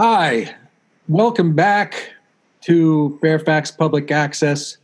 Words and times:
Hi, 0.00 0.54
welcome 1.08 1.56
back 1.56 2.12
to 2.60 3.18
Fairfax 3.20 3.72
Public 3.72 4.12
Access 4.12 4.76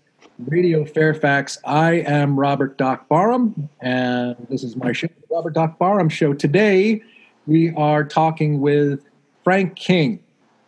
Radio 0.44 0.84
Fairfax. 0.84 1.56
I 1.64 2.00
am 2.00 2.36
Robert 2.36 2.76
Doc 2.78 3.06
Barham, 3.06 3.68
and 3.80 4.34
this 4.50 4.64
is 4.64 4.74
my 4.74 4.90
show, 4.90 5.06
Robert 5.30 5.52
Doc 5.54 5.78
Barham 5.78 6.08
Show. 6.08 6.34
Today, 6.34 7.00
we 7.46 7.72
are 7.76 8.02
talking 8.02 8.60
with 8.60 9.04
Frank 9.44 9.76
King, 9.76 10.18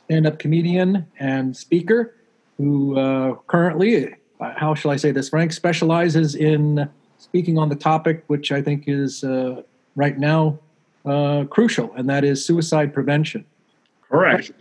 stand-up 0.05 0.39
comedian 0.39 1.09
and 1.19 1.57
speaker, 1.57 2.15
who 2.57 2.97
uh, 2.97 3.35
currently, 3.49 4.15
uh, 4.39 4.53
how 4.55 4.77
shall 4.77 4.93
I 4.93 4.97
say 4.97 5.11
this? 5.11 5.31
Frank 5.31 5.53
specializes 5.53 6.37
in 6.37 6.89
speaking 7.19 7.59
on 7.59 7.69
the 7.69 7.75
topic, 7.75 8.23
which 8.29 8.53
I 8.53 8.63
think 8.63 8.85
is 8.87 9.25
uh, 9.25 9.63
right 9.97 10.17
now 10.17 10.61
uh, 11.05 11.47
crucial, 11.51 11.93
and 11.95 12.09
that 12.09 12.23
is 12.23 12.45
suicide 12.45 12.95
prevention. 12.95 13.45
Correct. 14.11 14.53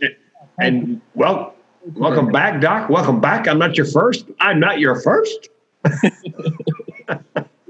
And 0.58 1.00
well, 1.14 1.54
welcome 1.94 2.32
back, 2.32 2.60
Doc. 2.60 2.88
Welcome 2.88 3.20
back. 3.20 3.46
I'm 3.46 3.58
not 3.58 3.76
your 3.76 3.86
first. 3.86 4.26
I'm 4.40 4.58
not 4.58 4.80
your 4.80 5.00
first. 5.00 5.48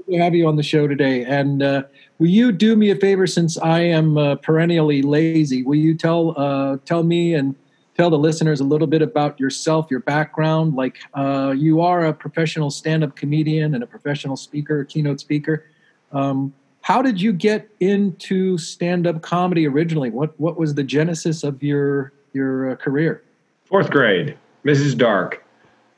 to 0.09 0.17
have 0.17 0.33
you 0.33 0.47
on 0.47 0.55
the 0.55 0.63
show 0.63 0.87
today. 0.87 1.23
And 1.25 1.61
uh, 1.61 1.83
will 2.17 2.27
you 2.27 2.51
do 2.51 2.75
me 2.75 2.89
a 2.91 2.95
favor, 2.95 3.27
since 3.27 3.57
I 3.57 3.81
am 3.81 4.17
uh, 4.17 4.35
perennially 4.35 5.01
lazy? 5.01 5.63
Will 5.63 5.75
you 5.75 5.95
tell 5.95 6.33
uh, 6.37 6.77
tell 6.85 7.03
me 7.03 7.33
and 7.33 7.55
tell 7.95 8.09
the 8.09 8.17
listeners 8.17 8.59
a 8.59 8.63
little 8.63 8.87
bit 8.87 9.01
about 9.01 9.39
yourself, 9.39 9.87
your 9.91 9.99
background? 10.01 10.75
Like 10.75 10.97
uh, 11.13 11.53
you 11.55 11.81
are 11.81 12.05
a 12.05 12.13
professional 12.13 12.71
stand-up 12.71 13.15
comedian 13.15 13.75
and 13.75 13.83
a 13.83 13.87
professional 13.87 14.37
speaker, 14.37 14.85
keynote 14.85 15.19
speaker. 15.19 15.65
Um, 16.11 16.53
how 16.87 17.01
did 17.01 17.21
you 17.21 17.33
get 17.33 17.67
into 17.81 18.57
stand-up 18.57 19.21
comedy 19.21 19.67
originally? 19.67 20.09
What 20.09 20.39
what 20.39 20.57
was 20.57 20.75
the 20.75 20.85
genesis 20.85 21.43
of 21.43 21.61
your 21.61 22.13
your 22.31 22.71
uh, 22.71 22.75
career? 22.77 23.21
Fourth 23.65 23.89
grade, 23.89 24.37
Mrs. 24.63 24.97
Dark, 24.97 25.43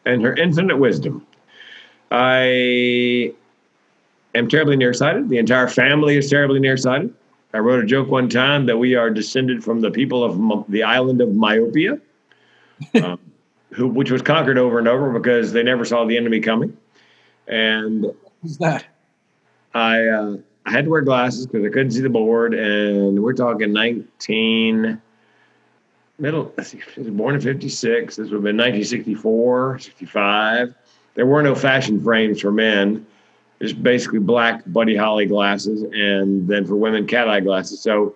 and 0.05 0.23
her 0.23 0.33
infinite 0.33 0.77
wisdom. 0.77 1.27
I 2.09 3.35
am 4.33 4.49
terribly 4.49 4.77
nearsighted. 4.77 5.29
The 5.29 5.37
entire 5.37 5.67
family 5.67 6.17
is 6.17 6.27
terribly 6.27 6.59
nearsighted. 6.59 7.13
I 7.53 7.59
wrote 7.59 7.83
a 7.83 7.85
joke 7.85 8.07
one 8.07 8.27
time 8.27 8.65
that 8.65 8.79
we 8.79 8.95
are 8.95 9.11
descended 9.11 9.63
from 9.63 9.81
the 9.81 9.91
people 9.91 10.23
of 10.23 10.65
the 10.71 10.81
island 10.81 11.21
of 11.21 11.35
myopia, 11.35 11.99
um, 13.03 13.19
who, 13.69 13.87
which 13.87 14.09
was 14.09 14.23
conquered 14.23 14.57
over 14.57 14.79
and 14.79 14.87
over 14.87 15.11
because 15.11 15.51
they 15.51 15.61
never 15.61 15.85
saw 15.85 16.05
the 16.05 16.17
enemy 16.17 16.39
coming. 16.39 16.75
And 17.47 18.07
who's 18.41 18.57
that? 18.57 18.85
I 19.75 20.07
uh, 20.07 20.37
I 20.69 20.71
had 20.71 20.85
to 20.85 20.91
wear 20.91 21.01
glasses 21.01 21.47
because 21.47 21.65
I 21.65 21.69
couldn't 21.69 21.89
see 21.89 22.01
the 22.01 22.09
board, 22.09 22.53
and 22.53 23.23
we're 23.23 23.33
talking 23.33 23.73
19 23.73 25.01
middle. 26.19 26.53
I 26.59 26.61
was 26.95 27.09
born 27.09 27.33
in 27.33 27.41
56. 27.41 28.15
This 28.15 28.23
would 28.25 28.31
have 28.31 28.43
been 28.43 28.55
1964, 28.55 29.79
65. 29.79 30.75
There 31.15 31.25
were 31.25 31.41
no 31.41 31.55
fashion 31.55 31.99
frames 32.03 32.39
for 32.39 32.51
men. 32.51 33.07
Just 33.59 33.81
basically 33.81 34.19
black 34.19 34.61
Buddy 34.67 34.95
Holly 34.95 35.25
glasses, 35.25 35.81
and 35.81 36.47
then 36.47 36.67
for 36.67 36.75
women, 36.75 37.07
cat 37.07 37.27
eye 37.27 37.39
glasses. 37.39 37.81
So, 37.81 38.15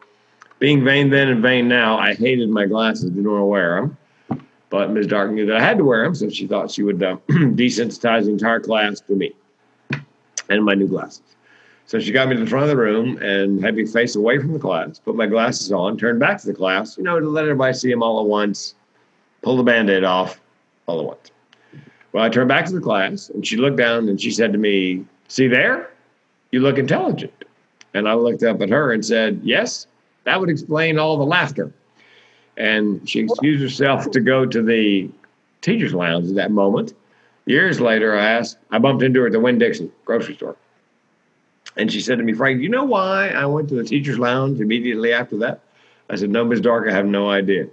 being 0.60 0.86
vain 0.86 1.10
then 1.10 1.30
and 1.30 1.42
vain 1.42 1.68
now, 1.68 1.98
I 1.98 2.14
hated 2.14 2.50
my 2.50 2.68
glasses. 2.68 3.10
Didn't 3.10 3.32
want 3.32 3.42
to 3.42 3.46
wear 3.46 3.82
them. 4.30 4.46
But 4.70 4.92
Ms. 4.92 5.08
Dark 5.08 5.32
knew 5.32 5.48
that 5.48 5.58
I 5.58 5.60
had 5.60 5.80
to 5.80 5.86
wear 5.86 6.04
them, 6.04 6.14
so 6.14 6.30
she 6.30 6.46
thought 6.46 6.70
she 6.70 6.84
would 6.84 7.02
uh, 7.02 7.18
desensitize 7.30 8.26
the 8.26 8.30
entire 8.30 8.60
class 8.60 9.02
to 9.02 9.16
me 9.16 9.34
and 10.50 10.64
my 10.64 10.76
new 10.76 10.88
glasses. 10.88 11.33
So 11.86 12.00
she 12.00 12.12
got 12.12 12.30
me 12.30 12.36
to 12.36 12.44
the 12.44 12.50
front 12.50 12.64
of 12.64 12.70
the 12.70 12.78
room 12.78 13.18
and 13.18 13.64
had 13.64 13.76
me 13.76 13.86
face 13.86 14.16
away 14.16 14.40
from 14.40 14.54
the 14.54 14.60
class, 14.60 15.00
put 15.00 15.16
my 15.16 15.28
glasses 15.28 15.72
on, 15.72 15.98
turned 15.98 16.20
back 16.20 16.40
to 16.42 16.48
the 16.48 16.54
class, 16.54 16.98
you 16.98 17.04
know, 17.04 17.20
to 17.20 17.28
let 17.28 17.44
everybody 17.44 17.74
see 17.74 17.92
them 17.92 18.02
all 18.02 18.22
at 18.22 18.26
once, 18.26 18.76
pull 19.42 19.58
the 19.58 19.64
band 19.64 19.90
aid 19.90 20.04
off 20.04 20.40
all 20.88 21.00
at 21.02 21.06
once. 21.06 21.32
Well, 22.14 22.24
I 22.24 22.30
turned 22.30 22.48
back 22.48 22.66
to 22.66 22.74
the 22.74 22.82
class 22.82 23.30
and 23.30 23.46
she 23.46 23.58
looked 23.58 23.78
down 23.78 24.08
and 24.08 24.20
she 24.20 24.32
said 24.32 24.54
to 24.54 24.58
me, 24.58 25.06
See 25.28 25.48
there? 25.48 25.92
You 26.52 26.60
look 26.60 26.78
intelligent. 26.78 27.34
And 27.94 28.08
I 28.08 28.14
looked 28.14 28.44
up 28.44 28.62
at 28.62 28.70
her 28.70 28.92
and 28.92 29.06
said, 29.06 29.42
Yes, 29.44 29.88
that 30.24 30.40
would 30.40 30.50
explain 30.50 30.98
all 30.98 31.18
the 31.18 31.24
laughter. 31.24 31.72
And 32.56 33.08
she 33.10 33.22
excused 33.22 33.62
herself 33.62 34.10
to 34.12 34.20
go 34.20 34.46
to 34.46 34.62
the 34.62 35.10
teacher's 35.62 35.94
lounge 35.94 36.30
at 36.30 36.36
that 36.36 36.52
moment. 36.52 36.94
Years 37.46 37.82
later, 37.82 38.18
I 38.18 38.26
asked, 38.26 38.58
I 38.72 38.78
bumped 38.78 39.04
into 39.04 39.22
her 39.22 39.28
at 39.28 39.32
the 39.32 39.40
Winn 39.40 39.58
Dixie 39.58 39.92
grocery 40.06 40.36
store. 40.36 40.56
And 41.76 41.92
she 41.92 42.02
said 42.02 42.18
to 42.20 42.24
me, 42.24 42.34
Frank, 42.34 42.62
you 42.62 42.70
know 42.70 42.84
why 42.84 43.30
I 43.30 43.46
went 43.46 43.70
to 43.70 43.76
the 43.76 43.84
teacher's 43.84 44.20
lounge 44.20 44.60
immediately 44.60 45.12
after 45.12 45.38
that? 45.38 45.62
I 46.10 46.16
said, 46.16 46.30
No, 46.30 46.46
Ms. 46.46 46.62
Dark, 46.62 46.88
I 46.88 46.94
have 46.94 47.06
no 47.06 47.30
idea. 47.30 47.68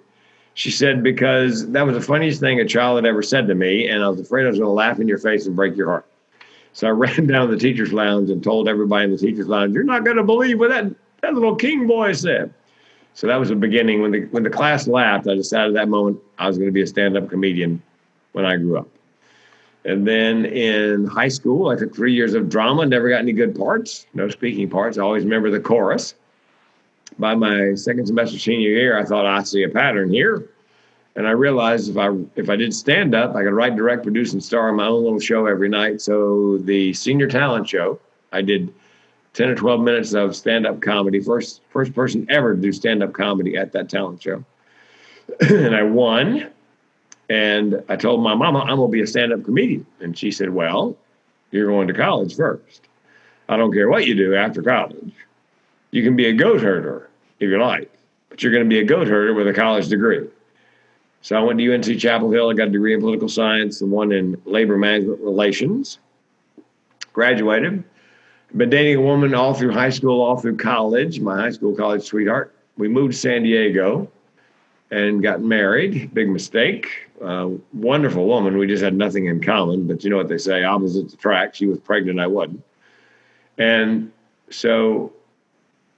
She 0.55 0.71
said, 0.71 1.03
Because 1.03 1.69
that 1.73 1.83
was 1.87 1.95
the 1.95 2.01
funniest 2.01 2.41
thing 2.41 2.61
a 2.61 2.65
child 2.65 2.97
had 2.97 3.07
ever 3.07 3.23
said 3.23 3.47
to 3.49 3.55
me, 3.55 3.89
and 3.89 4.03
I 4.03 4.09
was 4.09 4.21
afraid 4.21 4.45
I 4.45 4.49
was 4.49 4.59
going 4.59 4.69
to 4.69 4.73
laugh 4.73 5.01
in 5.01 5.09
your 5.09 5.19
face 5.19 5.47
and 5.47 5.55
break 5.55 5.77
your 5.77 5.89
heart. 5.89 6.07
So 6.73 6.87
I 6.87 6.91
ran 6.91 7.27
down 7.27 7.49
to 7.49 7.55
the 7.55 7.61
teacher's 7.61 7.93
lounge 7.93 8.31
and 8.31 8.43
told 8.43 8.69
everybody 8.69 9.05
in 9.05 9.11
the 9.11 9.19
teacher's 9.19 9.49
lounge, 9.49 9.75
You're 9.75 9.85
not 9.85 10.05
going 10.05 10.17
to 10.17 10.25
believe 10.25 10.59
what 10.59 10.71
that, 10.71 10.87
that 11.21 11.35
little 11.35 11.57
king 11.57 11.87
boy 11.87 12.13
said. 12.13 12.53
So 13.13 13.27
that 13.27 13.37
was 13.37 13.49
the 13.49 13.57
beginning. 13.57 14.01
When 14.01 14.13
the, 14.13 14.21
when 14.27 14.45
the 14.45 14.51
class 14.51 14.87
laughed, 14.87 15.29
I 15.29 15.35
decided 15.35 15.77
at 15.77 15.81
that 15.81 15.89
moment 15.89 16.21
I 16.39 16.47
was 16.47 16.57
going 16.57 16.69
to 16.69 16.73
be 16.73 16.83
a 16.83 16.87
stand 16.87 17.17
up 17.17 17.29
comedian 17.29 17.83
when 18.33 18.47
I 18.47 18.57
grew 18.57 18.79
up. 18.79 18.89
And 19.85 20.07
then 20.07 20.45
in 20.45 21.07
high 21.07 21.29
school, 21.29 21.69
I 21.69 21.77
took 21.77 21.95
three 21.95 22.13
years 22.13 22.35
of 22.35 22.49
drama, 22.49 22.85
never 22.85 23.09
got 23.09 23.21
any 23.21 23.33
good 23.33 23.57
parts, 23.57 24.07
no 24.13 24.29
speaking 24.29 24.69
parts. 24.69 24.99
I 24.99 25.03
always 25.03 25.25
remember 25.25 25.51
the 25.51 25.61
chorus. 25.61 26.15
By 27.19 27.35
my 27.35 27.75
second 27.75 28.07
semester 28.07 28.39
senior 28.39 28.69
year, 28.69 28.99
I 28.99 29.05
thought 29.05 29.27
I 29.27 29.43
see 29.43 29.63
a 29.63 29.69
pattern 29.69 30.13
here. 30.13 30.49
And 31.17 31.27
I 31.27 31.33
realized 31.33 31.91
if 31.91 31.97
I 31.97 32.11
if 32.37 32.49
I 32.49 32.57
did 32.57 32.73
stand 32.73 33.15
up, 33.15 33.35
I 33.35 33.43
could 33.43 33.53
write, 33.53 33.75
direct, 33.75 34.05
produce, 34.05 34.33
and 34.33 34.43
star 34.43 34.71
my 34.73 34.87
own 34.87 35.03
little 35.03 35.19
show 35.19 35.47
every 35.47 35.69
night. 35.69 36.01
So 36.01 36.59
the 36.59 36.93
senior 36.93 37.27
talent 37.27 37.69
show, 37.69 37.99
I 38.33 38.43
did 38.43 38.73
10 39.35 39.49
or 39.49 39.55
12 39.55 39.81
minutes 39.81 40.13
of 40.15 40.37
stand-up 40.37 40.81
comedy. 40.81 41.21
First 41.21 41.63
first 41.71 41.95
person 41.95 42.27
ever 42.31 42.55
to 42.55 42.61
do 42.61 42.73
stand-up 42.73 43.13
comedy 43.13 43.57
at 43.57 43.73
that 43.73 43.89
talent 43.89 44.23
show. 44.23 44.45
and 45.41 45.75
I 45.75 45.83
won 45.83 46.51
and 47.31 47.81
I 47.89 47.95
told 47.95 48.23
my 48.23 48.35
mama, 48.35 48.59
I'm 48.59 48.77
going 48.77 48.91
to 48.91 48.93
be 48.93 49.03
a 49.03 49.07
stand 49.07 49.33
up 49.33 49.45
comedian. 49.45 49.87
And 50.01 50.19
she 50.19 50.33
said, 50.33 50.51
Well, 50.51 50.97
you're 51.53 51.69
going 51.69 51.87
to 51.87 51.95
college 51.95 52.37
first. 52.37 52.83
I 53.49 53.57
don't 53.57 53.73
care 53.73 53.89
what 53.89 54.05
you 54.05 54.15
do 54.17 54.35
after 54.35 54.63
college. 54.63 55.15
You 55.93 56.03
can 56.03 56.17
be 56.17 56.27
a 56.27 56.33
goat 56.33 56.61
herder 56.61 57.09
if 57.39 57.49
you 57.49 57.63
like, 57.63 57.91
but 58.29 58.43
you're 58.43 58.53
going 58.53 58.65
to 58.65 58.69
be 58.69 58.81
a 58.81 58.85
goat 58.85 59.07
herder 59.07 59.33
with 59.33 59.47
a 59.47 59.53
college 59.53 59.89
degree. 59.89 60.29
So 61.23 61.37
I 61.37 61.41
went 61.41 61.59
to 61.61 61.73
UNC 61.73 61.99
Chapel 62.01 62.33
Hill. 62.33 62.51
I 62.51 62.55
got 62.55 62.69
a 62.69 62.71
degree 62.71 62.95
in 62.95 63.01
political 63.01 63.29
science 63.29 63.81
and 63.81 63.93
one 63.93 64.11
in 64.11 64.41
labor 64.45 64.77
management 64.77 65.21
relations. 65.21 65.99
Graduated. 67.13 67.85
Been 68.57 68.71
dating 68.71 68.97
a 68.97 69.03
woman 69.03 69.35
all 69.35 69.55
through 69.55 69.73
high 69.73 69.91
school, 69.91 70.21
all 70.21 70.37
through 70.37 70.57
college, 70.57 71.21
my 71.21 71.37
high 71.37 71.51
school 71.51 71.77
college 71.77 72.03
sweetheart. 72.03 72.53
We 72.77 72.89
moved 72.89 73.13
to 73.13 73.19
San 73.19 73.45
Diego 73.45 74.11
and 74.91 75.23
got 75.23 75.41
married. 75.41 76.13
Big 76.13 76.29
mistake. 76.29 77.10
Uh, 77.23 77.51
wonderful 77.75 78.27
woman. 78.27 78.57
We 78.57 78.67
just 78.67 78.83
had 78.83 78.95
nothing 78.95 79.27
in 79.27 79.43
common, 79.43 79.87
but 79.87 80.03
you 80.03 80.11
know 80.11 80.17
what 80.17 80.29
they 80.29 80.39
say 80.39 80.65
opposites 80.65 81.13
attract. 81.13 81.57
She 81.57 81.67
was 81.67 81.79
pregnant, 81.79 82.19
I 82.19 82.27
wasn't. 82.27 82.65
And 83.59 84.11
so 84.49 85.13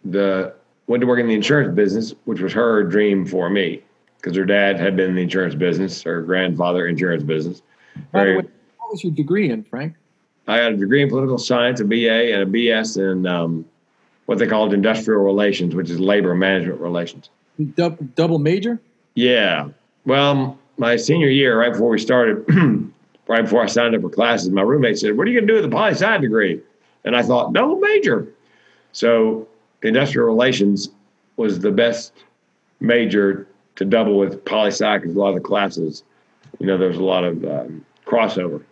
the 0.05 0.55
went 0.89 1.01
to 1.01 1.07
work 1.07 1.21
in 1.21 1.29
the 1.29 1.35
insurance 1.35 1.75
business, 1.75 2.13
which 2.25 2.41
was 2.41 2.53
her 2.53 2.83
dream 2.83 3.25
for 3.25 3.49
me 3.49 3.83
because 4.17 4.37
her 4.37 4.45
dad 4.45 4.79
had 4.79 4.97
been 4.97 5.11
in 5.11 5.17
the 5.17 5.23
insurance 5.23 5.55
business, 5.55 6.03
her 6.03 6.23
grandfather 6.23 6.87
insurance 6.87 7.23
business. 7.23 7.63
Very, 8.13 8.37
way, 8.37 8.49
what 8.79 8.91
was 8.91 9.05
your 9.05 9.13
degree 9.13 9.51
in, 9.51 9.65
Frank? 9.65 9.95
I 10.47 10.57
had 10.57 10.73
a 10.73 10.77
degree 10.77 11.03
in 11.03 11.09
political 11.09 11.39
science, 11.39 11.81
a 11.81 11.85
BA, 11.85 12.33
and 12.33 12.43
a 12.43 12.47
BS 12.47 12.99
in 12.99 13.27
um, 13.27 13.65
what 14.27 14.39
they 14.39 14.47
called 14.47 14.75
industrial 14.75 15.23
relations, 15.23 15.75
which 15.75 15.91
is 15.91 16.01
labor 16.01 16.35
management 16.35 16.81
relations. 16.81 17.31
Double 17.75 18.39
major? 18.39 18.81
Yeah. 19.15 19.69
Well, 20.05 20.59
my 20.83 20.97
senior 20.97 21.29
year, 21.29 21.61
right 21.61 21.73
before 21.73 21.89
we 21.89 21.99
started, 21.99 22.45
right 23.29 23.43
before 23.43 23.63
I 23.63 23.67
signed 23.67 23.95
up 23.95 24.03
for 24.03 24.11
classes, 24.11 24.51
my 24.51 24.63
roommate 24.63 24.99
said, 24.99 25.17
What 25.17 25.29
are 25.29 25.31
you 25.31 25.39
going 25.39 25.47
to 25.47 25.53
do 25.53 25.57
with 25.63 25.73
a 25.73 25.75
poli 25.75 25.93
sci 25.93 26.19
degree? 26.19 26.61
And 27.05 27.17
I 27.17 27.23
thought, 27.23 27.53
double 27.53 27.79
major. 27.79 28.27
So 28.91 29.47
industrial 29.83 30.27
relations 30.27 30.91
was 31.37 31.61
the 31.61 31.71
best 31.71 32.13
major 32.81 33.47
to 33.77 33.85
double 33.85 34.19
with 34.19 34.45
poli 34.45 34.73
sci 34.73 34.99
because 34.99 35.15
a 35.15 35.19
lot 35.19 35.29
of 35.29 35.37
the 35.37 35.41
classes, 35.41 36.03
you 36.59 36.67
know, 36.67 36.77
there's 36.77 36.99
a 36.99 37.05
lot 37.05 37.23
of 37.23 37.45
um, 37.45 37.87
crossover. 38.05 38.63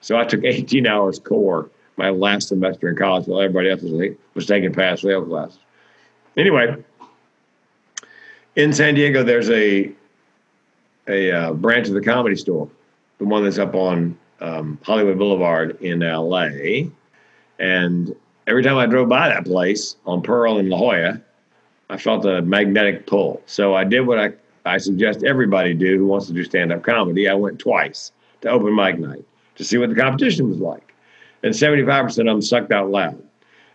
So 0.00 0.18
I 0.18 0.24
took 0.24 0.44
18 0.44 0.84
hours 0.84 1.20
core 1.20 1.70
my 1.96 2.10
last 2.10 2.48
semester 2.48 2.88
in 2.88 2.96
college 2.96 3.28
while 3.28 3.40
everybody 3.40 3.70
else 3.70 3.82
was, 3.82 4.16
was 4.34 4.46
taking 4.46 4.72
pass 4.72 5.02
fail 5.02 5.24
classes. 5.24 5.60
Anyway, 6.36 6.74
in 8.56 8.72
San 8.72 8.96
Diego, 8.96 9.22
there's 9.22 9.50
a 9.50 9.92
a 11.08 11.30
uh, 11.30 11.52
branch 11.52 11.88
of 11.88 11.94
the 11.94 12.00
Comedy 12.00 12.36
Store, 12.36 12.68
the 13.18 13.24
one 13.24 13.44
that's 13.44 13.58
up 13.58 13.74
on 13.74 14.18
um, 14.40 14.78
Hollywood 14.82 15.18
Boulevard 15.18 15.80
in 15.80 16.00
LA. 16.00 16.88
And 17.58 18.14
every 18.46 18.62
time 18.62 18.76
I 18.76 18.86
drove 18.86 19.08
by 19.08 19.28
that 19.28 19.44
place 19.44 19.96
on 20.06 20.22
Pearl 20.22 20.58
and 20.58 20.68
La 20.68 20.78
Jolla, 20.78 21.20
I 21.90 21.96
felt 21.96 22.24
a 22.24 22.42
magnetic 22.42 23.06
pull. 23.06 23.42
So 23.46 23.74
I 23.74 23.84
did 23.84 24.06
what 24.06 24.18
I 24.18 24.32
I 24.64 24.78
suggest 24.78 25.24
everybody 25.24 25.74
do 25.74 25.98
who 25.98 26.06
wants 26.06 26.26
to 26.28 26.32
do 26.32 26.44
stand 26.44 26.72
up 26.72 26.82
comedy. 26.82 27.28
I 27.28 27.34
went 27.34 27.58
twice 27.58 28.12
to 28.42 28.48
open 28.48 28.74
mic 28.74 28.98
night 28.98 29.24
to 29.56 29.64
see 29.64 29.78
what 29.78 29.88
the 29.88 29.96
competition 29.96 30.48
was 30.48 30.58
like. 30.58 30.94
And 31.42 31.52
75% 31.52 32.08
of 32.08 32.14
them 32.14 32.42
sucked 32.42 32.70
out 32.70 32.90
loud. 32.90 33.20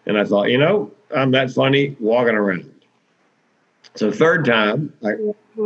And 0.05 0.17
I 0.17 0.23
thought, 0.23 0.49
you 0.49 0.57
know, 0.57 0.91
I'm 1.13 1.31
that 1.31 1.51
funny 1.51 1.95
walking 1.99 2.35
around. 2.35 2.73
So 3.97 4.11
third 4.11 4.45
time, 4.45 4.93
I, 5.03 5.13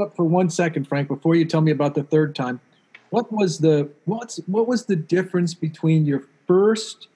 up 0.01 0.15
for 0.15 0.23
one 0.23 0.49
second, 0.49 0.87
Frank, 0.87 1.09
before 1.09 1.35
you 1.35 1.43
tell 1.43 1.59
me 1.59 1.71
about 1.71 1.95
the 1.95 2.03
third 2.03 2.33
time. 2.33 2.61
What 3.09 3.29
was 3.29 3.59
the 3.59 3.89
what's 4.05 4.37
what 4.47 4.67
was 4.67 4.85
the 4.85 4.95
difference 4.95 5.53
between 5.53 6.05
your 6.05 6.23
first 6.47 7.09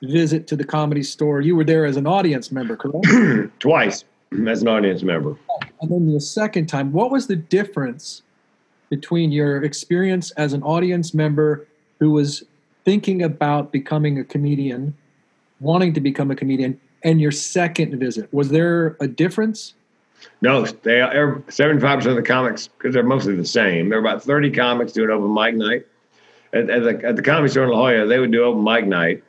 visit 0.00 0.46
to 0.46 0.56
the 0.56 0.64
comedy 0.64 1.02
store? 1.02 1.40
You 1.40 1.56
were 1.56 1.64
there 1.64 1.84
as 1.84 1.96
an 1.96 2.06
audience 2.06 2.52
member, 2.52 2.76
correct? 2.76 3.04
twice 3.58 4.04
as 4.46 4.62
an 4.62 4.68
audience 4.68 5.02
member. 5.02 5.36
And 5.80 5.90
then 5.90 6.12
the 6.12 6.20
second 6.20 6.66
time, 6.66 6.92
what 6.92 7.10
was 7.10 7.26
the 7.26 7.36
difference 7.36 8.22
between 8.90 9.32
your 9.32 9.64
experience 9.64 10.30
as 10.32 10.52
an 10.52 10.62
audience 10.62 11.14
member 11.14 11.66
who 11.98 12.12
was 12.12 12.44
thinking 12.84 13.22
about 13.22 13.72
becoming 13.72 14.20
a 14.20 14.24
comedian, 14.24 14.94
wanting 15.58 15.94
to 15.94 16.00
become 16.00 16.30
a 16.30 16.36
comedian, 16.36 16.78
and 17.04 17.20
your 17.20 17.30
second 17.30 17.98
visit? 18.00 18.32
Was 18.32 18.48
there 18.48 18.96
a 19.00 19.06
difference? 19.06 19.74
No, 20.40 20.64
they 20.64 21.00
are 21.00 21.36
75% 21.48 22.06
of 22.06 22.16
the 22.16 22.22
comics, 22.22 22.68
because 22.68 22.94
they're 22.94 23.02
mostly 23.02 23.36
the 23.36 23.46
same. 23.46 23.88
There 23.88 23.98
are 23.98 24.00
about 24.00 24.22
30 24.22 24.50
comics 24.50 24.92
doing 24.92 25.10
open 25.10 25.32
mic 25.32 25.54
night. 25.54 25.86
At, 26.52 26.70
at, 26.70 26.82
the, 26.82 27.08
at 27.08 27.16
the 27.16 27.22
Comedy 27.22 27.48
Store 27.48 27.64
in 27.64 27.70
La 27.70 27.90
Jolla, 27.90 28.06
they 28.06 28.18
would 28.18 28.32
do 28.32 28.44
open 28.44 28.64
mic 28.64 28.86
night, 28.86 29.22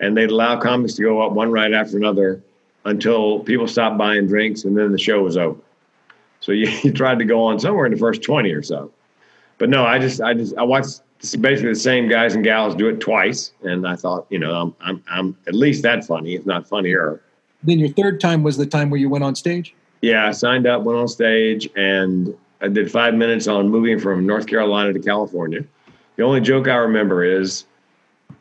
and 0.00 0.16
they'd 0.16 0.30
allow 0.30 0.58
comics 0.60 0.94
to 0.94 1.02
go 1.02 1.20
up 1.20 1.32
one 1.32 1.50
right 1.50 1.72
after 1.72 1.96
another 1.96 2.42
until 2.84 3.40
people 3.40 3.66
stopped 3.66 3.98
buying 3.98 4.26
drinks, 4.26 4.64
and 4.64 4.76
then 4.76 4.92
the 4.92 4.98
show 4.98 5.22
was 5.22 5.36
over. 5.36 5.60
So 6.40 6.52
you, 6.52 6.68
you 6.82 6.92
tried 6.92 7.18
to 7.18 7.24
go 7.24 7.44
on 7.44 7.58
somewhere 7.58 7.86
in 7.86 7.92
the 7.92 7.98
first 7.98 8.22
20 8.22 8.50
or 8.52 8.62
so. 8.62 8.90
But 9.58 9.70
no, 9.70 9.86
I 9.86 9.98
just, 9.98 10.20
I 10.20 10.34
just, 10.34 10.56
I 10.56 10.62
watched 10.64 11.00
basically 11.20 11.70
the 11.70 11.74
same 11.74 12.08
guys 12.08 12.34
and 12.34 12.44
gals 12.44 12.74
do 12.74 12.88
it 12.88 13.00
twice, 13.00 13.52
and 13.62 13.86
I 13.86 13.96
thought, 13.96 14.26
you 14.30 14.38
know, 14.38 14.54
I'm, 14.54 14.76
I'm, 14.80 15.02
I'm 15.08 15.38
at 15.46 15.54
least 15.54 15.82
that 15.82 16.04
funny, 16.04 16.34
if 16.34 16.46
not 16.46 16.68
funnier. 16.68 17.20
Then 17.62 17.78
your 17.78 17.88
third 17.88 18.20
time 18.20 18.42
was 18.42 18.56
the 18.56 18.66
time 18.66 18.90
where 18.90 19.00
you 19.00 19.08
went 19.08 19.24
on 19.24 19.34
stage. 19.34 19.74
Yeah, 20.02 20.26
I 20.26 20.32
signed 20.32 20.66
up, 20.66 20.82
went 20.82 20.98
on 20.98 21.08
stage, 21.08 21.68
and 21.74 22.36
I 22.60 22.68
did 22.68 22.90
five 22.90 23.14
minutes 23.14 23.46
on 23.46 23.68
moving 23.68 23.98
from 23.98 24.26
North 24.26 24.46
Carolina 24.46 24.92
to 24.92 25.00
California. 25.00 25.64
The 26.16 26.22
only 26.22 26.40
joke 26.40 26.68
I 26.68 26.76
remember 26.76 27.24
is 27.24 27.64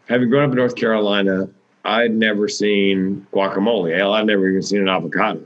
having 0.07 0.29
grown 0.29 0.45
up 0.45 0.51
in 0.51 0.57
North 0.57 0.75
Carolina, 0.75 1.49
I'd 1.83 2.15
never 2.15 2.47
seen 2.47 3.25
guacamole. 3.33 3.95
Hell, 3.95 4.13
I'd 4.13 4.25
never 4.25 4.49
even 4.49 4.61
seen 4.61 4.81
an 4.81 4.89
avocado. 4.89 5.43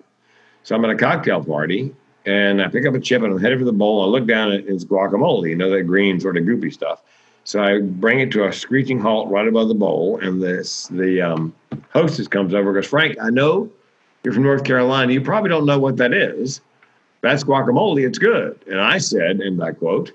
So 0.64 0.76
I'm 0.76 0.86
at 0.86 0.92
a 0.92 0.96
cocktail 0.96 1.44
party 1.44 1.94
and 2.26 2.62
I 2.62 2.68
pick 2.68 2.86
up 2.86 2.94
a 2.94 3.00
chip 3.00 3.24
and 3.24 3.34
I'm 3.34 3.40
headed 3.40 3.60
for 3.60 3.66
the 3.66 3.74
bowl. 3.74 4.04
I 4.04 4.06
look 4.06 4.28
down 4.28 4.52
and 4.52 4.68
it's 4.68 4.86
guacamole, 4.86 5.50
you 5.50 5.56
know, 5.56 5.70
that 5.70 5.84
green 5.84 6.20
sort 6.20 6.38
of 6.38 6.44
goopy 6.44 6.72
stuff. 6.72 7.02
So 7.50 7.64
I 7.64 7.80
bring 7.82 8.20
it 8.20 8.30
to 8.34 8.46
a 8.46 8.54
screeching 8.54 9.00
halt 9.00 9.28
right 9.32 9.48
above 9.48 9.70
the 9.70 9.74
bowl, 9.74 10.20
and 10.22 10.40
this 10.40 10.86
the 10.90 11.20
um, 11.20 11.56
hostess 11.92 12.28
comes 12.28 12.54
over 12.54 12.70
and 12.70 12.76
goes, 12.76 12.86
Frank, 12.86 13.18
I 13.20 13.32
know 13.32 13.72
you're 14.24 14.36
from 14.36 14.44
North 14.44 14.64
Carolina. 14.64 15.12
You 15.12 15.22
probably 15.22 15.50
don't 15.50 15.66
know 15.66 15.80
what 15.80 15.98
that 15.98 16.14
is. 16.14 16.62
That's 17.22 17.44
guacamole. 17.44 18.06
It's 18.06 18.20
good. 18.20 18.64
And 18.68 18.80
I 18.80 19.00
said, 19.00 19.38
and 19.40 19.64
I 19.64 19.72
quote, 19.72 20.12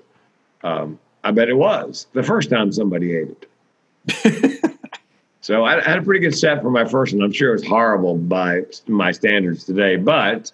um, 0.63 0.97
I 1.25 1.31
bet 1.31 1.49
it 1.49 1.57
was 1.57 2.07
the 2.13 2.23
first 2.23 2.49
time 2.49 2.71
somebody 2.71 3.17
ate 3.17 3.45
it. 4.07 4.79
so 5.41 5.65
I, 5.65 5.85
I 5.85 5.89
had 5.89 5.97
a 5.97 6.03
pretty 6.03 6.21
good 6.21 6.37
set 6.37 6.61
for 6.61 6.71
my 6.71 6.85
first 6.85 7.13
one. 7.13 7.21
I'm 7.21 7.33
sure 7.33 7.49
it 7.49 7.59
was 7.59 7.67
horrible 7.67 8.15
by 8.15 8.61
my 8.87 9.11
standards 9.11 9.65
today, 9.65 9.97
but 9.97 10.53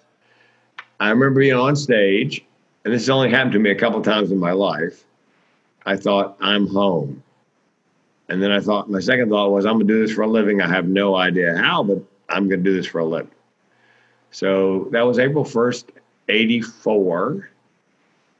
I 0.98 1.10
remember 1.10 1.38
being 1.38 1.54
on 1.54 1.76
stage, 1.76 2.44
and 2.84 2.92
this 2.92 3.02
has 3.02 3.10
only 3.10 3.30
happened 3.30 3.52
to 3.52 3.60
me 3.60 3.70
a 3.70 3.76
couple 3.76 4.02
times 4.02 4.32
in 4.32 4.40
my 4.40 4.50
life. 4.50 5.04
I 5.84 5.96
thought, 5.96 6.36
I'm 6.40 6.66
home. 6.66 7.22
And 8.28 8.42
then 8.42 8.50
I 8.50 8.60
thought, 8.60 8.88
my 8.88 9.00
second 9.00 9.30
thought 9.30 9.50
was, 9.50 9.66
I'm 9.66 9.74
going 9.74 9.86
to 9.86 9.92
do 9.92 10.06
this 10.06 10.14
for 10.14 10.22
a 10.22 10.28
living. 10.28 10.60
I 10.60 10.68
have 10.68 10.86
no 10.86 11.16
idea 11.16 11.56
how, 11.56 11.82
but 11.82 12.02
I'm 12.28 12.48
going 12.48 12.62
to 12.62 12.70
do 12.70 12.76
this 12.76 12.86
for 12.86 13.00
a 13.00 13.04
living. 13.04 13.30
So 14.30 14.88
that 14.92 15.02
was 15.02 15.18
April 15.18 15.44
1st, 15.44 15.84
84. 16.28 17.50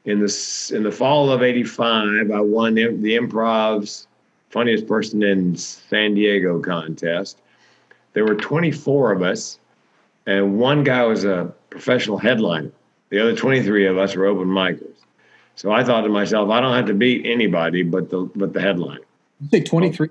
In 0.05 0.19
the, 0.19 0.71
in 0.73 0.83
the 0.83 0.91
fall 0.91 1.31
of 1.31 1.43
85, 1.43 2.31
I 2.31 2.41
won 2.41 2.75
the 2.75 3.15
Improv's 3.15 4.07
funniest 4.49 4.87
person 4.87 5.23
in 5.23 5.55
San 5.55 6.13
Diego 6.13 6.59
contest. 6.59 7.39
There 8.13 8.25
were 8.25 8.35
24 8.35 9.13
of 9.13 9.21
us, 9.21 9.59
and 10.25 10.59
one 10.59 10.83
guy 10.83 11.03
was 11.03 11.25
a 11.25 11.53
professional 11.69 12.17
headliner. 12.17 12.71
The 13.09 13.19
other 13.19 13.35
23 13.35 13.87
of 13.87 13.97
us 13.97 14.15
were 14.15 14.25
open 14.25 14.47
micers. 14.47 14.92
So 15.55 15.71
I 15.71 15.83
thought 15.83 16.01
to 16.01 16.09
myself, 16.09 16.49
I 16.49 16.59
don't 16.61 16.75
have 16.75 16.87
to 16.87 16.93
beat 16.93 17.25
anybody 17.25 17.83
but 17.83 18.09
the 18.09 18.29
but 18.35 18.53
the 18.53 18.61
headline. 18.61 18.99
You 19.41 19.49
say 19.49 19.61
23? 19.61 20.09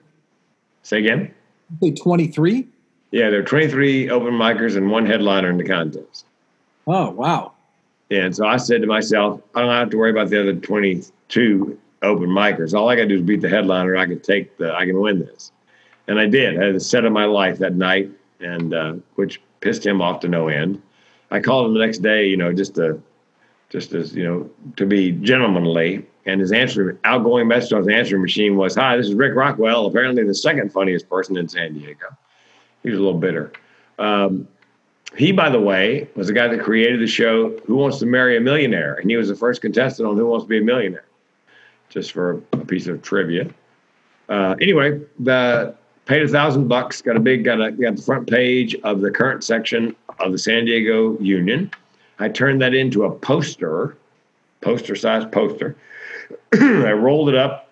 Say 0.83 0.99
again? 0.99 1.35
You 1.81 1.89
say 1.89 2.03
23? 2.03 2.69
Yeah, 3.11 3.31
there 3.31 3.41
are 3.41 3.45
23 3.45 4.11
open 4.11 4.35
micers 4.35 4.77
and 4.77 4.91
one 4.91 5.07
headliner 5.07 5.51
in 5.51 5.59
the 5.59 5.65
contest. 5.65 6.25
Oh, 6.87 7.11
wow. 7.11 7.53
And 8.11 8.35
so 8.35 8.47
I 8.47 8.57
said 8.57 8.81
to 8.83 8.87
myself, 8.87 9.41
I 9.55 9.61
don't 9.61 9.71
have 9.71 9.91
to 9.91 9.99
worry 9.99 10.11
about 10.11 10.31
the 10.31 10.41
other 10.41 10.55
22 10.55 11.79
open 12.03 12.29
micers. 12.29 12.75
All 12.75 12.89
I 12.89 12.97
got 12.97 13.03
to 13.03 13.09
do 13.09 13.17
is 13.17 13.23
beat 13.23 13.41
the 13.41 13.49
headliner. 13.49 13.97
I 13.97 14.07
can 14.07 14.21
take 14.21 14.57
the, 14.59 14.75
I 14.75 14.87
can 14.87 15.01
win 15.01 15.21
this. 15.21 15.53
And 16.09 16.19
I 16.19 16.27
did. 16.27 16.61
I 16.61 16.67
had 16.67 16.75
the 16.75 16.81
set 16.81 17.05
of 17.05 17.13
my 17.13 17.25
life 17.27 17.59
that 17.59 17.75
night, 17.75 18.11
and 18.41 18.75
uh, 18.75 18.95
which 19.15 19.41
pissed 19.61 19.87
him 19.87 20.03
off 20.03 20.21
to 20.21 20.29
no 20.29 20.49
end. 20.49 20.83
I 21.31 21.41
called 21.41 21.67
him 21.67 21.75
the 21.75 21.81
next 21.81 21.99
day, 21.99 22.27
you 22.27 22.37
know, 22.37 22.53
just 22.53 22.75
to, 22.75 23.01
just 23.73 23.95
as 23.95 24.15
you 24.15 24.23
know, 24.23 24.51
to 24.77 24.85
be 24.85 25.13
gentlemanly. 25.13 26.07
And 26.27 26.41
his 26.41 26.53
answer, 26.53 27.01
outgoing 27.03 27.49
message 27.49 27.73
on 27.73 27.81
his 27.81 27.89
answering 27.89 28.23
machine 28.23 28.57
was, 28.57 28.77
"Hi, 28.77 28.97
this 28.97 29.09
is 29.09 29.15
Rick 29.15 29.35
Rockwell, 29.35 29.87
apparently 29.87 30.23
the 30.23 30.35
second 30.35 30.71
funniest 30.71 31.09
person 31.09 31.37
in 31.37 31.49
San 31.49 31.73
Diego." 31.73 32.07
He 32.85 32.91
was 32.91 32.99
a 32.99 33.03
little 33.03 33.19
bitter. 33.19 33.51
Um, 33.99 34.47
he, 35.17 35.33
by 35.33 35.51
the 35.51 35.61
way, 35.61 36.09
was 36.15 36.29
the 36.29 36.33
guy 36.33 36.49
that 36.49 36.61
created 36.61 37.01
the 37.01 37.07
show 37.07 37.57
Who 37.67 37.77
Wants 37.77 37.99
to 37.99 38.07
Marry 38.07 38.37
a 38.37 38.41
Millionaire, 38.41 38.95
and 38.95 39.11
he 39.11 39.17
was 39.17 39.29
the 39.29 39.35
first 39.35 39.63
contestant 39.63 40.09
on 40.09 40.17
Who 40.17 40.27
Wants 40.27 40.45
to 40.45 40.49
Be 40.49 40.59
a 40.59 40.63
Millionaire. 40.63 41.05
Just 41.89 42.13
for 42.13 42.43
a 42.53 42.59
piece 42.59 42.87
of 42.87 43.03
trivia. 43.03 43.49
Uh, 44.29 44.55
anyway, 44.61 45.01
the 45.19 45.75
paid 46.07 46.23
a 46.23 46.29
thousand 46.29 46.69
bucks. 46.69 47.03
Got 47.03 47.17
a 47.17 47.21
big 47.21 47.45
got 47.45 47.61
a 47.61 47.73
got 47.73 47.97
the 47.97 48.03
front 48.03 48.29
page 48.29 48.77
of 48.85 49.01
the 49.01 49.11
current 49.11 49.43
section 49.43 49.97
of 50.21 50.33
the 50.33 50.39
San 50.39 50.67
Diego 50.67 51.19
Union. 51.19 51.71
I 52.23 52.29
turned 52.29 52.63
that 52.63 52.73
into 52.73 53.03
a 53.03 53.11
poster, 53.11 53.97
poster 54.61 54.95
size 54.95 55.25
poster. 55.33 55.77
I 56.55 56.93
rolled 56.93 57.29
it 57.29 57.35
up 57.35 57.69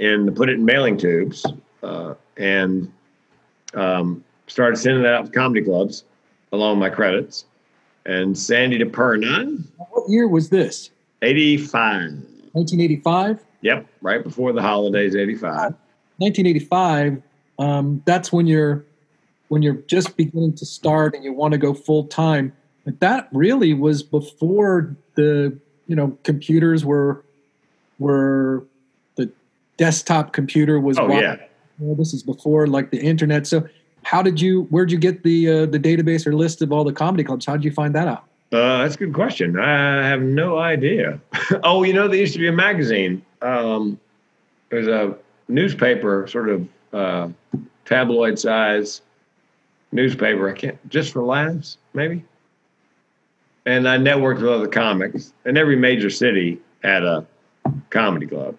and 0.00 0.34
put 0.34 0.48
it 0.48 0.54
in 0.54 0.64
mailing 0.64 0.96
tubes 0.96 1.46
uh, 1.84 2.14
and 2.36 2.92
um, 3.74 4.24
started 4.48 4.76
sending 4.76 5.04
that 5.04 5.14
out 5.14 5.26
to 5.26 5.30
comedy 5.30 5.64
clubs 5.64 6.02
along 6.50 6.80
with 6.80 6.90
my 6.90 6.94
credits. 6.94 7.44
And 8.06 8.36
Sandy 8.36 8.80
DePerna. 8.80 9.62
What 9.76 10.10
year 10.10 10.26
was 10.26 10.50
this? 10.50 10.90
85. 11.22 12.14
1985? 12.54 13.38
Yep, 13.60 13.86
right 14.00 14.24
before 14.24 14.52
the 14.52 14.62
holidays, 14.62 15.14
85. 15.14 15.74
1985, 16.18 17.22
um, 17.60 18.02
that's 18.04 18.32
when 18.32 18.48
you're 18.48 18.84
when 19.46 19.62
you're 19.62 19.74
just 19.86 20.16
beginning 20.16 20.54
to 20.54 20.66
start 20.66 21.14
and 21.14 21.22
you 21.22 21.32
want 21.32 21.52
to 21.52 21.58
go 21.58 21.72
full 21.72 22.04
time. 22.04 22.52
But 22.84 23.00
that 23.00 23.28
really 23.32 23.74
was 23.74 24.02
before 24.02 24.96
the 25.14 25.56
you 25.86 25.96
know 25.96 26.16
computers 26.24 26.84
were 26.84 27.24
were 27.98 28.64
the 29.16 29.30
desktop 29.76 30.32
computer 30.32 30.80
was. 30.80 30.98
Oh 30.98 31.08
yeah. 31.08 31.36
this 31.78 32.12
is 32.12 32.22
before 32.22 32.66
like 32.66 32.90
the 32.90 33.00
internet. 33.00 33.46
So 33.46 33.68
how 34.02 34.22
did 34.22 34.40
you? 34.40 34.64
Where'd 34.64 34.90
you 34.90 34.98
get 34.98 35.22
the 35.22 35.48
uh, 35.48 35.66
the 35.66 35.78
database 35.78 36.26
or 36.26 36.34
list 36.34 36.62
of 36.62 36.72
all 36.72 36.84
the 36.84 36.92
comedy 36.92 37.24
clubs? 37.24 37.46
How 37.46 37.56
did 37.56 37.64
you 37.64 37.72
find 37.72 37.94
that 37.94 38.08
out? 38.08 38.24
Uh, 38.52 38.82
that's 38.82 38.96
a 38.96 38.98
good 38.98 39.14
question. 39.14 39.58
I 39.58 40.06
have 40.06 40.20
no 40.20 40.58
idea. 40.58 41.18
oh, 41.62 41.84
you 41.84 41.94
know, 41.94 42.06
there 42.06 42.18
used 42.18 42.34
to 42.34 42.38
be 42.38 42.48
a 42.48 42.52
magazine. 42.52 43.24
Um, 43.40 43.98
there's 44.68 44.88
a 44.88 45.16
newspaper, 45.48 46.26
sort 46.26 46.50
of 46.50 46.68
uh, 46.92 47.28
tabloid 47.86 48.38
size 48.38 49.00
newspaper. 49.90 50.50
I 50.50 50.52
can't 50.52 50.88
just 50.90 51.12
for 51.12 51.22
laughs, 51.22 51.78
maybe. 51.94 52.24
And 53.64 53.88
I 53.88 53.96
networked 53.96 54.40
with 54.40 54.48
other 54.48 54.66
comics, 54.66 55.32
and 55.44 55.56
every 55.56 55.76
major 55.76 56.10
city 56.10 56.60
had 56.82 57.04
a 57.04 57.24
comedy 57.90 58.26
club. 58.26 58.56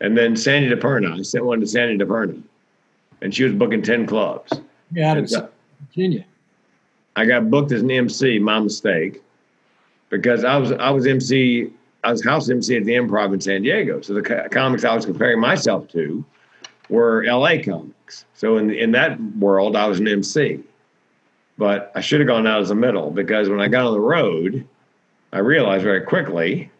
And 0.00 0.16
then 0.16 0.36
Sandy 0.36 0.68
DePerna, 0.70 1.18
I 1.18 1.22
sent 1.22 1.44
one 1.44 1.60
to 1.60 1.66
Sandy 1.66 2.02
DePerna, 2.02 2.42
and 3.20 3.34
she 3.34 3.44
was 3.44 3.52
booking 3.52 3.82
ten 3.82 4.06
clubs. 4.06 4.52
Yeah, 4.92 5.16
in 5.16 5.26
Virginia. 5.88 6.24
I 7.16 7.26
got 7.26 7.50
booked 7.50 7.72
as 7.72 7.82
an 7.82 7.90
MC. 7.90 8.38
My 8.38 8.60
mistake, 8.60 9.22
because 10.08 10.44
I 10.44 10.56
was 10.56 10.72
I 10.72 10.90
was 10.90 11.06
MC 11.06 11.72
I 12.04 12.10
was 12.10 12.24
house 12.24 12.50
MC 12.50 12.76
at 12.76 12.84
the 12.84 12.92
Improv 12.92 13.32
in 13.32 13.40
San 13.40 13.62
Diego. 13.62 14.00
So 14.00 14.14
the 14.14 14.48
comics 14.50 14.84
I 14.84 14.94
was 14.94 15.06
comparing 15.06 15.40
myself 15.40 15.88
to 15.88 16.24
were 16.88 17.24
LA 17.24 17.62
comics. 17.64 18.24
So 18.34 18.56
in 18.56 18.70
in 18.70 18.92
that 18.92 19.20
world, 19.36 19.76
I 19.76 19.86
was 19.86 20.00
an 20.00 20.08
MC. 20.08 20.60
But 21.58 21.92
I 21.94 22.00
should 22.00 22.20
have 22.20 22.26
gone 22.26 22.46
out 22.46 22.60
as 22.60 22.70
a 22.70 22.74
middle 22.74 23.10
because 23.10 23.48
when 23.48 23.60
I 23.60 23.68
got 23.68 23.86
on 23.86 23.92
the 23.92 24.00
road, 24.00 24.66
I 25.32 25.38
realized 25.38 25.84
very 25.84 26.00
quickly 26.00 26.70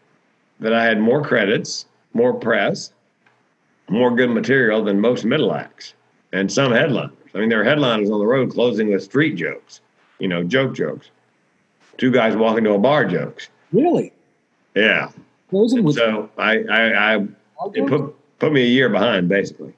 that 0.59 0.73
I 0.73 0.83
had 0.83 0.99
more 0.99 1.23
credits, 1.23 1.85
more 2.13 2.33
press, 2.33 2.91
more 3.89 4.15
good 4.15 4.29
material 4.29 4.83
than 4.83 4.99
most 4.99 5.25
middle 5.25 5.53
acts 5.53 5.93
and 6.31 6.51
some 6.51 6.71
headliners. 6.71 7.11
I 7.35 7.39
mean, 7.39 7.49
there 7.49 7.61
are 7.61 7.63
headliners 7.63 8.09
on 8.09 8.19
the 8.19 8.25
road 8.25 8.51
closing 8.51 8.91
with 8.91 9.03
street 9.03 9.35
jokes, 9.35 9.81
you 10.19 10.27
know, 10.27 10.43
joke 10.43 10.75
jokes. 10.75 11.09
Two 11.97 12.11
guys 12.11 12.35
walking 12.35 12.63
to 12.63 12.73
a 12.73 12.79
bar 12.79 13.05
jokes. 13.05 13.49
Really? 13.71 14.13
Yeah. 14.75 15.09
Closing 15.49 15.83
with 15.83 15.95
So 15.95 16.29
I, 16.37 16.63
I, 16.63 17.15
I 17.15 17.27
it 17.73 17.87
put 17.87 18.15
put 18.39 18.51
me 18.51 18.63
a 18.63 18.67
year 18.67 18.89
behind 18.89 19.29
basically. 19.29 19.73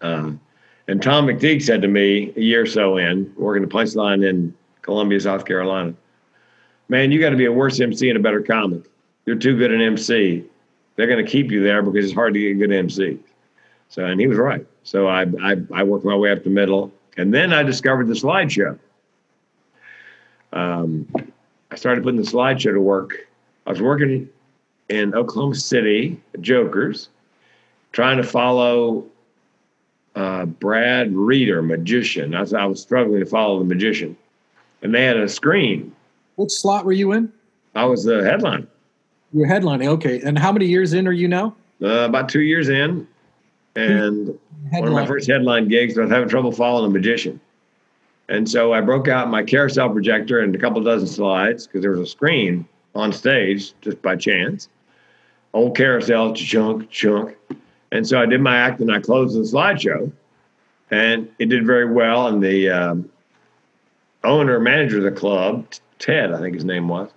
Um, 0.00 0.40
and 0.88 1.02
Tom 1.02 1.26
McTeague 1.26 1.62
said 1.62 1.82
to 1.82 1.88
me 1.88 2.32
a 2.36 2.40
year 2.40 2.62
or 2.62 2.66
so 2.66 2.96
in 2.98 3.32
working 3.36 3.62
the 3.62 3.68
punchline 3.68 4.28
in 4.28 4.54
Columbia, 4.82 5.20
South 5.20 5.44
Carolina, 5.44 5.94
"Man, 6.88 7.10
you 7.10 7.20
got 7.20 7.30
to 7.30 7.36
be 7.36 7.46
a 7.46 7.52
worse 7.52 7.80
MC 7.80 8.08
and 8.08 8.18
a 8.18 8.22
better 8.22 8.42
comic. 8.42 8.82
You're 9.26 9.36
too 9.36 9.56
good 9.56 9.72
an 9.72 9.80
MC. 9.80 10.44
They're 10.96 11.06
going 11.06 11.24
to 11.24 11.30
keep 11.30 11.50
you 11.50 11.62
there 11.62 11.82
because 11.82 12.04
it's 12.04 12.14
hard 12.14 12.34
to 12.34 12.40
get 12.40 12.58
good 12.58 12.70
MCs." 12.70 13.18
So, 13.88 14.04
and 14.04 14.20
he 14.20 14.26
was 14.26 14.38
right. 14.38 14.66
So 14.82 15.06
I, 15.06 15.22
I, 15.42 15.56
I 15.72 15.82
worked 15.82 16.04
my 16.04 16.16
way 16.16 16.30
up 16.32 16.44
the 16.44 16.50
middle, 16.50 16.92
and 17.16 17.32
then 17.32 17.52
I 17.52 17.62
discovered 17.62 18.08
the 18.08 18.14
slideshow. 18.14 18.78
Um, 20.52 21.08
I 21.70 21.76
started 21.76 22.04
putting 22.04 22.20
the 22.20 22.26
slideshow 22.26 22.72
to 22.72 22.80
work. 22.80 23.26
I 23.66 23.70
was 23.70 23.80
working 23.80 24.28
in 24.88 25.14
Oklahoma 25.14 25.54
City, 25.54 26.20
Jokers, 26.40 27.08
trying 27.92 28.18
to 28.18 28.22
follow 28.22 29.06
uh, 30.14 30.46
Brad 30.46 31.14
Reeder, 31.14 31.62
magician. 31.62 32.34
I 32.34 32.40
was, 32.40 32.54
I 32.54 32.64
was 32.64 32.80
struggling 32.80 33.20
to 33.20 33.26
follow 33.26 33.58
the 33.58 33.64
magician, 33.64 34.16
and 34.82 34.94
they 34.94 35.04
had 35.04 35.16
a 35.16 35.28
screen. 35.28 35.94
What 36.36 36.50
slot 36.50 36.84
were 36.84 36.92
you 36.92 37.12
in? 37.12 37.32
I 37.74 37.84
was 37.84 38.04
the 38.04 38.24
headline. 38.24 38.66
You're 39.32 39.48
headlining. 39.48 39.86
Okay. 39.88 40.20
And 40.20 40.38
how 40.38 40.52
many 40.52 40.66
years 40.66 40.92
in 40.92 41.08
are 41.08 41.12
you 41.12 41.26
now? 41.26 41.56
Uh, 41.82 42.06
about 42.06 42.28
two 42.28 42.42
years 42.42 42.68
in, 42.68 43.06
and 43.74 44.38
one 44.70 44.86
of 44.86 44.92
my 44.92 45.06
first 45.06 45.28
headline 45.28 45.68
gigs, 45.68 45.98
I 45.98 46.02
was 46.02 46.10
having 46.10 46.28
trouble 46.28 46.52
following 46.52 46.92
the 46.92 46.98
magician. 46.98 47.40
And 48.28 48.48
so 48.48 48.72
I 48.72 48.80
broke 48.80 49.08
out 49.08 49.28
my 49.28 49.42
carousel 49.42 49.90
projector 49.90 50.40
and 50.40 50.54
a 50.54 50.58
couple 50.58 50.80
dozen 50.82 51.08
slides 51.08 51.66
because 51.66 51.82
there 51.82 51.90
was 51.90 52.00
a 52.00 52.06
screen 52.06 52.66
on 52.94 53.12
stage 53.12 53.74
just 53.80 54.00
by 54.00 54.16
chance. 54.16 54.68
Old 55.52 55.76
carousel, 55.76 56.32
chunk, 56.32 56.88
chunk. 56.90 57.36
And 57.94 58.04
so 58.04 58.20
I 58.20 58.26
did 58.26 58.40
my 58.40 58.56
act 58.56 58.80
and 58.80 58.92
I 58.92 58.98
closed 58.98 59.36
the 59.36 59.42
slideshow. 59.42 60.10
And 60.90 61.28
it 61.38 61.48
did 61.48 61.64
very 61.64 61.90
well. 61.90 62.26
And 62.26 62.42
the 62.42 62.68
um, 62.68 63.08
owner, 64.24 64.58
manager 64.58 64.98
of 64.98 65.04
the 65.04 65.12
club, 65.12 65.64
Ted, 66.00 66.32
I 66.32 66.40
think 66.40 66.54
his 66.54 66.64
name 66.64 66.88
was, 66.88 67.08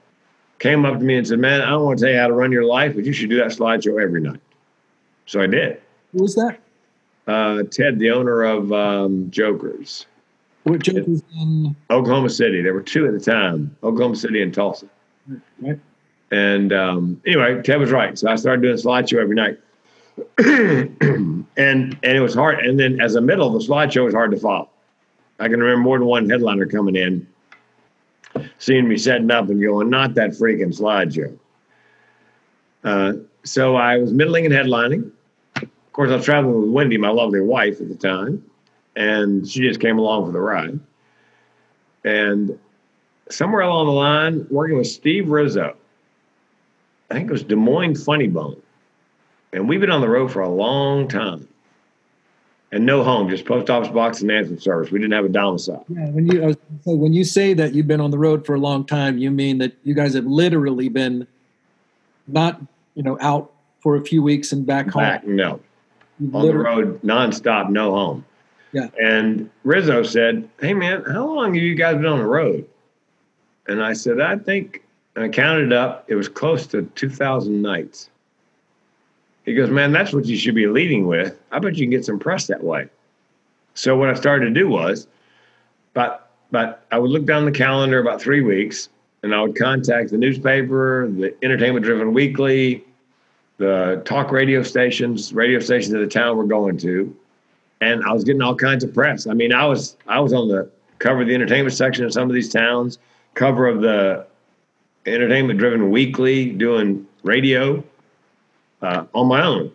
came 0.60 0.86
up 0.86 1.00
to 1.00 1.03
me 1.03 1.17
and 1.17 1.27
said, 1.27 1.39
Man, 1.39 1.62
I 1.62 1.72
don't 1.72 1.84
want 1.84 1.98
to 1.98 2.05
tell 2.05 2.13
you 2.13 2.19
how 2.19 2.27
to 2.27 2.34
run 2.34 2.51
your 2.51 2.63
life, 2.63 2.93
but 2.93 3.05
you 3.05 3.12
should 3.12 3.31
do 3.31 3.38
that 3.38 3.48
slideshow 3.48 4.01
every 4.01 4.22
night. 4.22 4.39
So 5.25 5.41
I 5.41 5.48
did. 5.48 5.81
Who 6.13 6.22
was 6.22 6.36
that? 6.36 6.60
Uh, 7.25 7.63
Ted, 7.63 7.98
the 7.98 8.12
owner 8.12 8.43
of 8.43 8.72
um, 8.72 9.31
Jokers, 9.31 10.05
What 10.63 10.84
joke 10.84 11.07
was 11.07 11.24
in? 11.36 11.75
Oklahoma 11.89 12.29
City. 12.29 12.62
There 12.62 12.74
were 12.75 12.84
two 12.84 13.07
at 13.07 13.13
the 13.13 13.19
time, 13.19 13.75
Oklahoma 13.84 14.15
City 14.15 14.43
and 14.43 14.53
Tulsa. 14.53 14.86
Right. 15.60 15.79
And 16.29 16.72
um, 16.72 17.19
anyway, 17.25 17.63
Ted 17.63 17.79
was 17.79 17.91
right. 17.91 18.17
So 18.17 18.29
I 18.29 18.36
started 18.36 18.62
doing 18.62 18.77
slideshow 18.77 19.19
every 19.19 19.36
night. 19.36 19.57
and 20.38 21.45
and 21.57 21.97
it 22.03 22.19
was 22.19 22.33
hard. 22.33 22.59
And 22.59 22.79
then 22.79 23.00
as 23.01 23.15
a 23.15 23.21
middle, 23.21 23.51
the 23.51 23.59
slideshow 23.59 24.05
was 24.05 24.13
hard 24.13 24.31
to 24.31 24.38
follow. 24.38 24.69
I 25.39 25.47
can 25.47 25.59
remember 25.59 25.83
more 25.83 26.00
than 26.00 26.07
one 26.07 26.29
headliner 26.29 26.65
coming 26.65 26.95
in, 26.95 27.27
seeing 28.57 28.88
me 28.88 28.97
setting 28.97 29.29
up 29.29 29.50
and 29.50 29.62
going, 29.62 29.89
not 29.89 30.15
that 30.15 30.31
freaking 30.31 30.75
slideshow. 30.75 31.38
Uh, 32.83 33.13
so 33.43 33.75
I 33.75 33.97
was 33.97 34.12
middling 34.12 34.45
and 34.45 34.53
headlining. 34.53 35.12
Of 35.55 35.93
course, 35.93 36.09
I 36.09 36.15
was 36.15 36.25
traveling 36.25 36.62
with 36.62 36.71
Wendy, 36.71 36.97
my 36.97 37.09
lovely 37.09 37.41
wife 37.41 37.79
at 37.81 37.89
the 37.89 37.95
time, 37.95 38.43
and 38.95 39.47
she 39.47 39.62
just 39.62 39.79
came 39.79 40.00
along 40.00 40.25
for 40.25 40.31
the 40.31 40.39
ride. 40.39 40.79
And 42.03 42.57
somewhere 43.29 43.62
along 43.62 43.88
the 43.88 43.93
line, 43.93 44.47
working 44.50 44.77
with 44.77 44.88
Steve 44.88 45.29
Rizzo, 45.29 45.75
I 47.09 47.13
think 47.13 47.29
it 47.29 47.31
was 47.31 47.43
Des 47.43 47.55
Moines 47.55 48.03
Funny 48.03 48.27
Bone. 48.27 48.62
And 49.54 49.68
we've 49.68 49.80
been 49.80 49.92
on 49.92 50.01
the 50.01 50.10
road 50.10 50.32
for 50.32 50.42
a 50.42 50.50
long 50.50 51.08
time. 51.08 51.48
And 52.72 52.86
no 52.86 53.01
home, 53.01 53.30
just 53.30 53.46
post 53.46 53.70
office 53.70 53.89
box 53.89 54.22
and 54.22 54.30
answering 54.30 54.60
service. 54.60 54.92
We 54.92 55.00
didn't 55.00 55.13
have 55.13 55.24
a 55.24 55.30
domicile. 55.30 55.86
Yeah. 55.88 56.10
When 56.10 56.27
you 56.27 56.44
uh, 56.44 56.50
I 56.50 56.54
say, 56.84 56.96
when 56.96 57.13
you 57.13 57.24
say 57.24 57.54
that 57.54 57.74
you've 57.74 57.88
been 57.88 58.01
on 58.01 58.12
the 58.12 58.18
road 58.18 58.46
for 58.46 58.56
a 58.56 58.60
long 58.60 58.86
time, 58.86 59.18
you 59.18 59.32
mean 59.32 59.60
that 59.60 59.74
you 59.84 59.94
guys 59.94 60.13
have 60.16 60.25
literally 60.25 60.89
been 60.89 61.27
not 62.27 62.62
you 62.94 63.04
know 63.04 63.18
out 63.22 63.54
for 63.80 63.96
a 63.96 64.04
few 64.04 64.22
weeks 64.22 64.51
and 64.51 64.66
back 64.66 64.89
home. 64.89 65.01
Back, 65.01 65.25
no. 65.25 65.62
You've 66.20 66.36
On 66.36 66.46
the 66.46 66.58
road, 66.58 67.01
nonstop, 67.04 67.70
no 67.70 67.92
home. 67.92 68.25
Yeah. 68.74 68.89
And 69.01 69.50
Rizzo 69.63 70.04
said, 70.04 70.50
Hey, 70.60 70.74
man, 70.74 71.04
how 71.06 71.25
long 71.25 71.54
have 71.54 71.63
you 71.63 71.75
guys 71.75 71.96
been 71.96 72.06
on 72.06 72.20
the 72.20 72.25
road? 72.25 72.68
And 73.68 73.84
I 73.84 73.94
said, 73.94 74.20
I 74.20 74.38
think, 74.38 74.84
I 75.16 75.30
counted 75.30 75.74
up, 75.74 76.06
it 76.08 76.16
was 76.16 76.30
close 76.30 76.68
to 76.68 76.84
2,000 76.84 77.62
nights. 77.62 78.10
He 79.48 79.54
goes, 79.54 79.70
Man, 79.70 79.94
that's 79.94 80.12
what 80.13 80.25
you 80.25 80.36
should 80.36 80.56
be 80.56 80.68
leading 80.68 81.08
with. 81.08 81.39
I 81.51 81.60
bet 81.60 81.77
you 81.77 81.86
can 81.86 81.92
get 81.92 82.06
some 82.06 82.20
press 82.20 82.48
that 82.48 82.62
way. 82.62 82.89
So 83.74 83.96
what 83.96 84.10
I 84.10 84.13
started 84.13 84.46
to 84.48 84.51
do 84.51 84.68
was, 84.68 85.08
but 85.94 86.30
but 86.51 86.86
I 86.92 87.00
would 87.00 87.10
look 87.10 87.25
down 87.25 87.46
the 87.46 87.51
calendar 87.51 88.00
about 88.00 88.22
three 88.22 88.42
weeks, 88.42 88.89
and 89.24 89.34
I 89.34 89.42
would 89.42 89.56
contact 89.56 90.12
the 90.12 90.18
newspaper, 90.18 91.08
the 91.10 91.34
entertainment 91.44 91.86
driven 91.86 92.13
weekly, 92.13 92.84
the 93.58 94.01
talk 94.06 94.32
radio 94.32 94.63
stations, 94.63 95.34
radio 95.34 95.60
stations 95.60 95.94
of 95.94 96.01
the 96.01 96.08
town 96.08 96.36
we're 96.36 96.44
going 96.44 96.77
to, 96.80 97.16
and 97.80 98.04
I 98.04 98.12
was 98.12 98.25
getting 98.25 98.42
all 98.42 98.56
kinds 98.56 98.84
of 98.84 98.94
press. 98.94 99.27
I 99.27 99.34
mean, 99.34 99.54
I 99.54 99.66
was 99.66 99.96
I 100.08 100.20
was 100.20 100.34
on 100.34 100.50
the 100.50 100.70
cover 101.00 101.22
of 101.22 101.27
the 101.30 101.36
entertainment 101.36 101.74
section 101.74 102.04
of 102.04 102.12
some 102.12 102.30
of 102.30 102.34
these 102.34 102.51
towns, 102.51 103.00
cover 103.34 103.66
of 103.66 103.80
the 103.80 104.27
entertainment 105.06 105.58
driven 105.58 105.89
weekly, 105.89 106.50
doing 106.50 107.08
radio 107.24 107.82
uh, 108.81 109.05
on 109.13 109.27
my 109.27 109.43
own. 109.43 109.72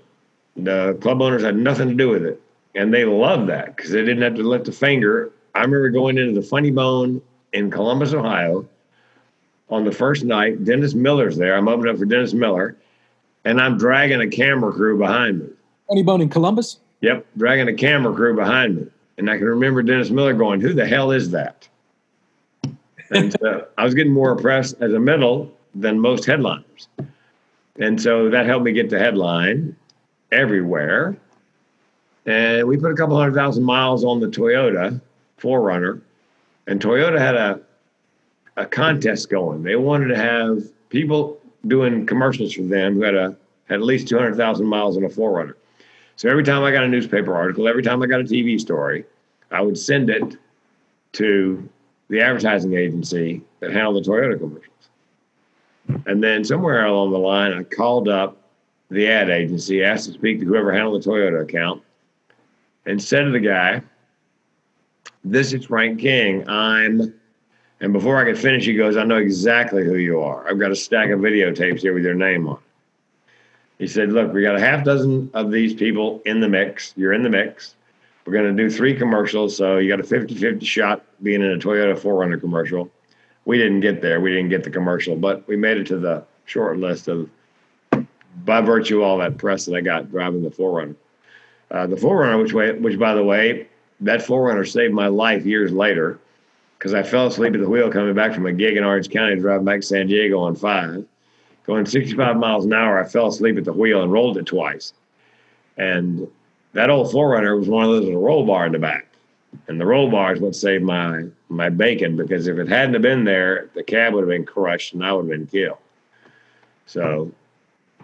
The 0.57 0.99
club 1.01 1.23
owners 1.23 1.43
had 1.43 1.57
nothing 1.57 1.89
to 1.89 1.95
do 1.95 2.11
with 2.11 2.25
it, 2.25 2.41
and 2.75 2.93
they 2.93 3.05
loved 3.05 3.49
that 3.49 3.77
because 3.77 3.91
they 3.91 4.01
didn't 4.01 4.23
have 4.23 4.35
to 4.35 4.43
lift 4.43 4.69
a 4.69 4.73
finger. 4.73 5.33
I 5.55 5.61
remember 5.61 5.91
going 5.91 6.19
into 6.19 6.39
the 6.39 6.47
Funny 6.47 6.71
Bone 6.71 7.23
in 7.53 7.71
Columbus, 7.71 8.13
Ohio, 8.13 8.69
on 9.71 9.85
the 9.85 9.93
first 9.93 10.25
night. 10.25 10.65
Dennis 10.65 10.95
Miller's 10.95 11.37
there. 11.37 11.57
I'm 11.57 11.69
opening 11.69 11.95
up 11.95 11.99
for 11.99 12.05
Dennis 12.05 12.35
Miller, 12.35 12.77
and 13.45 13.61
I'm 13.61 13.79
dragging 13.79 14.21
a 14.21 14.29
camera 14.29 14.73
crew 14.73 14.99
behind 14.99 15.41
me. 15.41 15.49
Funny 15.89 16.03
Bone 16.03 16.21
in 16.21 16.29
Columbus. 16.29 16.79
Yep, 17.01 17.27
dragging 17.37 17.69
a 17.69 17.75
camera 17.75 18.15
crew 18.15 18.37
behind 18.37 18.77
me. 18.77 18.87
And 19.19 19.29
I 19.29 19.37
can 19.37 19.47
remember 19.47 19.83
Dennis 19.83 20.11
Miller 20.11 20.35
going, 20.35 20.61
Who 20.61 20.73
the 20.73 20.87
hell 20.87 21.11
is 21.11 21.31
that? 21.31 21.69
And 23.11 23.35
so 23.41 23.67
I 23.79 23.85
was 23.85 23.95
getting 23.95 24.13
more 24.13 24.37
press 24.37 24.73
as 24.75 24.93
a 24.93 25.01
middle 25.01 25.53
than 25.75 25.99
most 25.99 26.25
headliners. 26.25 26.89
And 27.79 28.01
so 28.01 28.29
that 28.31 28.47
helped 28.47 28.65
me 28.65 28.73
get 28.73 28.91
the 28.91 28.99
headline 28.99 29.77
everywhere. 30.31 31.17
And 32.27 32.67
we 32.67 32.77
put 32.77 32.93
a 32.93 32.95
couple 32.95 33.17
hundred 33.17 33.35
thousand 33.35 33.65
miles 33.65 34.05
on 34.05 34.21
the 34.21 34.29
Toyota 34.29 35.01
4Runner. 35.41 36.01
And 36.67 36.81
Toyota 36.81 37.19
had 37.19 37.35
a, 37.35 37.61
a 38.57 38.67
contest 38.67 39.31
going. 39.31 39.63
They 39.63 39.77
wanted 39.77 40.09
to 40.09 40.17
have 40.17 40.63
people 40.91 41.41
doing 41.67 42.07
commercials 42.07 42.53
for 42.53 42.63
them 42.63 42.95
who 42.95 43.03
had, 43.03 43.15
a, 43.15 43.37
had 43.69 43.77
at 43.77 43.83
least 43.83 44.09
200,000 44.09 44.67
miles 44.67 44.97
on 44.97 45.05
a 45.05 45.09
4Runner. 45.09 45.55
So 46.17 46.29
every 46.29 46.45
time 46.45 46.63
I 46.63 46.71
got 46.71 46.85
a 46.85 46.89
newspaper 46.89 47.35
article, 47.35 47.67
every 47.67 47.83
time 47.83 48.03
I 48.03 48.07
got 48.07 48.21
a 48.21 48.25
TV 48.25 48.61
story, 48.61 49.05
I 49.51 49.61
would 49.61 49.79
send 49.79 50.11
it 50.11 50.37
to 51.13 51.69
the 52.09 52.21
advertising 52.21 52.75
agency 52.75 53.43
that 53.61 53.73
handled 53.73 54.05
the 54.05 54.11
Toyota 54.11 54.39
commercials. 54.39 54.72
And 56.07 56.23
then 56.23 56.45
somewhere 56.45 56.85
along 56.87 57.13
the 57.13 57.19
line, 57.19 57.53
I 57.53 57.63
called 57.63 58.09
up 58.09 58.37
the 58.91 59.09
ad 59.09 59.31
agency, 59.31 59.83
asked 59.83 60.07
to 60.07 60.13
speak 60.13 60.41
to 60.41 60.47
whoever 60.47 60.73
handled 60.73 61.03
the 61.03 61.09
Toyota 61.09 61.43
account, 61.43 61.83
and 62.87 63.03
said 63.03 63.25
to 63.25 63.31
the 63.31 63.41
guy, 63.41 63.83
This 65.25 65.53
is 65.53 65.67
Frank 65.67 66.01
King. 66.01 66.49
I'm, 66.49 67.15
and 67.81 67.93
before 67.93 68.19
I 68.19 68.25
could 68.25 68.39
finish, 68.39 68.65
he 68.65 68.75
goes, 68.75 68.97
I 68.97 69.05
know 69.05 69.17
exactly 69.17 69.85
who 69.85 69.97
you 69.97 70.21
are. 70.21 70.49
I've 70.49 70.59
got 70.59 70.71
a 70.71 70.77
stack 70.77 71.11
of 71.11 71.21
videotapes 71.21 71.81
here 71.81 71.95
with 71.95 72.05
your 72.05 72.15
name 72.15 72.47
on. 72.47 72.59
He 73.79 73.87
said, 73.87 74.13
Look, 74.13 74.33
we 74.33 74.43
got 74.43 74.55
a 74.55 74.61
half 74.61 74.85
dozen 74.85 75.31
of 75.35 75.51
these 75.51 75.75
people 75.75 76.23
in 76.25 76.41
the 76.41 76.49
mix. 76.49 76.93
You're 76.97 77.13
in 77.13 77.23
the 77.23 77.31
mix. 77.31 77.75
We're 78.25 78.33
going 78.33 78.57
to 78.57 78.63
do 78.63 78.71
three 78.71 78.95
commercials. 78.97 79.57
So 79.57 79.79
you 79.79 79.89
got 79.89 79.99
a 79.99 80.05
50 80.05 80.37
50 80.37 80.65
shot 80.65 81.05
being 81.23 81.43
in 81.43 81.51
a 81.51 81.57
Toyota 81.57 81.99
4Runner 81.99 82.41
commercial. 82.41 82.91
We 83.45 83.59
didn't 83.59 83.81
get 83.81 84.01
there. 84.03 84.21
We 84.21 84.31
didn't 84.31 84.51
get 84.51 84.65
the 84.65 84.71
commercial, 84.71 85.17
but 85.17 85.47
we 85.49 85.57
made 85.57 85.77
it 85.79 85.87
to 85.89 85.99
the 85.99 86.25
short 86.45 86.79
list 86.79 87.09
of, 87.09 87.29
by 88.45 88.61
virtue 88.61 88.99
of 88.99 89.05
all 89.05 89.19
that 89.19 89.39
press 89.39 89.65
that 89.67 89.75
I 89.75 89.81
got 89.81 90.11
driving 90.11 90.43
the 90.43 90.51
4Runner. 90.51 90.95
Uh, 91.71 91.87
the 91.87 91.97
4Runner, 91.97 92.41
which, 92.43 92.53
way, 92.53 92.73
which 92.73 92.99
by 92.99 93.15
the 93.15 93.25
way, 93.25 93.69
that 94.01 94.21
4Runner 94.21 94.71
saved 94.71 94.95
my 94.95 95.09
life 95.09 95.45
years 95.45 95.73
later 95.73 96.19
because 96.83 96.95
I 96.95 97.05
fell 97.05 97.29
asleep 97.29 97.55
at 97.55 97.61
the 97.61 97.69
wheel 97.69 97.93
coming 97.93 98.13
back 98.13 98.35
from 98.35 98.47
a 98.47 98.53
gig 98.53 98.77
in 98.77 98.83
Orange 98.83 99.09
County, 99.09 99.37
driving 99.37 99.65
back 99.65 99.83
to 99.83 99.87
San 99.87 100.09
Diego 100.09 100.41
on 100.41 100.57
five. 100.57 101.05
Going 101.65 101.87
65 101.87 102.37
miles 102.37 102.65
an 102.65 102.73
hour, 102.73 102.99
I 102.99 103.05
fell 103.07 103.29
asleep 103.29 103.57
at 103.57 103.65
the 103.65 103.73
wheel 103.73 104.03
and 104.03 104.11
rolled 104.11 104.37
it 104.37 104.47
twice. 104.47 104.93
And 105.77 106.27
that 106.73 106.91
old 106.91 107.13
4Runner 107.13 107.57
was 107.57 107.69
one 107.69 107.85
of 107.85 107.91
those 107.91 108.07
with 108.07 108.15
a 108.15 108.19
roll 108.19 108.45
bar 108.45 108.67
in 108.67 108.73
the 108.73 108.81
back. 108.81 109.07
And 109.69 109.81
the 109.81 109.87
roll 109.87 110.11
bar 110.11 110.33
is 110.33 110.41
what 110.41 110.57
saved 110.57 110.85
my 110.85 111.25
my 111.49 111.69
bacon 111.69 112.17
because 112.17 112.47
if 112.47 112.59
it 112.59 112.69
hadn't 112.69 112.95
have 112.95 113.03
been 113.03 113.25
there, 113.25 113.69
the 113.75 113.83
cab 113.83 114.15
would 114.15 114.23
have 114.23 114.29
been 114.29 114.47
crushed 114.47 114.95
and 114.95 115.05
I 115.05 115.13
would 115.13 115.29
have 115.29 115.39
been 115.39 115.47
killed. 115.47 115.79
So 116.87 117.33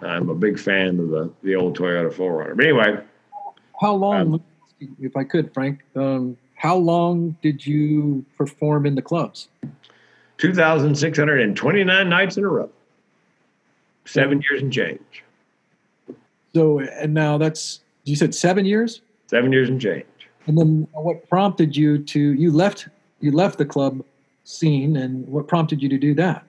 I'm 0.02 0.28
a 0.28 0.35
big 0.35 0.59
fan 0.59 0.99
of 1.00 1.09
the, 1.09 1.31
the 1.43 1.55
old 1.55 1.76
Toyota 1.76 2.12
4Runner. 2.12 2.57
But 2.57 2.64
anyway. 2.64 3.05
How 3.81 3.95
long, 3.95 4.35
um, 4.35 4.43
if 5.00 5.17
I 5.17 5.25
could, 5.25 5.52
Frank, 5.55 5.81
um, 5.97 6.37
how 6.55 6.76
long 6.76 7.37
did 7.43 7.67
you 7.67 8.25
perform 8.37 8.87
in 8.87 8.95
the 8.95 9.02
clubs? 9.02 9.49
2,629 10.38 12.09
nights 12.09 12.37
in 12.37 12.45
a 12.45 12.49
row. 12.49 12.71
Seven 14.05 14.43
years 14.49 14.62
and 14.62 14.73
change. 14.73 15.25
So, 16.55 16.81
and 16.81 17.12
now 17.12 17.38
that's, 17.38 17.81
you 18.05 18.17
said 18.17 18.35
seven 18.35 18.64
years? 18.64 19.02
Seven 19.26 19.52
years 19.52 19.69
and 19.69 19.81
change. 19.81 20.07
And 20.49 20.57
then 20.57 20.88
what 20.93 21.28
prompted 21.28 21.76
you 21.76 21.99
to, 21.99 22.33
you 22.33 22.50
left, 22.50 22.88
you 23.21 23.31
left 23.31 23.59
the 23.59 23.67
club 23.67 24.02
scene 24.45 24.97
and 24.97 25.28
what 25.28 25.47
prompted 25.47 25.83
you 25.83 25.90
to 25.90 25.99
do 25.99 26.14
that? 26.14 26.43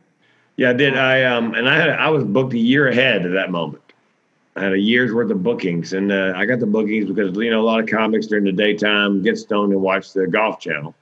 Yeah, 0.56 0.70
I 0.70 0.74
did. 0.74 0.98
I, 0.98 1.24
um, 1.26 1.54
and 1.54 1.70
I 1.70 1.76
had, 1.76 1.90
I 1.90 2.10
was 2.10 2.24
booked 2.24 2.54
a 2.54 2.58
year 2.58 2.88
ahead 2.88 3.26
at 3.26 3.34
that 3.34 3.52
moment. 3.52 3.84
I 4.56 4.64
had 4.64 4.74
a 4.74 4.80
year's 4.80 5.14
worth 5.14 5.32
of 5.32 5.44
bookings, 5.44 5.94
and 5.94 6.12
uh, 6.12 6.34
I 6.36 6.46
got 6.46 6.60
the 6.60 6.66
bookings 6.66 7.06
because 7.06 7.36
you 7.38 7.50
know 7.50 7.62
a 7.62 7.64
lot 7.64 7.80
of 7.80 7.88
comics 7.88 8.28
during 8.28 8.44
the 8.44 8.52
daytime 8.52 9.22
get 9.22 9.38
stoned 9.38 9.72
and 9.72 9.82
watch 9.82 10.12
the 10.12 10.28
golf 10.28 10.60
channel. 10.60 10.96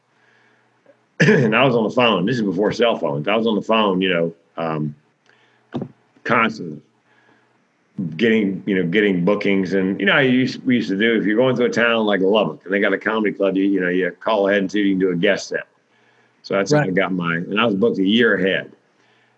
and 1.19 1.55
I 1.55 1.65
was 1.65 1.75
on 1.75 1.83
the 1.83 1.89
phone. 1.89 2.27
This 2.27 2.35
is 2.35 2.43
before 2.43 2.71
cell 2.71 2.99
phones. 2.99 3.27
I 3.27 3.35
was 3.35 3.47
on 3.47 3.55
the 3.55 3.63
phone, 3.63 4.01
you 4.01 4.09
know, 4.09 4.33
um, 4.57 4.95
constantly 6.23 6.81
getting 8.15 8.63
you 8.65 8.75
know 8.75 8.87
getting 8.87 9.25
bookings 9.25 9.73
and 9.73 9.99
you 9.99 10.05
know 10.05 10.19
used, 10.19 10.63
we 10.65 10.75
used 10.75 10.89
to 10.89 10.97
do 10.97 11.17
if 11.17 11.25
you're 11.25 11.37
going 11.37 11.55
to 11.55 11.65
a 11.65 11.69
town 11.69 12.05
like 12.05 12.21
Lubbock 12.21 12.63
and 12.63 12.73
they 12.73 12.79
got 12.79 12.93
a 12.93 12.97
comedy 12.97 13.33
club 13.33 13.57
you 13.57 13.63
you 13.63 13.79
know 13.79 13.89
you 13.89 14.11
call 14.11 14.47
ahead 14.47 14.59
and 14.59 14.71
see 14.71 14.81
if 14.81 14.85
you 14.85 14.93
can 14.93 14.99
do 14.99 15.09
a 15.09 15.15
guest 15.15 15.47
set 15.47 15.67
so 16.43 16.53
that's 16.53 16.71
right. 16.71 16.83
how 16.83 16.87
I 16.87 16.91
got 16.91 17.11
mine 17.11 17.47
and 17.49 17.59
I 17.59 17.65
was 17.65 17.73
booked 17.73 17.97
a 17.97 18.03
year 18.03 18.35
ahead 18.35 18.71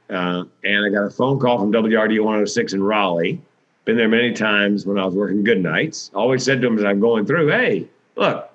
uh, 0.09 0.43
and 0.63 0.85
I 0.85 0.89
got 0.89 1.05
a 1.05 1.09
phone 1.09 1.39
call 1.39 1.57
from 1.57 1.71
WRD 1.71 2.19
106 2.19 2.73
in 2.73 2.83
Raleigh 2.83 3.41
been 3.89 3.97
there 3.97 4.07
many 4.07 4.31
times 4.31 4.85
when 4.85 4.99
I 4.99 5.05
was 5.05 5.15
working 5.15 5.43
Goodnights. 5.43 6.11
Always 6.13 6.43
said 6.43 6.61
to 6.61 6.67
them 6.67 6.77
as 6.77 6.85
I'm 6.85 6.99
going 6.99 7.25
through, 7.25 7.47
hey, 7.47 7.87
look, 8.15 8.51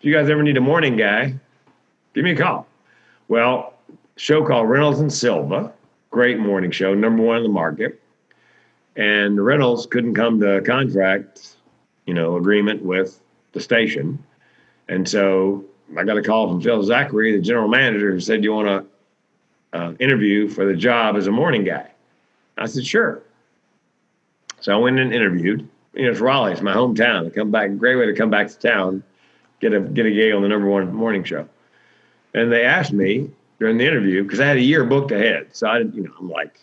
if 0.00 0.04
you 0.04 0.12
guys 0.12 0.28
ever 0.28 0.42
need 0.42 0.56
a 0.56 0.60
morning 0.60 0.96
guy, 0.96 1.34
give 2.14 2.24
me 2.24 2.32
a 2.32 2.36
call. 2.36 2.66
Well, 3.28 3.74
show 4.16 4.44
called 4.44 4.68
Reynolds 4.68 4.98
and 4.98 5.12
Silva, 5.12 5.72
great 6.10 6.40
morning 6.40 6.72
show, 6.72 6.94
number 6.94 7.22
one 7.22 7.36
in 7.36 7.42
the 7.44 7.48
market. 7.48 8.02
And 8.96 9.36
the 9.36 9.42
Reynolds 9.42 9.86
couldn't 9.86 10.14
come 10.14 10.40
to 10.40 10.62
contract, 10.62 11.56
you 12.06 12.14
know, 12.14 12.36
agreement 12.36 12.82
with 12.82 13.20
the 13.52 13.60
station. 13.60 14.22
And 14.88 15.08
so 15.08 15.64
I 15.96 16.04
got 16.04 16.16
a 16.16 16.22
call 16.22 16.48
from 16.48 16.60
Phil 16.60 16.82
Zachary, 16.82 17.36
the 17.36 17.42
general 17.42 17.68
manager, 17.68 18.12
who 18.12 18.20
said, 18.20 18.40
Do 18.40 18.44
you 18.44 18.54
want 18.54 18.68
to 19.72 19.78
uh, 19.78 19.92
interview 20.00 20.48
for 20.48 20.64
the 20.64 20.74
job 20.74 21.16
as 21.16 21.26
a 21.26 21.30
morning 21.30 21.64
guy? 21.64 21.90
I 22.56 22.66
said, 22.66 22.86
Sure. 22.86 23.22
So 24.60 24.72
I 24.72 24.76
went 24.76 24.98
and 24.98 25.12
interviewed. 25.12 25.68
You 25.94 26.04
know, 26.04 26.10
it's 26.10 26.20
Raleigh, 26.20 26.52
it's 26.52 26.62
my 26.62 26.74
hometown. 26.74 27.26
I 27.26 27.30
come 27.30 27.50
back, 27.50 27.76
great 27.76 27.96
way 27.96 28.06
to 28.06 28.14
come 28.14 28.30
back 28.30 28.48
to 28.48 28.58
town, 28.58 29.02
get 29.60 29.72
a 29.72 29.80
get 29.80 30.06
a 30.06 30.10
gig 30.10 30.34
on 30.34 30.42
the 30.42 30.48
number 30.48 30.68
one 30.68 30.92
morning 30.92 31.24
show. 31.24 31.48
And 32.34 32.52
they 32.52 32.64
asked 32.64 32.92
me 32.92 33.30
during 33.58 33.78
the 33.78 33.86
interview 33.86 34.22
because 34.22 34.40
I 34.40 34.46
had 34.46 34.56
a 34.56 34.62
year 34.62 34.84
booked 34.84 35.10
ahead. 35.12 35.48
So 35.52 35.66
I, 35.66 35.78
you 35.78 36.02
know, 36.02 36.12
I'm 36.18 36.28
like, 36.28 36.60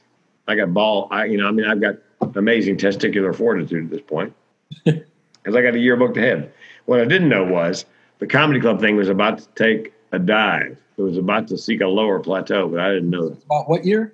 I 0.48 0.56
got 0.56 0.74
ball. 0.74 1.08
I, 1.10 1.26
you 1.26 1.38
know, 1.38 1.48
I 1.48 1.52
mean, 1.52 1.66
I've 1.66 1.82
got 1.82 1.96
amazing 2.36 2.78
testicular 2.78 3.36
fortitude 3.36 3.86
at 3.86 3.90
this 3.90 4.02
point 4.02 4.34
because 4.86 5.56
I 5.56 5.62
got 5.62 5.76
a 5.76 5.80
year 5.80 5.96
booked 5.96 6.18
ahead. 6.18 6.52
What 6.86 7.00
I 7.00 7.06
didn't 7.06 7.30
know 7.30 7.44
was 7.44 7.86
the 8.20 8.28
comedy 8.28 8.60
club 8.60 8.80
thing 8.80 8.96
was 8.96 9.10
about 9.10 9.40
to 9.40 9.48
take 9.56 9.94
a 10.12 10.20
dive. 10.20 10.78
It 10.98 11.02
was 11.02 11.18
about 11.18 11.48
to 11.48 11.58
seek 11.58 11.82
a 11.82 11.88
lower 11.88 12.20
plateau, 12.20 12.68
but 12.68 12.80
I 12.80 12.90
didn't 12.94 13.10
know 13.10 13.30
that. 13.30 13.44
About 13.46 13.70
what 13.70 13.86
year? 13.86 14.14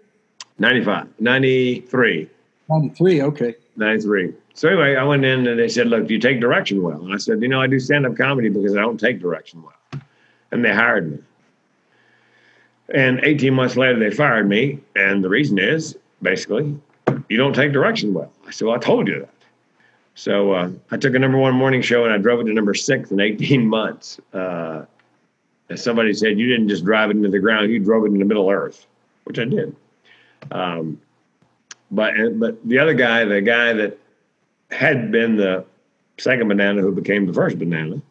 95, 0.59 1.07
93. 1.19 2.29
93, 2.69 3.21
okay. 3.23 3.55
93. 3.75 4.33
So 4.53 4.67
anyway, 4.67 4.95
I 4.95 5.03
went 5.03 5.25
in 5.25 5.47
and 5.47 5.59
they 5.59 5.69
said, 5.69 5.87
"Look, 5.87 6.07
do 6.07 6.13
you 6.13 6.19
take 6.19 6.39
direction 6.39 6.81
well?" 6.81 7.01
And 7.01 7.13
I 7.13 7.17
said, 7.17 7.41
"You 7.41 7.47
know, 7.47 7.61
I 7.61 7.67
do 7.67 7.79
stand-up 7.79 8.17
comedy 8.17 8.49
because 8.49 8.75
I 8.75 8.81
don't 8.81 8.99
take 8.99 9.21
direction 9.21 9.63
well." 9.63 10.01
And 10.51 10.63
they 10.63 10.73
hired 10.73 11.11
me. 11.11 11.19
And 12.93 13.19
18 13.23 13.53
months 13.53 13.77
later, 13.77 13.99
they 13.99 14.09
fired 14.09 14.49
me, 14.49 14.79
and 14.95 15.23
the 15.23 15.29
reason 15.29 15.59
is 15.59 15.97
basically 16.21 16.77
you 17.29 17.37
don't 17.37 17.53
take 17.53 17.71
direction 17.71 18.13
well. 18.13 18.31
I 18.47 18.51
said, 18.51 18.65
"Well, 18.65 18.75
I 18.75 18.79
told 18.79 19.07
you 19.07 19.19
that." 19.19 19.29
So 20.15 20.51
uh, 20.51 20.69
I 20.91 20.97
took 20.97 21.15
a 21.15 21.19
number 21.19 21.37
one 21.37 21.55
morning 21.55 21.81
show 21.81 22.03
and 22.03 22.13
I 22.13 22.17
drove 22.17 22.41
it 22.41 22.43
to 22.45 22.53
number 22.53 22.73
six 22.73 23.09
in 23.09 23.21
18 23.21 23.65
months. 23.65 24.19
Uh, 24.33 24.83
somebody 25.75 26.13
said, 26.13 26.37
you 26.37 26.45
didn't 26.45 26.67
just 26.67 26.83
drive 26.83 27.09
it 27.09 27.15
into 27.15 27.29
the 27.29 27.39
ground; 27.39 27.71
you 27.71 27.79
drove 27.79 28.03
it 28.03 28.11
into 28.11 28.25
Middle 28.25 28.49
Earth, 28.49 28.85
which 29.23 29.39
I 29.39 29.45
did. 29.45 29.75
Um, 30.51 30.99
but 31.91 32.13
but 32.37 32.67
the 32.67 32.79
other 32.79 32.93
guy, 32.93 33.23
the 33.25 33.41
guy 33.41 33.73
that 33.73 33.97
had 34.71 35.11
been 35.11 35.37
the 35.37 35.65
second 36.17 36.47
banana 36.47 36.81
who 36.81 36.91
became 36.91 37.25
the 37.25 37.33
first 37.33 37.57
banana, 37.57 38.01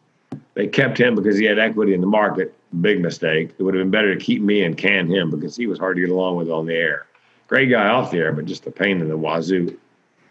they 0.53 0.67
kept 0.67 0.99
him 0.99 1.15
because 1.15 1.37
he 1.37 1.45
had 1.45 1.59
equity 1.59 1.93
in 1.93 2.01
the 2.01 2.07
market. 2.07 2.55
Big 2.81 3.01
mistake. 3.01 3.51
It 3.57 3.63
would 3.63 3.73
have 3.73 3.81
been 3.81 3.91
better 3.91 4.13
to 4.13 4.19
keep 4.19 4.41
me 4.41 4.63
and 4.63 4.77
can 4.77 5.07
him 5.07 5.31
because 5.31 5.55
he 5.55 5.67
was 5.67 5.79
hard 5.79 5.95
to 5.97 6.01
get 6.01 6.11
along 6.11 6.35
with 6.35 6.49
on 6.49 6.65
the 6.65 6.75
air. 6.75 7.05
Great 7.49 7.69
guy 7.69 7.89
off 7.89 8.11
the 8.11 8.17
air, 8.17 8.31
but 8.31 8.45
just 8.45 8.65
a 8.67 8.71
pain 8.71 9.01
in 9.01 9.09
the 9.09 9.17
wazoo 9.17 9.77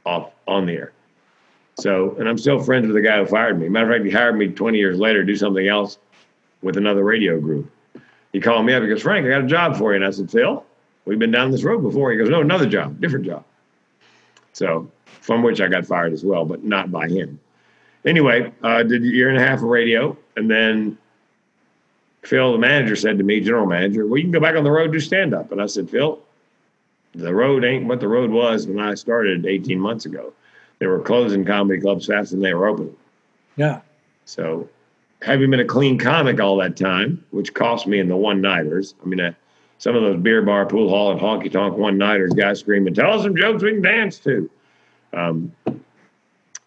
off 0.06 0.30
on 0.46 0.64
the 0.64 0.72
air. 0.72 0.92
So, 1.78 2.16
and 2.18 2.28
I'm 2.28 2.38
still 2.38 2.58
friends 2.58 2.86
with 2.86 2.96
the 2.96 3.02
guy 3.02 3.18
who 3.18 3.26
fired 3.26 3.60
me. 3.60 3.68
Matter 3.68 3.92
of 3.92 3.96
fact, 3.96 4.06
he 4.06 4.10
hired 4.10 4.36
me 4.36 4.48
20 4.48 4.78
years 4.78 4.98
later 4.98 5.20
to 5.20 5.26
do 5.26 5.36
something 5.36 5.68
else 5.68 5.98
with 6.62 6.76
another 6.76 7.04
radio 7.04 7.38
group. 7.38 7.70
He 8.32 8.40
called 8.40 8.64
me 8.64 8.72
up. 8.72 8.82
He 8.82 8.88
goes, 8.88 9.02
Frank, 9.02 9.26
I 9.26 9.30
got 9.30 9.44
a 9.44 9.46
job 9.46 9.76
for 9.76 9.92
you. 9.92 9.96
And 9.96 10.04
I 10.04 10.10
said, 10.10 10.30
Phil, 10.30 10.64
We've 11.08 11.18
been 11.18 11.30
down 11.30 11.50
this 11.50 11.64
road 11.64 11.82
before. 11.82 12.12
He 12.12 12.18
goes, 12.18 12.28
No, 12.28 12.42
another 12.42 12.66
job, 12.66 13.00
different 13.00 13.24
job. 13.24 13.42
So, 14.52 14.90
from 15.06 15.42
which 15.42 15.58
I 15.58 15.66
got 15.66 15.86
fired 15.86 16.12
as 16.12 16.22
well, 16.22 16.44
but 16.44 16.64
not 16.64 16.92
by 16.92 17.08
him. 17.08 17.40
Anyway, 18.04 18.52
uh, 18.62 18.82
did 18.82 19.02
a 19.02 19.06
year 19.06 19.30
and 19.30 19.38
a 19.38 19.40
half 19.40 19.60
of 19.60 19.64
radio. 19.64 20.14
And 20.36 20.50
then 20.50 20.98
Phil, 22.24 22.52
the 22.52 22.58
manager, 22.58 22.94
said 22.94 23.16
to 23.16 23.24
me, 23.24 23.40
general 23.40 23.64
manager, 23.64 24.06
Well, 24.06 24.18
you 24.18 24.24
can 24.24 24.32
go 24.32 24.40
back 24.40 24.54
on 24.54 24.64
the 24.64 24.70
road, 24.70 24.92
do 24.92 25.00
stand 25.00 25.32
up. 25.32 25.50
And 25.50 25.62
I 25.62 25.66
said, 25.66 25.88
Phil, 25.88 26.18
the 27.14 27.34
road 27.34 27.64
ain't 27.64 27.86
what 27.86 28.00
the 28.00 28.08
road 28.08 28.30
was 28.30 28.66
when 28.66 28.78
I 28.78 28.94
started 28.94 29.46
18 29.46 29.78
months 29.78 30.06
ago. 30.06 30.32
They 30.78 30.86
were 30.86 31.00
closing 31.00 31.44
comedy 31.44 31.80
clubs 31.80 32.06
faster 32.06 32.36
than 32.36 32.42
they 32.42 32.54
were 32.54 32.68
opening. 32.68 32.96
Yeah. 33.56 33.80
So, 34.24 34.68
having 35.22 35.50
been 35.50 35.60
a 35.60 35.64
clean 35.64 35.98
comic 35.98 36.40
all 36.40 36.56
that 36.58 36.76
time, 36.76 37.24
which 37.30 37.54
cost 37.54 37.86
me 37.86 37.98
in 37.98 38.08
the 38.08 38.16
one 38.16 38.40
nighters, 38.40 38.94
I 39.02 39.06
mean, 39.06 39.20
I, 39.20 39.34
some 39.78 39.96
of 39.96 40.02
those 40.02 40.20
beer 40.20 40.42
bar, 40.42 40.66
pool 40.66 40.88
hall, 40.88 41.10
and 41.10 41.20
honky 41.20 41.50
tonk 41.50 41.76
one 41.76 41.98
nighters, 41.98 42.32
guys 42.34 42.60
screaming, 42.60 42.94
"Tell 42.94 43.12
us 43.12 43.22
some 43.22 43.36
jokes 43.36 43.62
we 43.62 43.72
can 43.72 43.82
dance 43.82 44.18
to." 44.20 44.50
Um, 45.12 45.52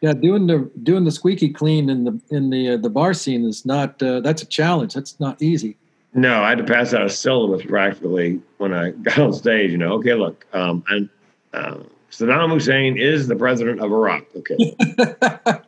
yeah, 0.01 0.13
doing 0.13 0.47
the 0.47 0.69
doing 0.83 1.03
the 1.03 1.11
squeaky 1.11 1.49
clean 1.49 1.89
in 1.89 2.03
the 2.03 2.19
in 2.29 2.49
the 2.49 2.71
uh, 2.71 2.77
the 2.77 2.89
bar 2.89 3.13
scene 3.13 3.45
is 3.45 3.65
not 3.65 4.01
uh, 4.01 4.19
that's 4.21 4.41
a 4.41 4.47
challenge. 4.47 4.93
That's 4.93 5.19
not 5.19 5.41
easy. 5.41 5.77
No, 6.13 6.43
I 6.43 6.49
had 6.49 6.57
to 6.57 6.63
pass 6.63 6.93
out 6.93 7.05
a 7.05 7.09
syllabus 7.09 7.65
practically 7.65 8.41
when 8.57 8.73
I 8.73 8.91
got 9.03 9.19
on 9.19 9.33
stage. 9.33 9.71
You 9.71 9.77
know, 9.77 9.93
okay, 9.93 10.13
look, 10.13 10.45
um, 10.53 10.83
and 10.89 11.09
uh, 11.53 11.77
Saddam 12.11 12.51
Hussein 12.51 12.97
is 12.97 13.27
the 13.27 13.35
president 13.35 13.79
of 13.79 13.91
Iraq. 13.91 14.25
Okay, 14.35 14.75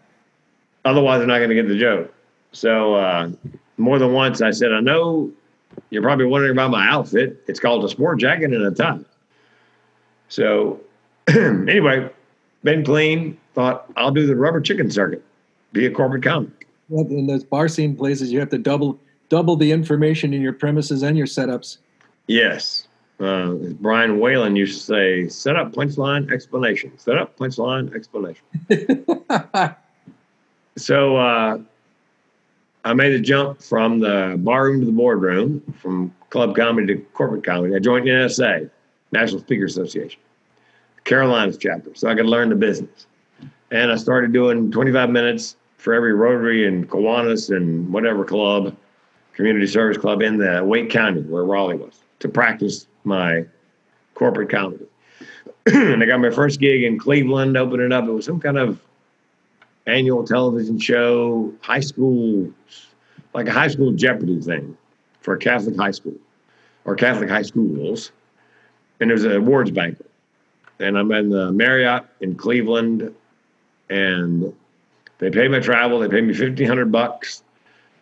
otherwise, 0.86 1.19
they're 1.19 1.27
not 1.27 1.38
going 1.38 1.49
to 1.49 1.56
get 1.56 1.67
the 1.67 1.77
joke. 1.77 2.13
So 2.51 2.95
uh, 2.95 3.29
more 3.77 3.99
than 3.99 4.13
once, 4.13 4.41
I 4.41 4.51
said, 4.51 4.73
I 4.73 4.79
know 4.79 5.32
you're 5.89 6.03
probably 6.03 6.25
wondering 6.25 6.51
about 6.51 6.71
my 6.71 6.88
outfit. 6.88 7.43
It's 7.47 7.60
called 7.60 7.84
a 7.84 7.89
sport 7.89 8.19
jacket 8.19 8.53
and 8.53 8.65
a 8.65 8.71
tie. 8.71 8.99
So, 10.29 10.79
anyway, 11.27 12.10
been 12.63 12.84
clean. 12.84 13.38
Thought 13.53 13.86
I'll 13.95 14.12
do 14.12 14.25
the 14.25 14.36
rubber 14.36 14.62
chicken 14.62 14.89
circuit, 14.91 15.23
be 15.71 15.86
a 15.86 15.91
corporate 15.91 16.23
comic. 16.23 16.67
Well, 16.89 17.06
in 17.08 17.27
those 17.27 17.43
bar 17.43 17.67
scene 17.67 17.95
places, 17.95 18.32
you 18.32 18.39
have 18.39 18.49
to 18.49 18.58
double 18.58 18.99
double 19.29 19.55
the 19.55 19.71
information 19.71 20.33
in 20.33 20.41
your 20.41 20.53
premises 20.53 21.03
and 21.03 21.17
your 21.17 21.27
setups. 21.27 21.77
Yes. 22.27 22.88
Uh, 23.19 23.53
Brian 23.79 24.19
Whalen 24.19 24.55
used 24.55 24.79
to 24.79 24.86
say, 24.86 25.27
set 25.27 25.55
up 25.55 25.71
punchline 25.71 26.31
explanation. 26.31 26.97
Set 26.97 27.17
up 27.17 27.38
punchline 27.38 27.93
explanation. 27.95 28.43
so 30.77 31.17
uh, 31.17 31.57
I 32.86 32.93
made 32.93 33.13
a 33.13 33.19
jump 33.19 33.62
from 33.62 33.99
the 33.99 34.36
barroom 34.38 34.81
to 34.81 34.86
the 34.86 34.91
boardroom, 34.91 35.62
from 35.79 36.13
club 36.31 36.55
comedy 36.55 36.95
to 36.95 37.01
corporate 37.13 37.43
comedy. 37.43 37.75
I 37.75 37.79
joined 37.79 38.05
NSA, 38.05 38.69
National 39.12 39.39
Speaker 39.39 39.65
Association, 39.65 40.19
Carolinas 41.05 41.57
chapter, 41.57 41.95
so 41.95 42.09
I 42.09 42.15
could 42.15 42.25
learn 42.25 42.49
the 42.49 42.55
business. 42.55 43.07
And 43.71 43.91
I 43.91 43.95
started 43.95 44.33
doing 44.33 44.71
25 44.71 45.09
minutes 45.09 45.55
for 45.77 45.93
every 45.93 46.13
Rotary 46.13 46.67
and 46.67 46.89
Kiwanis 46.89 47.55
and 47.55 47.91
whatever 47.91 48.25
club 48.25 48.75
community 49.34 49.67
service 49.67 49.98
club 49.98 50.22
in 50.22 50.38
the 50.38 50.63
Wake 50.63 50.89
County 50.89 51.22
where 51.22 51.43
Raleigh 51.43 51.76
was 51.76 52.00
to 52.19 52.30
practice 52.30 52.88
my 53.04 53.46
corporate 54.13 54.50
comedy. 54.50 54.86
and 55.65 56.02
I 56.02 56.06
got 56.06 56.19
my 56.19 56.30
first 56.30 56.60
gig 56.60 56.84
in 56.84 57.00
Cleveland, 57.00 57.58
opening 57.58 57.91
up. 57.91 58.06
It 58.06 58.12
was 58.12 58.26
some 58.26 58.39
kind 58.39 58.58
of 58.58 58.80
annual 59.88 60.24
television 60.24 60.80
show, 60.80 61.54
high 61.62 61.80
school, 61.80 62.52
like 63.34 63.48
a 63.48 63.52
high 63.52 63.67
school 63.67 63.91
Jeopardy 63.91 64.39
thing 64.39 64.78
for 65.22 65.36
a 65.36 65.39
Catholic 65.39 65.76
high 65.78 65.91
school 65.91 66.15
or 66.86 66.96
Catholic 66.96 67.30
high 67.30 67.41
schools. 67.41 68.12
And 69.00 69.10
it 69.10 69.13
was 69.13 69.26
an 69.26 69.34
awards 69.34 69.72
banquet. 69.72 70.10
And 70.80 70.98
I'm 70.98 71.12
in 71.12 71.30
the 71.30 71.52
Marriott 71.52 72.06
in 72.19 72.36
Cleveland, 72.36 73.13
and 73.89 74.54
they 75.19 75.30
pay 75.30 75.48
my 75.48 75.60
travel. 75.60 76.00
They 76.00 76.08
pay 76.08 76.22
me 76.22 76.34
fifteen 76.34 76.67
hundred 76.67 76.91
bucks. 76.91 77.42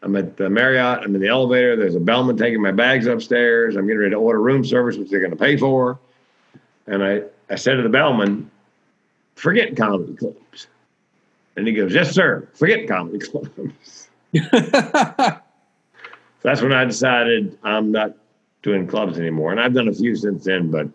I'm 0.04 0.16
at 0.16 0.38
the 0.38 0.50
Marriott. 0.50 1.04
I'm 1.04 1.14
in 1.16 1.22
the 1.22 1.28
elevator. 1.28 1.76
There's 1.76 1.96
a 1.96 2.00
bellman 2.00 2.38
taking 2.38 2.62
my 2.62 2.72
bags 2.72 3.06
upstairs. 3.06 3.76
I'm 3.76 3.86
getting 3.86 4.00
ready 4.00 4.12
to 4.12 4.18
order 4.18 4.42
room 4.42 4.66
service, 4.66 4.98
which 4.98 5.10
they're 5.10 5.20
going 5.20 5.32
to 5.32 5.38
pay 5.38 5.58
for. 5.58 6.00
And 6.88 7.04
I, 7.04 7.22
I 7.50 7.56
said 7.56 7.76
to 7.76 7.84
the 7.84 7.90
bellman, 7.90 8.50
"Forget 9.36 9.76
comedy 9.78 10.16
clubs." 10.16 10.68
And 11.56 11.68
he 11.68 11.74
goes, 11.74 11.94
"Yes, 11.94 12.12
sir. 12.12 12.48
Forget 12.54 12.88
comedy 12.88 13.20
clubs." 13.20 14.10
so 14.34 15.40
that's 16.42 16.62
when 16.62 16.74
I 16.74 16.86
decided 16.86 17.58
I'm 17.64 17.92
not 17.92 18.16
doing 18.64 18.88
clubs 18.88 19.20
anymore. 19.20 19.52
And 19.52 19.60
I've 19.60 19.74
done 19.74 19.88
a 19.88 19.94
few 19.94 20.16
since 20.16 20.46
then, 20.46 20.72
but 20.72 20.88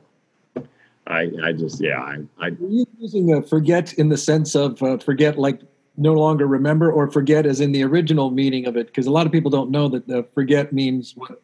I, 1.06 1.30
I 1.44 1.52
just, 1.52 1.80
yeah, 1.80 2.00
I, 2.00 2.18
I. 2.38 2.46
Are 2.48 2.50
you 2.50 2.86
using 2.98 3.32
a 3.32 3.42
forget 3.42 3.94
in 3.94 4.08
the 4.08 4.16
sense 4.16 4.56
of 4.56 4.82
uh, 4.82 4.98
forget 4.98 5.38
like 5.38 5.60
no 5.96 6.12
longer 6.12 6.46
remember, 6.46 6.90
or 6.90 7.11
forget 7.11 7.46
as 7.46 7.61
in 7.61 7.72
the 7.72 7.82
original 7.82 8.30
meaning 8.30 8.66
of 8.66 8.76
it? 8.76 8.87
Because 8.87 9.06
a 9.06 9.11
lot 9.11 9.26
of 9.26 9.32
people 9.32 9.50
don't 9.50 9.70
know 9.70 9.88
that 9.88 10.06
the 10.06 10.24
forget 10.35 10.72
means 10.72 11.14
what 11.16 11.42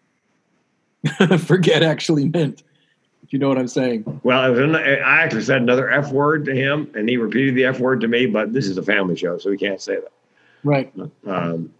forget 1.41 1.83
actually 1.83 2.29
meant. 2.29 2.63
If 3.23 3.33
you 3.33 3.39
know 3.39 3.49
what 3.49 3.59
I'm 3.59 3.69
saying. 3.69 4.21
Well, 4.25 4.57
an, 4.59 4.75
I 4.75 5.23
actually 5.23 5.43
said 5.43 5.63
another 5.63 5.91
F 5.91 6.11
word 6.11 6.45
to 6.47 6.55
him, 6.55 6.91
and 6.95 7.09
he 7.09 7.17
repeated 7.17 7.55
the 7.55 7.65
F 7.65 7.81
word 7.81 8.01
to 8.01 8.09
me. 8.09 8.27
But 8.27 8.53
this 8.53 8.67
is 8.67 8.79
a 8.79 8.83
family 8.83 9.17
show, 9.17 9.39
so 9.39 9.51
we 9.51 9.57
can't 9.57 9.81
say 9.81 9.97
that. 9.97 10.13
Right. 10.65 10.93
Um, 11.27 11.73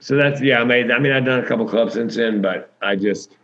so 0.00 0.16
that's 0.16 0.40
yeah. 0.40 0.60
I 0.60 0.64
made. 0.64 0.90
I 0.90 0.98
mean, 0.98 1.12
I've 1.12 1.24
done 1.24 1.40
a 1.40 1.46
couple 1.46 1.68
clubs 1.68 1.94
since 1.94 2.16
then, 2.16 2.40
but 2.40 2.72
I 2.82 2.96
just 2.96 3.36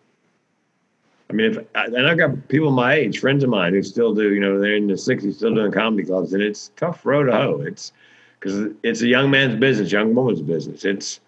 I 1.28 1.32
mean, 1.32 1.52
if 1.52 1.66
and 1.74 2.06
I've 2.06 2.18
got 2.18 2.48
people 2.48 2.70
my 2.70 2.94
age, 2.94 3.18
friends 3.18 3.42
of 3.42 3.50
mine 3.50 3.72
who 3.72 3.82
still 3.82 4.14
do, 4.14 4.32
you 4.32 4.40
know, 4.40 4.60
they're 4.60 4.76
in 4.76 4.86
the 4.86 4.94
60s, 4.94 5.34
still 5.34 5.54
doing 5.54 5.72
comedy 5.72 6.04
clubs, 6.04 6.32
and 6.32 6.42
it's 6.42 6.70
tough 6.76 7.04
road 7.04 7.24
to 7.24 7.32
hoe. 7.32 7.60
It's 7.60 7.92
because 8.38 8.74
it's 8.82 9.02
a 9.02 9.06
young 9.06 9.30
man's 9.30 9.58
business, 9.58 9.90
young 9.92 10.14
woman's 10.14 10.42
business. 10.42 10.84
It's 10.84 11.20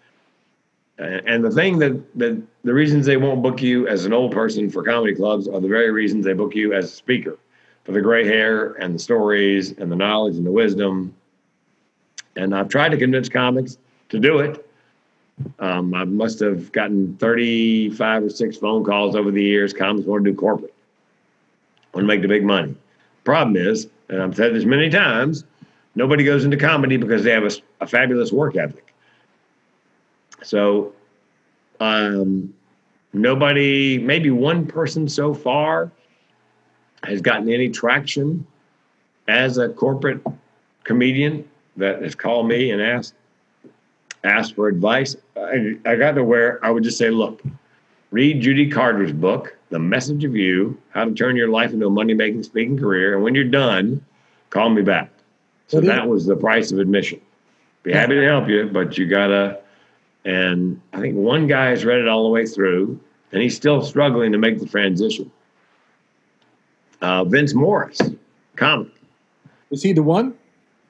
and 0.97 1.43
the 1.43 1.51
thing 1.51 1.79
that 1.79 2.17
that 2.17 2.41
the 2.63 2.73
reasons 2.73 3.05
they 3.05 3.17
won't 3.17 3.41
book 3.41 3.61
you 3.61 3.87
as 3.87 4.05
an 4.05 4.13
old 4.13 4.31
person 4.31 4.69
for 4.69 4.83
comedy 4.83 5.15
clubs 5.15 5.47
are 5.47 5.59
the 5.59 5.67
very 5.67 5.91
reasons 5.91 6.25
they 6.25 6.33
book 6.33 6.55
you 6.55 6.73
as 6.73 6.85
a 6.85 6.95
speaker 6.95 7.37
for 7.83 7.93
the 7.93 8.01
gray 8.01 8.25
hair 8.25 8.73
and 8.73 8.95
the 8.95 8.99
stories 8.99 9.71
and 9.77 9.91
the 9.91 9.95
knowledge 9.95 10.35
and 10.35 10.45
the 10.45 10.51
wisdom. 10.51 11.13
And 12.35 12.55
I've 12.55 12.69
tried 12.69 12.89
to 12.89 12.97
convince 12.97 13.29
comics 13.29 13.77
to 14.09 14.19
do 14.19 14.39
it 14.39 14.65
um, 15.59 15.93
I 15.93 16.05
must 16.05 16.39
have 16.39 16.71
gotten 16.71 17.15
35 17.17 18.23
or 18.23 18.29
six 18.29 18.57
phone 18.57 18.83
calls 18.83 19.15
over 19.15 19.31
the 19.31 19.43
years. 19.43 19.73
Comics 19.73 20.07
want 20.07 20.25
to 20.25 20.31
do 20.31 20.37
corporate, 20.37 20.73
want 21.93 22.03
to 22.03 22.07
make 22.07 22.21
the 22.21 22.27
big 22.27 22.43
money. 22.43 22.75
Problem 23.23 23.55
is, 23.55 23.87
and 24.09 24.21
I've 24.21 24.35
said 24.35 24.53
this 24.53 24.65
many 24.65 24.89
times, 24.89 25.43
nobody 25.95 26.23
goes 26.23 26.45
into 26.45 26.57
comedy 26.57 26.97
because 26.97 27.23
they 27.23 27.31
have 27.31 27.43
a, 27.43 27.51
a 27.81 27.87
fabulous 27.87 28.31
work 28.31 28.55
ethic. 28.55 28.93
So, 30.43 30.93
um, 31.79 32.53
nobody, 33.13 33.97
maybe 33.97 34.31
one 34.31 34.65
person 34.65 35.07
so 35.07 35.33
far, 35.33 35.91
has 37.03 37.21
gotten 37.21 37.49
any 37.49 37.69
traction 37.69 38.45
as 39.27 39.57
a 39.57 39.69
corporate 39.69 40.21
comedian 40.83 41.47
that 41.77 42.01
has 42.01 42.15
called 42.15 42.47
me 42.47 42.71
and 42.71 42.81
asked 42.81 43.13
asked 44.23 44.55
for 44.55 44.67
advice. 44.67 45.15
I, 45.37 45.77
I 45.85 45.95
got 45.95 46.13
to 46.13 46.23
where 46.25 46.63
I 46.65 46.71
would 46.71 46.83
just 46.83 46.97
say, 46.97 47.09
look, 47.09 47.41
read 48.11 48.41
Judy 48.41 48.69
Carter's 48.69 49.13
book, 49.13 49.55
The 49.69 49.79
Message 49.79 50.25
of 50.25 50.35
You 50.35 50.77
How 50.89 51.05
to 51.05 51.13
Turn 51.13 51.37
Your 51.37 51.47
Life 51.47 51.71
into 51.71 51.87
a 51.87 51.89
Money 51.89 52.13
Making 52.13 52.43
Speaking 52.43 52.77
Career. 52.77 53.15
And 53.15 53.23
when 53.23 53.33
you're 53.33 53.45
done, 53.45 54.03
call 54.49 54.69
me 54.69 54.81
back. 54.81 55.09
So 55.69 55.79
that 55.81 56.07
was 56.07 56.25
the 56.25 56.35
price 56.35 56.71
of 56.71 56.79
admission. 56.79 57.21
Be 57.83 57.93
happy 57.93 58.15
to 58.15 58.25
help 58.25 58.49
you, 58.49 58.69
but 58.71 58.97
you 58.97 59.07
got 59.07 59.27
to. 59.27 59.59
And 60.25 60.81
I 60.91 60.99
think 60.99 61.15
one 61.15 61.47
guy 61.47 61.67
has 61.69 61.85
read 61.85 61.99
it 61.99 62.07
all 62.07 62.23
the 62.23 62.29
way 62.29 62.45
through, 62.45 62.99
and 63.31 63.41
he's 63.41 63.55
still 63.55 63.81
struggling 63.81 64.33
to 64.33 64.37
make 64.37 64.59
the 64.59 64.65
transition. 64.65 65.31
Uh, 67.01 67.23
Vince 67.23 67.53
Morris, 67.53 68.01
comic. 68.57 68.91
Is 69.71 69.81
he 69.81 69.93
the 69.93 70.03
one? 70.03 70.33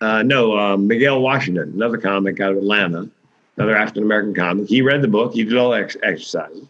Uh, 0.01 0.23
no, 0.23 0.57
uh, 0.57 0.77
Miguel 0.77 1.21
Washington, 1.21 1.71
another 1.75 1.97
comic 1.97 2.39
out 2.39 2.53
of 2.53 2.57
Atlanta 2.57 3.09
another 3.59 3.75
African 3.75 4.03
American 4.03 4.33
comic. 4.33 4.69
He 4.69 4.81
read 4.81 5.01
the 5.01 5.07
book, 5.07 5.33
he 5.33 5.43
did 5.43 5.57
all 5.57 5.71
the 5.71 5.81
ex- 5.81 5.97
exercises, 6.01 6.65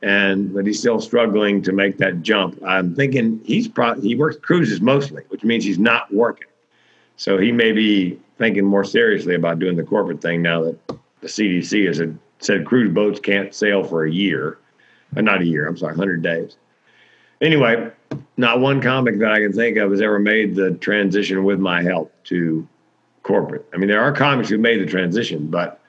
and 0.00 0.54
but 0.54 0.66
he's 0.66 0.78
still 0.78 1.00
struggling 1.00 1.62
to 1.62 1.72
make 1.72 1.98
that 1.98 2.22
jump. 2.22 2.62
I'm 2.64 2.94
thinking 2.94 3.40
he's 3.44 3.68
pro- 3.68 4.00
he 4.00 4.14
works 4.14 4.36
cruises 4.40 4.80
mostly, 4.80 5.24
which 5.28 5.42
means 5.42 5.64
he's 5.64 5.78
not 5.78 6.12
working. 6.14 6.46
So 7.22 7.38
he 7.38 7.52
may 7.52 7.70
be 7.70 8.18
thinking 8.36 8.64
more 8.64 8.82
seriously 8.82 9.36
about 9.36 9.60
doing 9.60 9.76
the 9.76 9.84
corporate 9.84 10.20
thing 10.20 10.42
now 10.42 10.64
that 10.64 10.88
the 11.20 11.28
CDC 11.28 11.86
has 11.86 12.02
said 12.40 12.66
cruise 12.66 12.92
boats 12.92 13.20
can't 13.20 13.54
sail 13.54 13.84
for 13.84 14.04
a 14.04 14.10
year, 14.10 14.58
uh, 15.16 15.20
not 15.20 15.40
a 15.40 15.44
year. 15.44 15.68
I'm 15.68 15.76
sorry, 15.76 15.92
100 15.92 16.20
days. 16.20 16.56
Anyway, 17.40 17.92
not 18.36 18.58
one 18.58 18.82
comic 18.82 19.20
that 19.20 19.30
I 19.30 19.38
can 19.38 19.52
think 19.52 19.76
of 19.76 19.92
has 19.92 20.00
ever 20.00 20.18
made 20.18 20.56
the 20.56 20.72
transition 20.72 21.44
with 21.44 21.60
my 21.60 21.80
help 21.80 22.12
to 22.24 22.66
corporate. 23.22 23.68
I 23.72 23.76
mean, 23.76 23.88
there 23.88 24.02
are 24.02 24.10
comics 24.10 24.48
who 24.48 24.58
made 24.58 24.80
the 24.80 24.86
transition, 24.86 25.46
but 25.46 25.80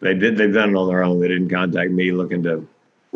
they 0.00 0.12
did. 0.12 0.36
They've 0.36 0.52
done 0.52 0.68
it 0.68 0.76
on 0.76 0.88
their 0.88 1.02
own. 1.02 1.20
They 1.20 1.28
didn't 1.28 1.48
contact 1.48 1.90
me 1.90 2.12
looking 2.12 2.42
to 2.42 2.68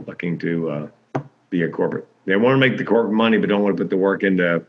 looking 0.06 0.38
to 0.38 0.70
uh, 0.70 1.20
be 1.50 1.60
a 1.60 1.68
corporate. 1.68 2.08
They 2.24 2.36
want 2.36 2.54
to 2.54 2.58
make 2.68 2.78
the 2.78 2.84
corporate 2.84 3.12
money, 3.12 3.36
but 3.36 3.50
don't 3.50 3.62
want 3.62 3.76
to 3.76 3.82
put 3.82 3.90
the 3.90 3.98
work 3.98 4.22
into 4.22 4.64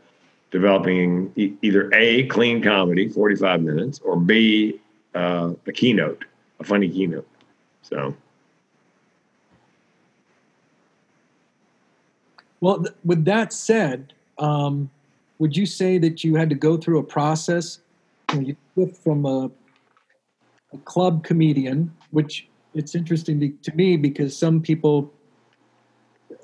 developing 0.50 1.32
e- 1.36 1.54
either 1.62 1.90
a 1.94 2.26
clean 2.26 2.62
comedy, 2.62 3.08
forty 3.08 3.36
five 3.36 3.62
minutes, 3.62 4.00
or 4.00 4.16
b 4.18 4.80
uh, 5.14 5.52
a 5.66 5.72
keynote, 5.72 6.24
a 6.60 6.64
funny 6.64 6.88
keynote. 6.88 7.26
So. 7.82 8.14
Well, 12.60 12.82
th- 12.82 12.94
with 13.04 13.24
that 13.26 13.52
said, 13.52 14.14
um, 14.38 14.90
would 15.38 15.56
you 15.56 15.66
say 15.66 15.98
that 15.98 16.24
you 16.24 16.34
had 16.34 16.48
to 16.48 16.54
go 16.54 16.76
through 16.76 16.98
a 16.98 17.02
process? 17.02 17.80
You, 18.32 18.40
know, 18.40 18.54
you 18.76 18.92
from 19.02 19.26
a, 19.26 19.50
a 20.72 20.78
club 20.84 21.22
comedian 21.22 21.94
which 22.10 22.48
it's 22.74 22.94
interesting 22.94 23.40
to, 23.40 23.48
to 23.70 23.76
me 23.76 23.96
because 23.96 24.36
some 24.36 24.60
people 24.60 25.12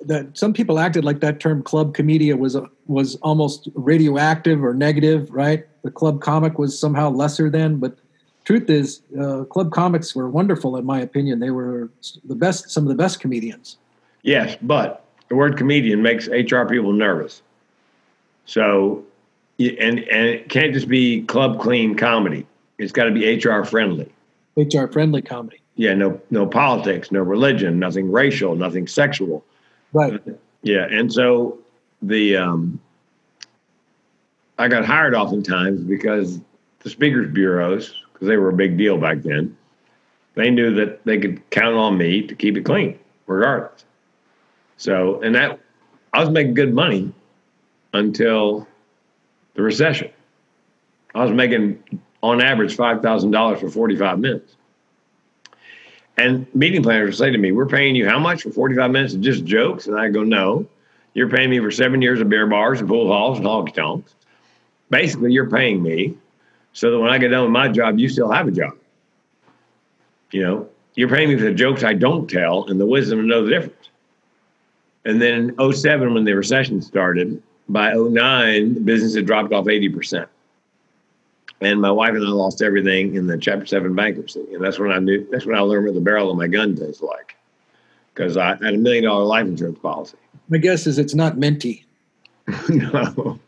that 0.07 0.37
some 0.37 0.53
people 0.53 0.79
acted 0.79 1.05
like 1.05 1.21
that 1.21 1.41
term 1.41 1.63
club 1.63 1.95
comedia 1.95 2.37
was 2.37 2.55
a, 2.55 2.69
was 2.87 3.17
almost 3.17 3.69
radioactive 3.75 4.63
or 4.63 4.75
negative, 4.75 5.31
right? 5.31 5.67
The 5.83 5.91
club 5.91 6.21
comic 6.21 6.59
was 6.59 6.79
somehow 6.79 7.11
lesser 7.11 7.51
than, 7.51 7.77
but 7.77 7.97
truth 8.45 8.69
is, 8.71 9.03
uh, 9.21 9.45
club 9.45 9.73
comics 9.73 10.15
were 10.15 10.29
wonderful 10.29 10.77
in 10.77 10.85
my 10.85 11.01
opinion. 11.01 11.41
They 11.41 11.51
were 11.51 11.91
the 12.25 12.35
best, 12.35 12.71
some 12.71 12.85
of 12.85 12.89
the 12.89 12.95
best 12.95 13.21
comedians. 13.21 13.77
Yes, 14.23 14.57
but 14.63 15.05
the 15.29 15.37
word 15.37 15.57
comedian 15.57 16.03
makes 16.03 16.29
HR 16.29 16.65
people 16.65 16.93
nervous. 16.93 17.43
So, 18.47 19.05
and 19.59 19.99
and 19.99 20.27
it 20.27 20.49
can't 20.49 20.73
just 20.73 20.89
be 20.89 21.23
club 21.23 21.61
clean 21.61 21.97
comedy. 21.97 22.47
It's 22.79 22.93
got 22.93 23.05
to 23.05 23.13
be 23.13 23.37
HR 23.37 23.65
friendly. 23.65 24.13
HR 24.57 24.87
friendly 24.87 25.23
comedy 25.23 25.63
yeah, 25.77 25.95
no, 25.95 26.21
no 26.31 26.47
politics, 26.47 27.11
no 27.11 27.21
religion, 27.21 27.79
nothing 27.79 28.11
racial, 28.11 28.55
nothing 28.55 28.87
sexual. 28.87 29.45
Right. 29.93 30.21
Yeah, 30.63 30.87
and 30.91 31.13
so 31.13 31.59
the 32.01 32.37
um, 32.37 32.81
I 34.59 34.69
got 34.69 34.85
hired 34.85 35.15
oftentimes 35.15 35.83
because 35.83 36.41
the 36.81 36.91
speakers 36.91 37.33
bureaus, 37.33 37.95
because 38.13 38.29
they 38.29 38.37
were 38.37 38.51
a 38.51 38.55
big 38.55 38.77
deal 38.79 38.99
back 38.99 39.23
then, 39.23 39.57
they 40.35 40.51
knew 40.51 40.75
that 40.75 41.05
they 41.05 41.19
could 41.19 41.49
count 41.51 41.77
on 41.77 41.99
me 41.99 42.27
to 42.27 42.35
keep 42.35 42.57
it 42.57 42.65
clean, 42.65 42.99
regardless. 43.27 43.85
So, 44.77 45.21
and 45.23 45.35
that 45.35 45.61
I 46.13 46.21
was 46.21 46.31
making 46.31 46.55
good 46.55 46.75
money 46.75 47.13
until 47.93 48.67
the 49.55 49.63
recession. 49.63 50.11
I 51.15 51.23
was 51.23 51.33
making 51.33 51.83
on 52.23 52.41
average 52.41 52.75
five 52.77 53.03
thousand 53.03 53.33
dollars 53.33 53.61
for 53.61 53.69
forty 53.69 53.97
five 53.97 54.19
minutes. 54.19 54.57
And 56.19 56.47
meeting 56.55 56.83
planners 56.83 57.19
will 57.19 57.27
say 57.27 57.31
to 57.31 57.39
me, 57.39 57.53
We're 57.53 57.67
paying 57.67 57.95
you 57.95 58.09
how 58.09 58.19
much 58.19 58.43
for 58.43 58.51
45 58.51 58.91
minutes 58.91 59.15
of 59.15 59.21
just 59.21 59.45
jokes? 59.45 59.87
And 59.87 59.99
I 59.99 60.09
go, 60.09 60.23
No, 60.23 60.67
you're 61.15 61.29
paying 61.29 61.51
me 61.51 61.59
for 61.59 61.71
seven 61.71 62.03
years 62.03 62.21
of 62.21 62.29
beer 62.29 62.47
bars 62.47 62.81
and 62.81 62.89
pool 62.89 63.09
halls 63.09 63.39
and 63.39 63.47
honky 63.47 63.75
tonks. 63.75 64.15
Basically, 64.91 65.33
you're 65.33 65.51
paying 65.51 65.83
me 65.83 66.17
so 66.73 66.91
that 66.91 66.99
when 66.99 67.11
I 67.11 67.19
get 67.19 67.29
done 67.29 67.43
with 67.43 67.53
my 67.53 67.69
job, 67.69 67.99
you 67.99 68.09
still 68.09 68.31
have 68.31 68.49
a 68.49 68.51
job. 68.51 68.73
You 70.31 70.43
know, 70.43 70.69
you're 70.95 71.09
paying 71.09 71.29
me 71.29 71.37
for 71.37 71.45
the 71.45 71.55
jokes 71.55 71.85
I 71.85 71.95
don't 71.95 72.29
tell 72.29 72.67
and 72.67 72.81
the 72.81 72.87
wisdom 72.87 73.21
to 73.21 73.27
know 73.27 73.45
the 73.45 73.51
difference. 73.51 73.89
And 75.05 75.21
then 75.21 75.55
in 75.59 75.73
07, 75.73 76.15
when 76.15 76.25
the 76.25 76.35
recession 76.35 76.81
started, 76.81 77.43
by 77.69 77.95
09, 77.95 78.85
business 78.85 79.15
had 79.15 79.27
dropped 79.27 79.53
off 79.53 79.67
80%. 79.67 80.27
And 81.63 81.81
my 81.81 81.93
wife 81.93 82.11
and 82.11 82.27
I 82.27 82.31
lost 82.31 82.61
everything 82.61 83.15
in 83.15 83.29
the 83.29 83.39
Chapter 83.39 83.65
7 83.65 83.95
bankruptcy. 83.95 84.45
And 84.53 84.65
that's 84.65 84.81
when 84.81 84.91
I 84.91 84.99
knew, 84.99 85.27
that's 85.31 85.47
when 85.47 85.57
I 85.57 85.61
learned 85.61 85.87
what 85.87 85.95
the 85.95 86.01
barrel 86.01 86.31
of 86.31 86.37
my 86.37 86.49
gun 86.49 86.75
tastes 86.75 87.03
like. 87.03 87.37
Because 88.13 88.37
I 88.37 88.57
had 88.57 88.75
a 88.75 88.79
million 88.79 89.05
dollar 89.05 89.25
life 89.25 89.47
insurance 89.47 89.79
policy. 89.79 90.17
My 90.49 90.59
guess 90.59 90.87
is 90.89 90.99
it's 90.99 91.15
not 91.15 91.39
minty. 91.39 91.87
no, 92.69 93.39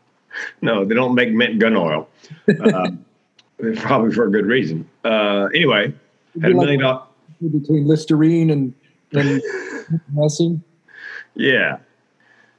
no, 0.61 0.85
they 0.85 0.95
don't 0.95 1.13
make 1.13 1.31
mint 1.33 1.59
gun 1.59 1.75
oil. 1.75 2.07
Uh, 2.49 2.91
probably 3.75 4.13
for 4.13 4.27
a 4.27 4.31
good 4.31 4.45
reason. 4.45 4.87
Uh, 5.03 5.49
anyway, 5.53 5.93
had 6.41 6.51
a 6.51 6.55
million 6.55 6.79
dollar 6.79 7.03
between 7.51 7.85
Listerine 7.85 8.49
and, 8.49 8.73
and 9.11 9.41
messing. 10.13 10.63
Yeah. 11.35 11.77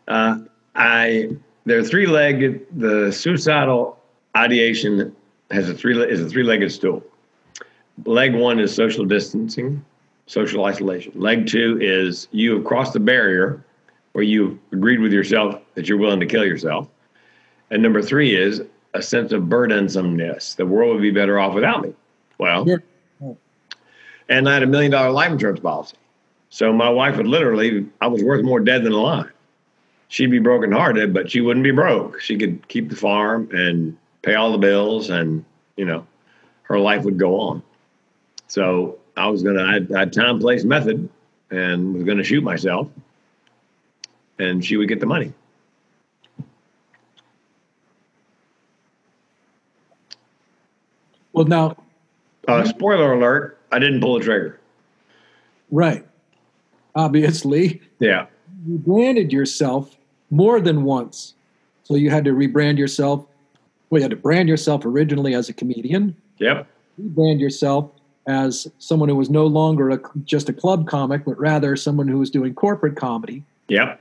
Uh, 0.07 0.41
I 0.75 1.31
they're 1.65 1.83
three 1.83 2.07
legged. 2.07 2.67
The 2.79 3.11
suicidal 3.11 3.99
ideation 4.37 5.17
has 5.51 5.69
a 5.69 5.75
three 5.75 5.99
is 6.03 6.21
a 6.21 6.29
three 6.29 6.43
legged 6.43 6.73
stool. 6.73 7.03
Leg 8.05 8.35
one 8.35 8.59
is 8.59 8.75
social 8.75 9.05
distancing, 9.05 9.85
social 10.27 10.65
isolation. 10.65 11.13
Leg 11.15 11.47
two 11.47 11.79
is 11.81 12.29
you 12.33 12.55
have 12.57 12.65
crossed 12.65 12.93
the 12.93 13.01
barrier 13.01 13.65
where 14.13 14.25
you've 14.25 14.59
agreed 14.73 15.01
with 15.01 15.13
yourself 15.13 15.61
that 15.75 15.89
you're 15.89 15.99
willing 15.99 16.21
to 16.21 16.27
kill 16.27 16.45
yourself. 16.45 16.89
And 17.71 17.83
number 17.83 18.03
three 18.03 18.35
is 18.35 18.63
a 18.95 19.03
sense 19.03 19.33
of 19.33 19.45
burdensomeness. 19.45 20.57
The 20.57 20.67
world 20.67 20.95
would 20.95 21.03
be 21.03 21.11
better 21.11 21.39
off 21.39 21.55
without 21.55 21.83
me. 21.83 21.93
Well, 22.39 22.67
yeah. 22.67 23.33
and 24.29 24.49
I 24.49 24.55
had 24.55 24.63
a 24.63 24.67
million 24.67 24.91
dollar 24.91 25.11
life 25.11 25.33
insurance 25.33 25.61
policy. 25.61 25.97
So 26.49 26.73
my 26.73 26.89
wife 26.89 27.17
would 27.17 27.27
literally, 27.27 27.87
I 28.01 28.07
was 28.07 28.23
worth 28.23 28.45
more 28.45 28.61
dead 28.61 28.85
than 28.85 28.93
alive. 28.93 29.31
She'd 30.09 30.31
be 30.31 30.39
brokenhearted, 30.39 31.13
but 31.13 31.31
she 31.31 31.41
wouldn't 31.41 31.65
be 31.65 31.73
broke. 31.73 32.21
She 32.21 32.39
could 32.39 32.67
keep 32.69 32.89
the 32.89 32.97
farm 32.97 33.49
and 33.53 33.97
pay 34.27 34.35
all 34.35 34.53
the 34.53 34.59
bills, 34.59 35.09
and 35.09 35.43
you 35.77 35.87
know, 35.87 36.07
her 36.65 36.79
life 36.79 37.05
would 37.05 37.17
go 37.17 37.41
on. 37.41 37.63
So 38.49 38.99
I 39.17 39.29
was 39.29 39.43
gonna, 39.43 39.63
I 39.63 39.99
had 39.99 40.13
time, 40.13 40.39
place, 40.39 40.65
method, 40.65 41.09
and 41.51 41.95
was 41.95 42.03
gonna 42.03 42.25
shoot 42.25 42.43
myself, 42.43 42.89
and 44.39 44.63
she 44.63 44.77
would 44.77 44.89
get 44.89 45.01
the 45.01 45.07
money. 45.07 45.33
Well, 51.33 51.47
now, 51.47 51.77
uh, 52.49 52.65
spoiler 52.65 53.13
alert: 53.13 53.59
I 53.71 53.79
didn't 53.79 54.01
pull 54.01 54.19
the 54.19 54.25
trigger. 54.25 54.61
Right. 55.71 56.05
Obviously. 56.95 57.81
Yeah. 57.99 58.27
You 58.67 58.79
branded 58.79 59.33
yourself 59.33 59.97
more 60.31 60.61
than 60.61 60.83
once, 60.83 61.35
so 61.85 61.95
you 61.95 62.11
had 62.11 62.25
to 62.25 62.33
rebrand 62.33 62.79
yourself. 62.79 63.27
Well, 63.91 64.01
you 64.01 64.03
had 64.03 64.11
to 64.11 64.17
brand 64.17 64.49
yourself 64.49 64.85
originally 64.85 65.35
as 65.35 65.49
a 65.49 65.53
comedian. 65.53 66.17
Yep. 66.39 66.67
Rebrand 67.01 67.41
yourself 67.41 67.91
as 68.27 68.67
someone 68.79 69.09
who 69.09 69.17
was 69.17 69.31
no 69.31 69.47
longer 69.47 69.91
a, 69.91 70.01
just 70.25 70.49
a 70.49 70.53
club 70.53 70.89
comic, 70.89 71.25
but 71.25 71.39
rather 71.39 71.77
someone 71.77 72.09
who 72.09 72.19
was 72.19 72.31
doing 72.31 72.55
corporate 72.55 72.97
comedy. 72.97 73.45
Yep. 73.69 74.01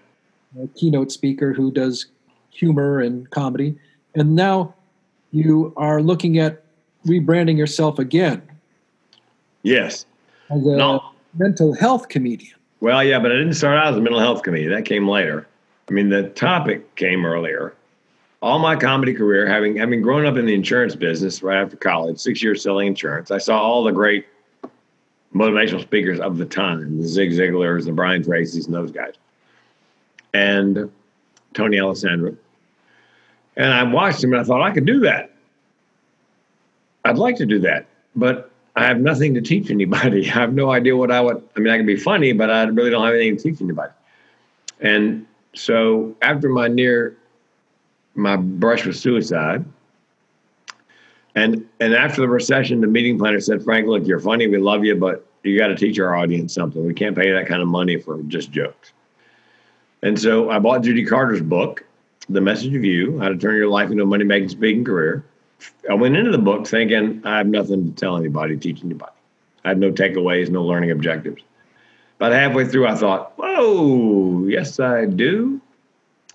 A 0.61 0.67
keynote 0.69 1.11
speaker 1.11 1.53
who 1.53 1.71
does 1.71 2.07
humor 2.49 2.99
and 2.99 3.29
comedy. 3.29 3.77
And 4.15 4.35
now 4.35 4.73
you 5.31 5.73
are 5.77 6.01
looking 6.01 6.39
at 6.39 6.63
rebranding 7.05 7.57
yourself 7.57 7.99
again. 7.99 8.41
Yes. 9.63 10.05
As 10.49 10.65
a 10.65 10.75
no. 10.77 11.03
mental 11.37 11.73
health 11.73 12.09
comedian. 12.09 12.53
Well, 12.79 13.03
yeah, 13.03 13.19
but 13.19 13.31
I 13.31 13.35
didn't 13.35 13.53
start 13.53 13.77
out 13.77 13.87
as 13.87 13.97
a 13.97 14.01
mental 14.01 14.19
health 14.19 14.43
comedian. 14.43 14.71
That 14.71 14.85
came 14.85 15.07
later. 15.07 15.47
I 15.89 15.93
mean, 15.93 16.09
the 16.09 16.29
topic 16.29 16.95
came 16.95 17.25
earlier. 17.25 17.73
All 18.41 18.59
my 18.59 18.75
comedy 18.75 19.13
career, 19.13 19.47
having 19.47 19.75
having 19.75 20.01
grown 20.01 20.25
up 20.25 20.37
in 20.37 20.45
the 20.45 20.53
insurance 20.53 20.95
business 20.95 21.41
right 21.41 21.61
after 21.61 21.77
college, 21.77 22.19
six 22.19 22.43
years 22.43 22.61
selling 22.61 22.87
insurance, 22.87 23.31
I 23.31 23.37
saw 23.37 23.59
all 23.59 23.83
the 23.83 23.91
great 23.91 24.25
motivational 25.33 25.81
speakers 25.81 26.19
of 26.19 26.37
the 26.37 26.45
time, 26.45 27.01
the 27.01 27.07
Zig 27.07 27.31
Ziglars, 27.31 27.85
the 27.85 27.91
Brian 27.91 28.23
Tracy's, 28.23 28.65
and 28.67 28.75
those 28.75 28.91
guys, 28.91 29.13
and 30.33 30.91
Tony 31.53 31.79
Alessandra. 31.79 32.33
And 33.57 33.73
I 33.73 33.83
watched 33.83 34.23
him 34.23 34.33
and 34.33 34.41
I 34.41 34.43
thought 34.43 34.61
I 34.61 34.71
could 34.71 34.85
do 34.85 34.99
that. 35.01 35.31
I'd 37.05 37.17
like 37.17 37.37
to 37.37 37.45
do 37.45 37.59
that, 37.59 37.85
but 38.15 38.51
I 38.75 38.85
have 38.85 38.99
nothing 38.99 39.33
to 39.35 39.41
teach 39.41 39.69
anybody. 39.69 40.29
I 40.29 40.33
have 40.33 40.53
no 40.53 40.71
idea 40.71 40.95
what 40.95 41.11
I 41.11 41.21
would. 41.21 41.41
I 41.55 41.59
mean, 41.59 41.73
I 41.73 41.77
can 41.77 41.85
be 41.85 41.97
funny, 41.97 42.33
but 42.33 42.49
I 42.49 42.63
really 42.63 42.89
don't 42.89 43.05
have 43.05 43.13
anything 43.13 43.37
to 43.37 43.43
teach 43.43 43.61
anybody. 43.61 43.93
And 44.81 45.25
so 45.53 46.15
after 46.21 46.49
my 46.49 46.67
near, 46.67 47.15
my 48.15 48.35
brush 48.35 48.85
with 48.85 48.95
suicide, 48.95 49.65
and 51.35 51.67
and 51.79 51.93
after 51.93 52.21
the 52.21 52.29
recession, 52.29 52.81
the 52.81 52.87
meeting 52.87 53.17
planner 53.17 53.39
said, 53.39 53.63
"Frank, 53.63 53.87
look, 53.87 54.05
you're 54.05 54.19
funny. 54.19 54.47
We 54.47 54.57
love 54.57 54.83
you, 54.83 54.95
but 54.95 55.25
you 55.43 55.57
got 55.57 55.67
to 55.67 55.75
teach 55.75 55.99
our 55.99 56.15
audience 56.15 56.53
something. 56.53 56.85
We 56.85 56.93
can't 56.93 57.15
pay 57.15 57.31
that 57.31 57.47
kind 57.47 57.61
of 57.61 57.67
money 57.67 57.97
for 57.97 58.21
just 58.23 58.51
jokes." 58.51 58.93
And 60.01 60.19
so 60.19 60.49
I 60.49 60.59
bought 60.59 60.83
Judy 60.83 61.05
Carter's 61.05 61.41
book, 61.41 61.83
The 62.29 62.41
Message 62.41 62.73
of 62.75 62.83
You: 62.83 63.19
How 63.19 63.29
to 63.29 63.37
Turn 63.37 63.55
Your 63.55 63.67
Life 63.67 63.91
into 63.91 64.03
a 64.03 64.05
Money 64.05 64.23
Making 64.23 64.49
Speaking 64.49 64.83
Career 64.83 65.25
I 65.89 65.93
went 65.93 66.15
into 66.15 66.31
the 66.31 66.37
book 66.37 66.67
thinking 66.67 67.21
I 67.25 67.37
have 67.37 67.47
nothing 67.47 67.85
to 67.85 67.95
tell 67.95 68.17
anybody, 68.17 68.57
teach 68.57 68.83
anybody. 68.83 69.11
I 69.63 69.69
had 69.69 69.79
no 69.79 69.91
takeaways, 69.91 70.49
no 70.49 70.63
learning 70.63 70.91
objectives. 70.91 71.41
About 72.17 72.31
halfway 72.31 72.65
through, 72.65 72.87
I 72.87 72.95
thought, 72.95 73.33
whoa, 73.37 74.45
yes, 74.47 74.79
I 74.79 75.05
do. 75.05 75.61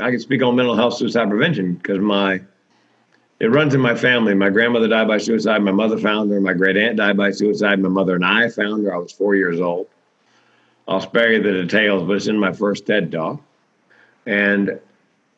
I 0.01 0.11
can 0.11 0.21
speak 0.21 0.43
on 0.43 0.57
mental 0.57 0.75
health 0.75 0.95
suicide 0.95 1.29
prevention 1.29 1.75
because 1.75 1.99
my 1.99 2.41
it 3.41 3.47
runs 3.47 3.75
in 3.75 3.81
my 3.81 3.95
family. 3.95 4.35
My 4.35 4.51
grandmother 4.51 4.87
died 4.87 5.09
by 5.09 5.17
suicide. 5.17 5.63
My 5.63 5.73
mother 5.73 5.97
found 5.97 6.31
her. 6.31 6.41
My 6.41 6.53
great 6.53 6.77
aunt 6.77 6.97
died 6.99 7.17
by 7.17 7.31
suicide. 7.31 7.81
My 7.81 7.89
mother 7.89 8.15
and 8.15 8.25
I 8.25 8.51
found 8.51 8.85
her. 8.85 8.95
I 8.95 8.99
was 8.99 9.13
four 9.13 9.35
years 9.35 9.61
old. 9.61 9.89
I'll 10.87 11.01
spare 11.01 11.33
you 11.33 11.43
the 11.43 11.63
details, 11.63 12.07
but 12.07 12.17
it's 12.17 12.27
in 12.27 12.39
my 12.39 12.53
first 12.53 12.87
TED 12.87 13.11
talk. 13.13 13.41
And 14.27 14.79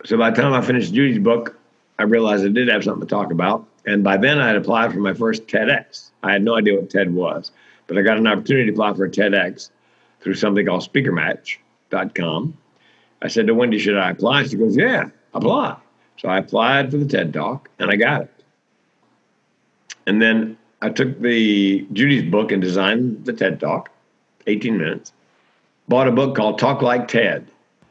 so 0.05 0.17
by 0.17 0.31
the 0.31 0.43
time 0.43 0.53
I 0.53 0.63
finished 0.63 0.93
Judy's 0.93 1.21
book, 1.21 1.57
I 1.99 2.05
realized 2.05 2.45
I 2.45 2.49
did 2.49 2.69
have 2.69 2.83
something 2.83 3.07
to 3.07 3.15
talk 3.15 3.31
about. 3.31 3.67
And 3.87 4.03
by 4.03 4.17
then, 4.17 4.41
I 4.41 4.49
had 4.49 4.57
applied 4.57 4.93
for 4.93 4.99
my 4.99 5.15
first 5.15 5.47
TEDx. 5.47 6.11
I 6.23 6.33
had 6.33 6.43
no 6.43 6.57
idea 6.57 6.75
what 6.75 6.91
TED 6.91 7.15
was, 7.15 7.53
but 7.87 7.99
I 7.99 8.03
got 8.03 8.17
an 8.17 8.27
opportunity 8.27 8.67
to 8.67 8.73
apply 8.73 8.95
for 8.95 9.05
a 9.05 9.11
TEDx 9.11 9.71
through 10.21 10.35
something 10.35 10.67
called 10.67 10.83
speakermatch.com. 10.83 12.59
I 13.23 13.29
said 13.29 13.47
to 13.47 13.55
Wendy, 13.55 13.79
Should 13.79 13.97
I 13.97 14.11
apply? 14.11 14.45
She 14.45 14.57
goes, 14.57 14.77
Yeah, 14.77 15.09
apply. 15.35 15.77
So 16.19 16.29
I 16.29 16.39
applied 16.39 16.91
for 16.91 16.99
the 16.99 17.07
TED 17.07 17.33
Talk 17.33 17.69
and 17.79 17.91
I 17.91 17.97
got 17.97 18.23
it. 18.23 18.31
And 20.07 20.21
then 20.21 20.57
I 20.81 20.91
took 20.91 21.21
the 21.21 21.87
Judy's 21.93 22.31
book 22.31 22.53
and 22.53 22.61
designed 22.61 23.25
the 23.25 23.33
TED 23.33 23.61
Talk, 23.61 23.91
18 24.47 24.77
minutes. 24.77 25.13
Bought 25.89 26.09
a 26.09 26.13
book 26.13 26.37
called 26.37 26.59
Talk 26.59 26.83
Like 26.83 27.09
TED. 27.09 27.47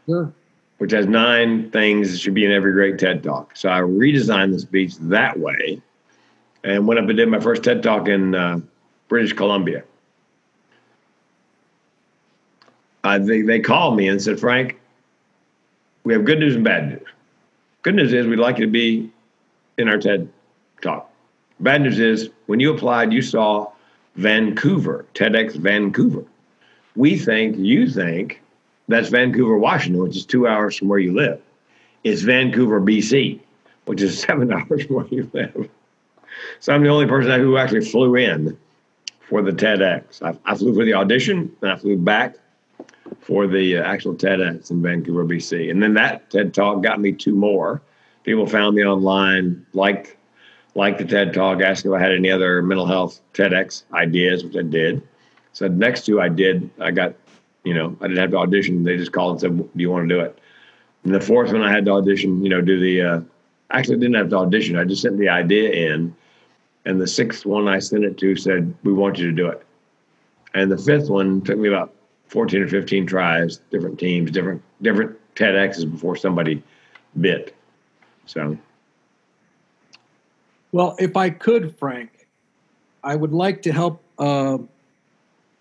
Sure 0.06 0.34
which 0.82 0.94
has 0.94 1.06
nine 1.06 1.70
things 1.70 2.12
that 2.12 2.17
should 2.17 2.34
be 2.34 2.44
in 2.44 2.52
every 2.52 2.72
great 2.72 2.98
TED 2.98 3.22
talk. 3.22 3.56
So 3.56 3.70
I 3.70 3.82
redesigned 3.82 4.54
the 4.54 4.60
speech 4.60 4.98
that 4.98 5.38
way 5.38 5.80
and 6.63 6.88
went 6.88 7.00
up 7.00 7.08
and 7.08 7.15
did 7.15 7.30
my 7.30 7.39
first 7.39 7.62
TED 7.62 7.84
talk 7.84 8.08
in 8.08 8.34
uh, 8.34 8.62
British 9.08 9.34
Columbia. 9.34 9.84
Uh, 13.04 13.20
they, 13.20 13.44
they 13.44 13.60
called 13.60 13.96
me 13.96 14.08
and 14.08 14.20
said, 14.20 14.39
Frank, 14.39 14.81
we 16.04 16.14
have 16.14 16.26
good 16.26 16.40
news 16.40 16.56
and 16.56 16.64
bad 16.64 16.90
news. 16.90 17.08
Good 17.84 17.96
news 17.96 18.14
is 18.14 18.28
we'd 18.28 18.40
like 18.40 18.58
you 18.58 18.66
to 18.66 18.72
be 18.72 19.12
in 19.78 19.88
our 19.88 19.98
TED 19.98 20.30
talk. 20.82 21.12
Bad 21.60 21.82
news 21.82 22.00
is 22.00 22.30
when 22.48 22.60
you 22.60 22.74
applied, 22.74 23.14
you 23.14 23.22
saw 23.22 23.72
Vancouver, 24.16 25.06
TEDx 25.14 25.56
Vancouver. 25.56 26.26
We 26.96 27.18
think, 27.18 27.58
you 27.58 27.88
think 27.88 28.42
that's 28.88 29.10
Vancouver, 29.10 29.58
Washington, 29.58 30.02
which 30.04 30.18
is 30.18 30.26
two 30.26 30.48
hours 30.48 30.78
from 30.78 30.90
where 30.90 31.00
you 31.00 31.14
live. 31.14 31.42
It's 32.04 32.22
Vancouver, 32.22 32.82
BC, 32.82 33.40
which 33.86 34.02
is 34.02 34.20
seven 34.28 34.52
hours 34.52 34.86
from 34.86 34.96
where 34.96 35.08
you 35.08 35.30
live. 35.34 35.70
So 36.60 36.74
I'm 36.74 36.84
the 36.84 36.90
only 36.90 37.08
person 37.08 37.40
who 37.40 37.58
actually 37.58 37.86
flew 37.86 38.16
in 38.16 38.58
for 39.30 39.42
the 39.42 39.52
TEDx. 39.52 40.22
I, 40.22 40.38
I 40.50 40.56
flew 40.56 40.74
for 40.74 40.84
the 40.84 40.94
audition 40.94 41.56
and 41.62 41.72
I 41.72 41.76
flew 41.78 41.98
back 41.98 42.36
for 43.19 43.47
the 43.47 43.78
uh, 43.78 43.84
actual 43.84 44.15
TEDx 44.15 44.71
in 44.71 44.82
Vancouver, 44.82 45.26
BC. 45.26 45.69
And 45.69 45.82
then 45.82 45.93
that 45.95 46.30
TED 46.30 46.54
Talk 46.54 46.82
got 46.82 47.00
me 47.00 47.12
two 47.12 47.36
more. 47.36 47.82
People 48.24 48.45
found 48.45 48.76
me 48.76 48.84
online, 48.84 49.65
liked, 49.74 50.15
liked 50.76 51.00
the 51.00 51.06
TED 51.06 51.34
Talk, 51.34 51.62
asked 51.62 51.86
if 51.86 51.91
I 51.91 52.00
had 52.00 52.12
any 52.12 52.32
other 52.32 52.62
mental 52.62 52.86
health 52.86 53.21
TEDx 53.34 53.84
ideas, 53.93 54.43
which 54.43 54.56
I 54.56 54.63
did. 54.63 55.02
So 55.54 55.67
the 55.67 55.76
next 55.76 56.06
two 56.06 56.21
I 56.21 56.30
did, 56.30 56.69
I 56.80 56.91
got 56.91 57.15
you 57.63 57.76
know, 57.76 57.95
I 58.02 58.08
didn't 58.08 58.19
have 58.19 58.32
to 58.32 58.38
audition. 58.38 58.84
They 58.84 58.97
just 58.97 59.12
called 59.12 59.34
and 59.34 59.41
said, 59.41 59.58
"Do 59.58 59.69
you 59.76 59.91
want 59.91 60.10
to 60.10 60.15
do 60.15 60.21
it?" 60.21 60.39
And 61.04 61.13
the 61.13 61.21
fourth 61.21 61.52
one, 61.52 61.62
I 61.62 61.71
had 61.71 61.86
to 61.86 61.91
audition. 61.91 62.43
You 62.43 62.50
know, 62.50 62.62
do 62.62 62.80
the. 62.80 63.02
Uh, 63.02 63.21
actually, 63.69 63.97
didn't 63.97 64.15
have 64.15 64.30
to 64.30 64.38
audition. 64.38 64.78
I 64.78 64.84
just 64.84 65.04
sent 65.04 65.19
the 65.19 65.30
idea 65.30 65.69
in, 65.69 66.15
and 66.86 67.00
the 67.00 67.06
sixth 67.06 67.45
one 67.45 67.67
I 67.67 67.78
sent 67.78 68.04
it 68.04 68.17
to 68.17 68.36
said, 68.36 68.74
"We 68.84 68.93
want 68.93 69.19
you 69.19 69.28
to 69.28 69.36
do 69.36 69.47
it." 69.47 69.63
and 70.54 70.71
the 70.71 70.78
fifth 70.78 71.10
one 71.10 71.41
took 71.41 71.58
me 71.58 71.67
about 71.67 71.93
14 72.32 72.62
or 72.62 72.67
15 72.70 73.06
tries, 73.06 73.58
different 73.72 74.00
teams, 74.00 74.32
different 74.32 74.62
different 74.82 75.17
TEDx's 75.36 75.84
before 75.84 76.15
somebody 76.15 76.63
bit. 77.20 77.54
So, 78.26 78.58
well, 80.72 80.96
if 80.98 81.17
I 81.17 81.30
could, 81.30 81.78
Frank, 81.78 82.28
I 83.04 83.17
would 83.17 83.34
like 83.34 83.62
to 83.63 83.74
help 83.74 84.02
uh, 84.17 84.60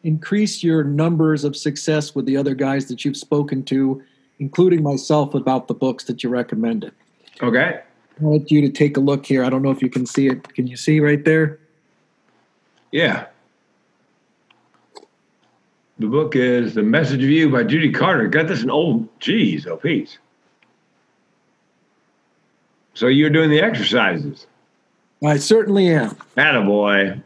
increase 0.05 0.63
your 0.63 0.85
numbers 0.85 1.43
of 1.43 1.57
success 1.57 2.15
with 2.15 2.25
the 2.25 2.37
other 2.37 2.55
guys 2.55 2.87
that 2.87 3.05
you've 3.05 3.17
spoken 3.17 3.65
to, 3.65 4.01
including 4.39 4.85
myself, 4.85 5.35
about 5.35 5.67
the 5.67 5.75
books 5.75 6.05
that 6.05 6.23
you 6.23 6.29
recommended. 6.29 6.93
Okay. 7.43 7.81
I 8.21 8.25
want 8.25 8.49
you 8.49 8.61
to 8.61 8.69
take 8.69 8.97
a 8.97 9.01
look 9.01 9.27
here. 9.27 9.43
I 9.43 9.51
don't 9.51 9.63
know 9.63 9.73
if 9.73 9.83
you 9.83 9.91
can 9.91 10.07
see 10.07 10.29
it. 10.29 10.55
Can 10.55 10.69
you 10.69 10.77
see 10.77 11.01
right 11.01 11.25
there? 11.25 11.59
Yeah. 12.93 13.27
The 16.01 16.07
book 16.07 16.35
is 16.35 16.73
The 16.73 16.83
Message 16.83 17.23
of 17.23 17.29
You 17.29 17.51
by 17.51 17.63
Judy 17.63 17.93
Carter. 17.93 18.27
Got 18.27 18.49
this 18.49 18.63
in 18.63 18.71
old, 18.71 19.07
geez, 19.21 19.67
oh, 19.67 19.77
Pete. 19.77 20.19
So 22.95 23.07
you're 23.07 23.29
doing 23.29 23.51
the 23.51 23.61
exercises. 23.61 24.47
I 25.23 25.37
certainly 25.37 25.93
am. 25.93 26.17
Attaboy. 26.39 27.23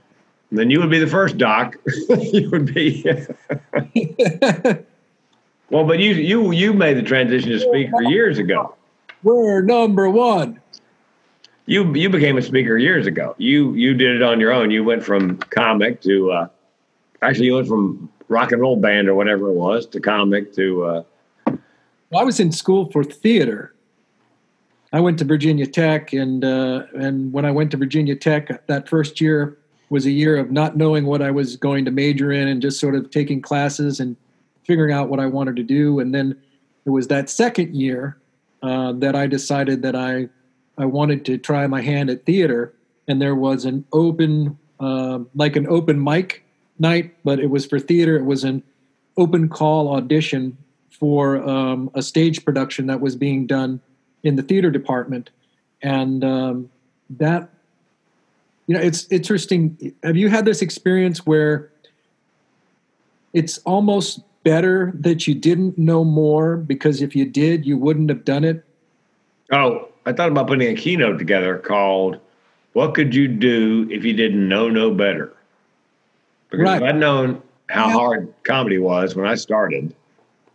Then 0.51 0.71
you 0.71 0.81
would 0.81 0.91
be 0.91 0.99
the 0.99 1.07
first 1.07 1.39
doc. 1.39 1.77
you 2.09 2.51
would 2.51 2.75
be. 2.75 3.05
well, 5.71 5.85
but 5.85 6.01
you 6.01 6.15
you 6.15 6.51
you 6.51 6.73
made 6.73 6.97
the 6.97 7.03
transition 7.03 7.51
to 7.51 7.61
speaker 7.61 8.03
years 8.03 8.39
ago. 8.39 8.75
We're 9.23 9.63
number 9.63 10.11
one. 10.11 10.61
You 11.67 11.95
you 11.95 12.11
became 12.11 12.39
a 12.39 12.43
speaker 12.43 12.77
years 12.77 13.07
ago. 13.07 13.37
You 13.39 13.73
you 13.75 13.95
did 13.95 14.17
it 14.17 14.23
on 14.23 14.41
your 14.41 14.51
own. 14.51 14.73
You 14.73 14.83
went 14.83 15.05
from 15.05 15.37
comic 15.37 16.01
to 16.03 16.33
uh, 16.33 16.49
actually 17.23 17.47
you 17.47 17.55
went 17.55 17.69
from 17.69 18.11
rock 18.29 18.53
and 18.53 18.61
roll 18.61 18.77
band 18.77 19.09
or 19.09 19.15
whatever 19.15 19.49
it 19.49 19.55
was 19.55 19.87
to 19.87 20.01
comic 20.01 20.53
to. 20.55 20.85
Uh, 20.85 21.03
well, 22.11 22.23
I 22.23 22.25
was 22.25 22.41
in 22.41 22.53
school 22.53 22.91
for 22.91 23.05
theater. 23.05 23.75
I 24.93 25.01
went 25.01 25.19
to 25.19 25.25
Virginia 25.25 25.67
Tech, 25.67 26.13
and 26.13 26.45
uh, 26.45 26.85
and 26.95 27.33
when 27.33 27.45
I 27.45 27.51
went 27.51 27.71
to 27.73 27.77
Virginia 27.77 28.15
Tech 28.15 28.67
that 28.67 28.89
first 28.89 29.21
year 29.21 29.59
was 29.91 30.07
a 30.07 30.11
year 30.11 30.37
of 30.37 30.51
not 30.51 30.77
knowing 30.77 31.05
what 31.07 31.21
I 31.21 31.31
was 31.31 31.57
going 31.57 31.85
to 31.85 31.91
major 31.91 32.31
in, 32.33 32.49
and 32.49 32.63
just 32.63 32.79
sort 32.79 32.95
of 32.95 33.11
taking 33.11 33.43
classes 33.43 34.01
and 34.01 34.17
figuring 34.65 34.93
out 34.93 35.09
what 35.09 35.21
I 35.21 35.27
wanted 35.27 35.57
to 35.57 35.63
do. 35.63 36.01
And 36.01 36.15
then 36.15 36.41
it 36.85 36.91
was 36.91 37.09
that 37.09 37.29
second 37.29 37.75
year 37.75 38.19
uh, 38.63 38.93
that 38.93 39.15
I 39.15 39.27
decided 39.27 39.83
that 39.83 39.97
I 39.97 40.29
I 40.79 40.85
wanted 40.85 41.25
to 41.27 41.39
try 41.39 41.67
my 41.67 41.83
hand 41.83 42.11
at 42.11 42.25
theater, 42.25 42.73
and 43.09 43.21
there 43.21 43.35
was 43.35 43.65
an 43.65 43.85
open 43.93 44.57
uh, 44.79 45.19
like 45.35 45.57
an 45.57 45.67
open 45.67 46.03
mic 46.03 46.44
night, 46.79 47.15
but 47.25 47.39
it 47.39 47.51
was 47.51 47.67
for 47.67 47.79
theater. 47.79 48.17
It 48.17 48.25
was 48.25 48.45
an 48.45 48.63
open 49.17 49.49
call 49.49 49.95
audition 49.95 50.57
for 50.91 51.37
um, 51.49 51.91
a 51.95 52.03
stage 52.03 52.45
production 52.45 52.87
that 52.87 53.01
was 53.01 53.17
being 53.17 53.47
done 53.47 53.81
in 54.23 54.37
the 54.37 54.43
theater 54.43 54.71
department, 54.71 55.31
and 55.83 56.25
um, 56.25 56.71
that 57.11 57.51
you 58.67 58.75
know 58.75 58.81
it's 58.81 59.07
interesting. 59.11 59.95
Have 60.03 60.17
you 60.17 60.29
had 60.29 60.45
this 60.45 60.63
experience 60.63 61.27
where 61.27 61.71
it's 63.33 63.59
almost 63.59 64.21
better 64.45 64.93
that 64.95 65.27
you 65.27 65.35
didn't 65.35 65.77
know 65.77 66.05
more 66.05 66.57
because 66.57 67.03
if 67.03 67.17
you 67.17 67.25
did, 67.25 67.67
you 67.67 67.77
wouldn't 67.77 68.09
have 68.09 68.25
done 68.25 68.45
it? 68.45 68.65
Oh, 69.51 69.89
I 70.07 70.13
thought 70.13 70.31
about 70.31 70.47
putting 70.47 70.69
a 70.69 70.75
keynote 70.75 71.19
together 71.19 71.59
called 71.59 72.19
"What 72.73 72.95
Could 72.95 73.15
You 73.15 73.29
Do 73.29 73.89
If 73.91 74.05
You 74.05 74.15
Didn't 74.15 74.49
Know 74.49 74.69
No 74.69 74.91
Better." 74.91 75.33
Because 76.57 76.81
right. 76.81 76.83
if 76.83 76.89
I'd 76.89 76.97
known 76.97 77.43
how 77.69 77.89
yeah. 77.89 77.93
hard 77.93 78.35
comedy 78.43 78.79
was 78.79 79.15
when 79.15 79.27
I 79.27 79.35
started, 79.35 79.95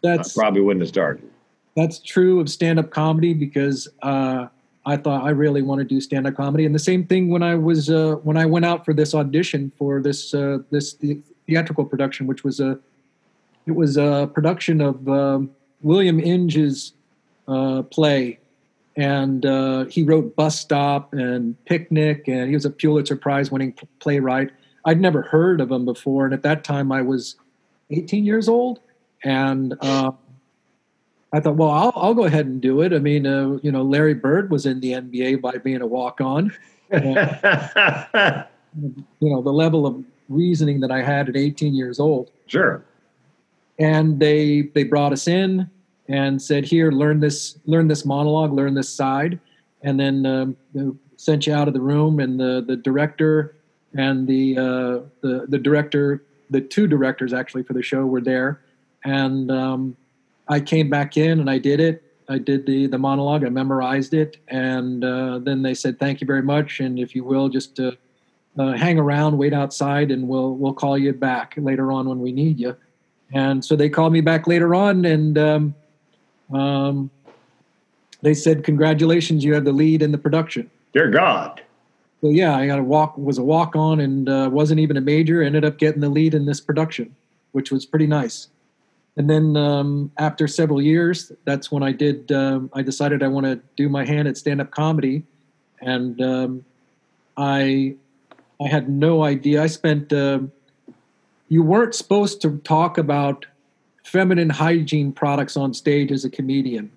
that's 0.02 0.38
I 0.38 0.42
probably 0.42 0.62
wouldn't 0.62 0.82
have 0.82 0.90
started. 0.90 1.30
That's 1.76 2.00
true 2.00 2.40
of 2.40 2.50
stand-up 2.50 2.90
comedy 2.90 3.34
because 3.34 3.88
uh, 4.02 4.48
I 4.86 4.98
thought 4.98 5.24
I 5.24 5.30
really 5.30 5.62
want 5.62 5.80
to 5.80 5.86
do 5.86 6.02
stand-up 6.02 6.36
comedy, 6.36 6.66
and 6.66 6.74
the 6.74 6.80
same 6.80 7.06
thing 7.06 7.30
when 7.30 7.44
I 7.44 7.56
was 7.56 7.90
uh, 7.90 8.16
when 8.24 8.38
I 8.38 8.46
went 8.46 8.66
out 8.66 8.86
for 8.86 8.94
this 8.94 9.14
audition 9.14 9.72
for 9.78 10.02
this 10.02 10.34
uh, 10.34 10.60
this 10.72 10.98
theatrical 11.48 11.86
production, 11.86 12.28
which 12.28 12.44
was 12.44 12.60
a 12.60 12.80
it 13.66 13.72
was 13.72 13.98
a 13.98 14.30
production 14.34 14.82
of 14.82 15.08
um, 15.08 15.52
William 15.82 16.20
Inge's 16.20 16.94
uh, 17.48 17.84
play 17.84 18.40
and 19.00 19.46
uh, 19.46 19.86
he 19.86 20.04
wrote 20.04 20.36
Bus 20.36 20.60
Stop 20.60 21.14
and 21.14 21.56
Picnic, 21.66 22.28
and 22.28 22.50
he 22.50 22.54
was 22.54 22.66
a 22.66 22.70
Pulitzer 22.70 23.16
Prize 23.16 23.50
winning 23.50 23.74
playwright. 24.00 24.52
I'd 24.86 25.00
never 25.00 25.22
heard 25.22 25.62
of 25.62 25.70
them 25.70 25.86
before, 25.86 26.26
and 26.26 26.34
at 26.34 26.44
that 26.44 26.63
time 26.63 26.92
I 26.92 27.02
was 27.02 27.36
18 27.92 28.26
years 28.26 28.48
old, 28.48 28.80
and 29.24 29.76
uh, 29.82 30.12
I 31.34 31.39
thought, 31.39 31.56
well, 31.56 31.70
I'll, 31.70 31.94
I'll, 31.96 32.13
go 32.13 32.24
ahead 32.26 32.46
and 32.46 32.62
do 32.62 32.82
it. 32.82 32.94
I 32.94 33.00
mean, 33.00 33.28
uh, 33.28 33.58
you 33.62 33.72
know, 33.72 33.84
Larry 33.84 34.13
Bird 34.13 34.50
was 34.50 34.65
in 34.65 34.80
the 34.80 34.94
NBA 34.94 35.42
by 35.42 35.58
being 35.58 35.82
a 35.82 35.88
walk 35.88 36.22
on. 36.22 36.52
you 36.92 37.00
know, 39.22 39.42
the 39.42 39.54
level 39.54 39.86
of 39.86 40.04
reasoning 40.28 40.80
that 40.80 40.92
I 40.92 41.04
had 41.04 41.30
at 41.30 41.36
18 41.36 41.74
years 41.74 42.00
old. 42.00 42.32
Sure. 42.48 42.84
And 43.78 44.20
they 44.20 44.70
they 44.74 44.84
brought 44.84 45.13
us 45.13 45.28
in 45.28 45.70
and 46.08 46.42
said, 46.42 46.65
"Here, 46.65 46.92
learn 46.92 47.20
this, 47.20 47.58
learn 47.65 47.88
this 47.88 48.06
monologue, 48.06 48.52
learn 48.52 48.74
this 48.74 48.89
side," 48.89 49.39
and 49.84 50.00
then 50.00 50.26
um, 50.26 50.58
sent 51.15 51.48
you 51.48 51.54
out 51.54 51.68
of 51.68 51.74
the 51.74 51.80
room. 51.80 52.20
And 52.20 52.39
the 52.39 52.63
the 52.65 52.76
director 52.76 53.56
and 53.97 54.28
the 54.28 54.58
uh, 54.58 54.99
the 55.21 55.45
the 55.47 55.58
director, 55.58 56.23
the 56.49 56.62
two 56.62 56.88
directors 56.88 57.34
actually 57.34 57.63
for 57.63 57.73
the 57.73 57.84
show 57.84 58.06
were 58.06 58.21
there, 58.21 58.62
and 59.04 59.52
um, 59.52 59.97
I 60.47 60.60
came 60.60 60.89
back 60.89 61.17
in 61.17 61.39
and 61.39 61.49
I 61.49 61.58
did 61.58 61.80
it. 61.80 62.04
I 62.28 62.38
did 62.38 62.65
the 62.65 62.88
the 62.88 62.97
monologue. 62.97 63.43
I 63.43 63.49
memorized 63.49 64.13
it, 64.13 64.38
and 64.47 65.04
uh, 65.04 65.39
then 65.39 65.63
they 65.63 65.73
said, 65.73 65.99
"Thank 65.99 66.21
you 66.21 66.28
very 66.28 66.43
much, 66.43 66.80
and 66.80 66.99
if 66.99 67.15
you 67.15 67.23
will, 67.23 67.49
just 67.49 67.80
uh, 67.80 67.91
uh, 68.58 68.73
hang 68.73 68.99
around, 68.99 69.38
wait 69.38 69.54
outside, 69.54 70.12
and 70.12 70.28
we'll 70.28 70.56
we'll 70.56 70.73
call 70.73 70.97
you 70.97 71.13
back 71.13 71.56
later 71.58 71.91
on 71.91 72.08
when 72.08 72.19
we 72.19 72.32
need 72.32 72.60
you." 72.60 72.75
And 73.32 73.63
so 73.63 73.75
they 73.75 73.89
called 73.89 74.13
me 74.13 74.21
back 74.21 74.47
later 74.47 74.75
on, 74.75 75.06
and 75.06 75.38
um, 75.38 75.75
um, 76.54 77.10
they 78.21 78.36
said, 78.36 78.63
"Congratulations, 78.63 79.43
you 79.43 79.56
have 79.56 79.65
the 79.65 79.73
lead 79.73 80.04
in 80.04 80.12
the 80.12 80.17
production." 80.19 80.69
Dear 80.93 81.10
God. 81.10 81.62
So 82.21 82.29
yeah, 82.29 82.55
I 82.55 82.67
got 82.67 82.79
a 82.79 82.84
walk 82.84 83.17
was 83.17 83.38
a 83.38 83.43
walk 83.43 83.75
on 83.75 83.99
and 83.99 84.27
uh, 84.27 84.49
wasn't 84.51 84.79
even 84.79 84.97
a 84.97 85.01
major. 85.01 85.41
Ended 85.41 85.63
up 85.63 85.77
getting 85.77 86.01
the 86.01 86.10
lead 86.10 86.34
in 86.34 86.45
this 86.45 86.60
production, 86.60 87.15
which 87.53 87.71
was 87.71 87.86
pretty 87.86 88.08
nice. 88.08 88.49
And 89.15 89.29
then 89.29 89.55
um, 89.58 90.12
after 90.17 90.47
several 90.47 90.82
years, 90.82 91.32
that's 91.45 91.71
when 91.71 91.84
I 91.84 91.91
did. 91.91 92.32
Um, 92.32 92.69
I 92.73 92.82
decided 92.82 93.23
I 93.23 93.27
want 93.27 93.45
to 93.45 93.60
do 93.75 93.89
my 93.89 94.05
hand 94.05 94.27
at 94.27 94.38
stand 94.38 94.62
up 94.62 94.71
comedy, 94.71 95.23
and 95.82 96.21
um, 96.21 96.65
I 97.38 97.95
I 98.62 98.67
had 98.67 98.89
no 98.89 99.23
idea. 99.23 99.63
I 99.63 99.67
spent. 99.67 100.12
Uh, 100.12 100.39
you 101.49 101.63
weren't 101.63 101.95
supposed 101.95 102.41
to 102.41 102.58
talk 102.60 102.97
about 102.97 103.45
feminine 104.03 104.49
hygiene 104.49 105.12
products 105.12 105.58
on 105.58 105.73
stage 105.73 106.12
as 106.12 106.23
a 106.25 106.29
comedian. 106.29 106.91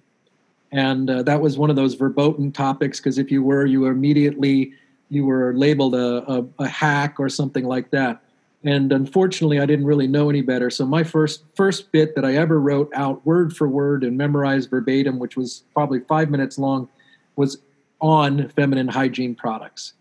And 0.70 1.10
uh, 1.10 1.22
that 1.24 1.40
was 1.40 1.58
one 1.58 1.70
of 1.70 1.76
those 1.76 1.94
verboten 1.94 2.52
topics 2.52 2.98
because 2.98 3.18
if 3.18 3.30
you 3.30 3.42
were, 3.42 3.66
you 3.66 3.80
were 3.80 3.90
immediately 3.90 4.72
you 5.12 5.26
were 5.26 5.52
labeled 5.54 5.94
a, 5.94 6.24
a, 6.32 6.44
a, 6.60 6.66
hack 6.66 7.20
or 7.20 7.28
something 7.28 7.64
like 7.64 7.90
that. 7.90 8.22
And 8.64 8.90
unfortunately, 8.92 9.60
I 9.60 9.66
didn't 9.66 9.84
really 9.84 10.06
know 10.06 10.30
any 10.30 10.40
better. 10.40 10.70
So 10.70 10.86
my 10.86 11.04
first 11.04 11.42
first 11.54 11.92
bit 11.92 12.14
that 12.14 12.24
I 12.24 12.36
ever 12.36 12.58
wrote 12.58 12.90
out 12.94 13.24
word 13.26 13.54
for 13.54 13.68
word 13.68 14.04
and 14.04 14.16
memorized 14.16 14.70
verbatim, 14.70 15.18
which 15.18 15.36
was 15.36 15.64
probably 15.74 16.00
five 16.00 16.30
minutes 16.30 16.58
long, 16.58 16.88
was 17.36 17.58
on 18.00 18.48
feminine 18.50 18.88
hygiene 18.88 19.34
products. 19.34 19.92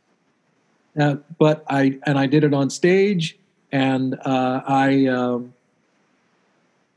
Uh, 0.98 1.16
but 1.38 1.66
I 1.68 2.00
and 2.06 2.18
I 2.18 2.26
did 2.28 2.46
it 2.46 2.54
on 2.54 2.70
stage, 2.70 3.38
and 3.74 4.18
uh, 4.24 4.62
I 4.66 5.08
um, 5.08 5.54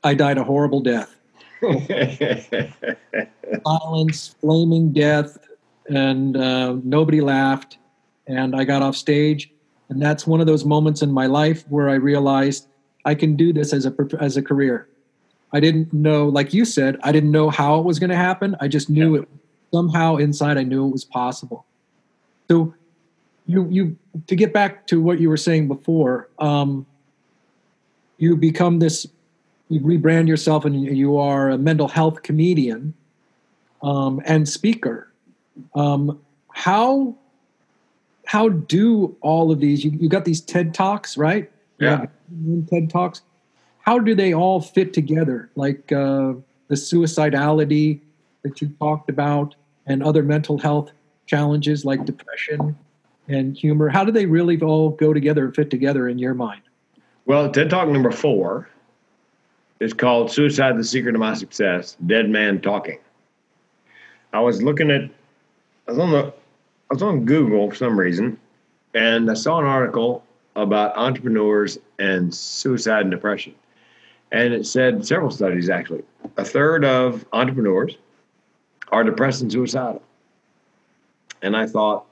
I 0.05 0.15
died 0.15 0.39
a 0.39 0.45
horrible 0.45 0.81
death. 0.81 1.17
Violence, 3.65 4.37
flaming 4.41 4.93
death, 4.93 5.39
and 5.89 6.37
uh, 6.37 6.77
nobody 6.85 7.21
laughed. 7.21 7.79
And 8.27 8.57
I 8.57 8.65
got 8.65 8.83
off 8.83 8.97
stage, 8.97 9.51
and 9.89 10.01
that's 10.01 10.27
one 10.27 10.41
of 10.41 10.47
those 10.47 10.65
moments 10.65 11.03
in 11.03 11.13
my 11.13 11.27
life 11.27 11.65
where 11.69 11.89
I 11.89 11.95
realized 11.95 12.69
I 13.05 13.15
can 13.15 13.37
do 13.37 13.53
this 13.53 13.73
as 13.73 13.87
a 13.87 13.95
as 14.21 14.37
a 14.37 14.43
career. 14.43 14.89
I 15.53 15.61
didn't 15.61 15.93
know, 15.93 16.29
like 16.29 16.53
you 16.53 16.65
said, 16.65 16.99
I 17.03 17.13
didn't 17.13 17.31
know 17.31 17.49
how 17.49 17.79
it 17.79 17.85
was 17.85 17.99
going 17.99 18.11
to 18.11 18.17
happen. 18.17 18.57
I 18.61 18.67
just 18.67 18.91
knew 18.91 19.15
yeah. 19.15 19.23
it 19.23 19.29
somehow 19.73 20.17
inside. 20.17 20.59
I 20.59 20.65
knew 20.65 20.87
it 20.87 20.91
was 20.91 21.05
possible. 21.05 21.65
So, 22.51 22.75
you 23.47 23.69
you 23.69 23.97
to 24.27 24.35
get 24.35 24.53
back 24.53 24.87
to 24.89 25.01
what 25.01 25.21
you 25.21 25.29
were 25.29 25.37
saying 25.37 25.69
before, 25.69 26.29
um, 26.39 26.87
you 28.19 28.37
become 28.37 28.79
this 28.79 29.07
you 29.69 29.81
rebrand 29.81 30.29
yourself 30.29 30.65
and 30.65 30.75
you 30.97 31.17
are 31.17 31.51
a 31.51 31.59
mental 31.59 31.89
health 31.89 32.23
comedian 32.23 32.95
um, 33.83 34.21
and 34.25 34.49
speaker. 34.49 35.11
Um, 35.75 36.21
how 36.53 37.17
how 38.27 38.49
do 38.49 39.17
all 39.21 39.51
of 39.51 39.61
these? 39.61 39.85
You, 39.85 39.91
you 39.93 40.09
got 40.09 40.25
these 40.25 40.41
TED 40.41 40.75
talks, 40.75 41.17
right? 41.17 41.51
Yeah. 41.79 42.07
TED 42.71 42.91
Talks. 42.91 43.23
How 43.81 43.99
do 43.99 44.15
they 44.15 44.33
all 44.33 44.61
fit 44.61 44.93
together? 44.93 45.51
Like 45.57 45.93
uh, 45.93 46.35
the 46.69 46.75
suicidality 46.75 48.01
that 48.43 48.61
you 48.63 48.69
talked 48.79 49.11
about, 49.11 49.55
and 49.87 50.03
other 50.03 50.23
mental 50.23 50.59
health 50.59 50.93
challenges 51.27 51.85
like 51.85 52.05
depression 52.05 52.77
and 53.29 53.57
humor. 53.57 53.89
How 53.89 54.05
do 54.05 54.13
they 54.13 54.27
really 54.27 54.61
all 54.61 54.91
go 54.91 55.13
together 55.13 55.47
and 55.47 55.55
fit 55.55 55.71
together 55.71 56.09
in 56.09 56.19
your 56.19 56.35
mind? 56.35 56.63
Well, 57.27 57.51
TED 57.51 57.71
Talk 57.71 57.89
number 57.89 58.11
four 58.11 58.69
is 59.81 59.93
called 59.93 60.31
Suicide 60.31 60.79
the 60.79 60.85
Secret 60.85 61.15
of 61.15 61.21
My 61.21 61.35
Success 61.35 61.97
Dead 62.07 62.29
Man 62.29 62.61
Talking. 62.61 62.99
I 64.33 64.41
was 64.41 64.63
looking 64.63 64.91
at, 64.91 65.03
I 65.03 65.91
was 65.91 65.99
on 65.99 66.11
the, 66.11 66.33
I 66.91 66.95
was 66.95 67.03
on 67.03 67.25
Google 67.25 67.71
for 67.71 67.77
some 67.77 67.99
reason, 67.99 68.39
and 68.95 69.31
I 69.31 69.35
saw 69.35 69.59
an 69.59 69.65
article 69.65 70.25
about 70.55 70.97
entrepreneurs 70.97 71.79
and 71.99 72.35
suicide 72.35 73.03
and 73.03 73.11
depression. 73.11 73.55
And 74.31 74.53
it 74.53 74.67
said 74.67 75.07
several 75.07 75.31
studies 75.31 75.71
actually. 75.71 76.03
A 76.37 76.45
third 76.45 76.85
of 76.85 77.25
entrepreneurs 77.33 77.97
are 78.93 79.05
depressed 79.05 79.43
and 79.43 79.51
suicidal. 79.51 80.03
And 81.43 81.57
I 81.57 81.67
thought 81.67 82.07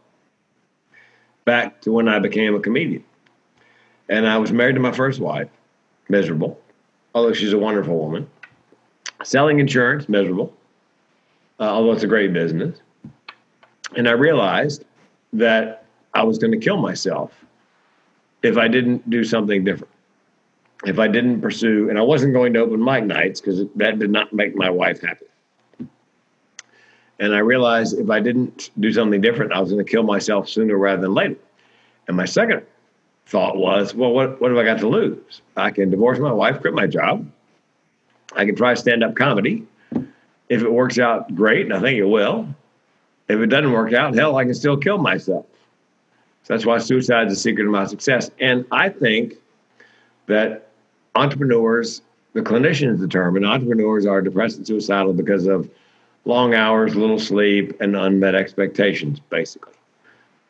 back 1.44 1.80
to 1.82 1.92
when 1.92 2.08
I 2.08 2.18
became 2.18 2.54
a 2.54 2.60
comedian. 2.60 3.04
And 4.08 4.26
I 4.26 4.38
was 4.38 4.52
married 4.52 4.74
to 4.74 4.80
my 4.80 4.92
first 4.92 5.20
wife, 5.20 5.48
miserable, 6.08 6.60
although 7.14 7.32
she's 7.32 7.52
a 7.52 7.58
wonderful 7.58 7.98
woman. 7.98 8.28
Selling 9.24 9.58
insurance, 9.58 10.08
miserable, 10.08 10.52
uh, 11.60 11.64
although 11.64 11.92
it's 11.92 12.02
a 12.02 12.08
great 12.08 12.32
business. 12.32 12.78
And 13.96 14.08
I 14.08 14.12
realized 14.12 14.84
that 15.32 15.84
I 16.14 16.22
was 16.22 16.38
going 16.38 16.52
to 16.52 16.58
kill 16.58 16.76
myself 16.76 17.32
if 18.42 18.56
I 18.56 18.68
didn't 18.68 19.08
do 19.08 19.24
something 19.24 19.64
different. 19.64 19.92
If 20.84 20.98
I 20.98 21.06
didn't 21.06 21.40
pursue, 21.40 21.88
and 21.88 21.98
I 21.98 22.02
wasn't 22.02 22.32
going 22.32 22.52
to 22.54 22.60
open 22.60 22.82
mic 22.82 23.04
nights 23.04 23.40
because 23.40 23.64
that 23.76 23.98
did 23.98 24.10
not 24.10 24.32
make 24.32 24.56
my 24.56 24.68
wife 24.68 25.00
happy. 25.00 25.26
And 27.20 27.34
I 27.34 27.38
realized 27.38 27.98
if 27.98 28.10
I 28.10 28.18
didn't 28.18 28.70
do 28.80 28.92
something 28.92 29.20
different, 29.20 29.52
I 29.52 29.60
was 29.60 29.70
going 29.70 29.84
to 29.84 29.88
kill 29.88 30.02
myself 30.02 30.48
sooner 30.48 30.76
rather 30.76 31.02
than 31.02 31.14
later. 31.14 31.36
And 32.08 32.16
my 32.16 32.24
second 32.24 32.62
thought 33.26 33.56
was, 33.56 33.94
well, 33.94 34.10
what, 34.10 34.40
what 34.40 34.50
have 34.50 34.58
I 34.58 34.64
got 34.64 34.80
to 34.80 34.88
lose? 34.88 35.40
I 35.56 35.70
can 35.70 35.88
divorce 35.88 36.18
my 36.18 36.32
wife, 36.32 36.60
quit 36.60 36.74
my 36.74 36.88
job. 36.88 37.30
I 38.34 38.44
can 38.44 38.56
try 38.56 38.74
stand 38.74 39.04
up 39.04 39.14
comedy. 39.14 39.64
If 40.48 40.62
it 40.62 40.72
works 40.72 40.98
out, 40.98 41.32
great, 41.34 41.66
and 41.66 41.74
I 41.74 41.80
think 41.80 41.98
it 41.98 42.04
will. 42.04 42.48
If 43.28 43.40
it 43.40 43.46
doesn't 43.46 43.72
work 43.72 43.92
out, 43.92 44.14
hell, 44.14 44.36
I 44.36 44.44
can 44.44 44.54
still 44.54 44.76
kill 44.76 44.98
myself. 44.98 45.46
So 46.44 46.54
that's 46.54 46.66
why 46.66 46.78
suicide 46.78 47.28
is 47.28 47.34
the 47.34 47.40
secret 47.40 47.66
of 47.66 47.70
my 47.70 47.86
success. 47.86 48.30
And 48.40 48.64
I 48.72 48.88
think 48.88 49.34
that 50.26 50.68
entrepreneurs, 51.14 52.02
the 52.32 52.40
clinicians 52.40 52.98
determine 52.98 53.44
entrepreneurs 53.44 54.06
are 54.06 54.20
depressed 54.20 54.56
and 54.56 54.66
suicidal 54.66 55.12
because 55.12 55.46
of 55.46 55.70
long 56.24 56.54
hours, 56.54 56.94
little 56.96 57.18
sleep, 57.18 57.80
and 57.80 57.96
unmet 57.96 58.34
expectations, 58.34 59.20
basically. 59.30 59.72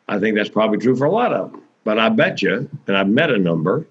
I 0.07 0.19
think 0.19 0.35
that's 0.35 0.49
probably 0.49 0.79
true 0.79 0.95
for 0.95 1.05
a 1.05 1.11
lot 1.11 1.33
of 1.33 1.51
them. 1.51 1.61
But 1.83 1.99
I 1.99 2.09
bet 2.09 2.41
you, 2.41 2.69
and 2.87 2.97
I've 2.97 3.09
met 3.09 3.29
a 3.29 3.37
number. 3.37 3.85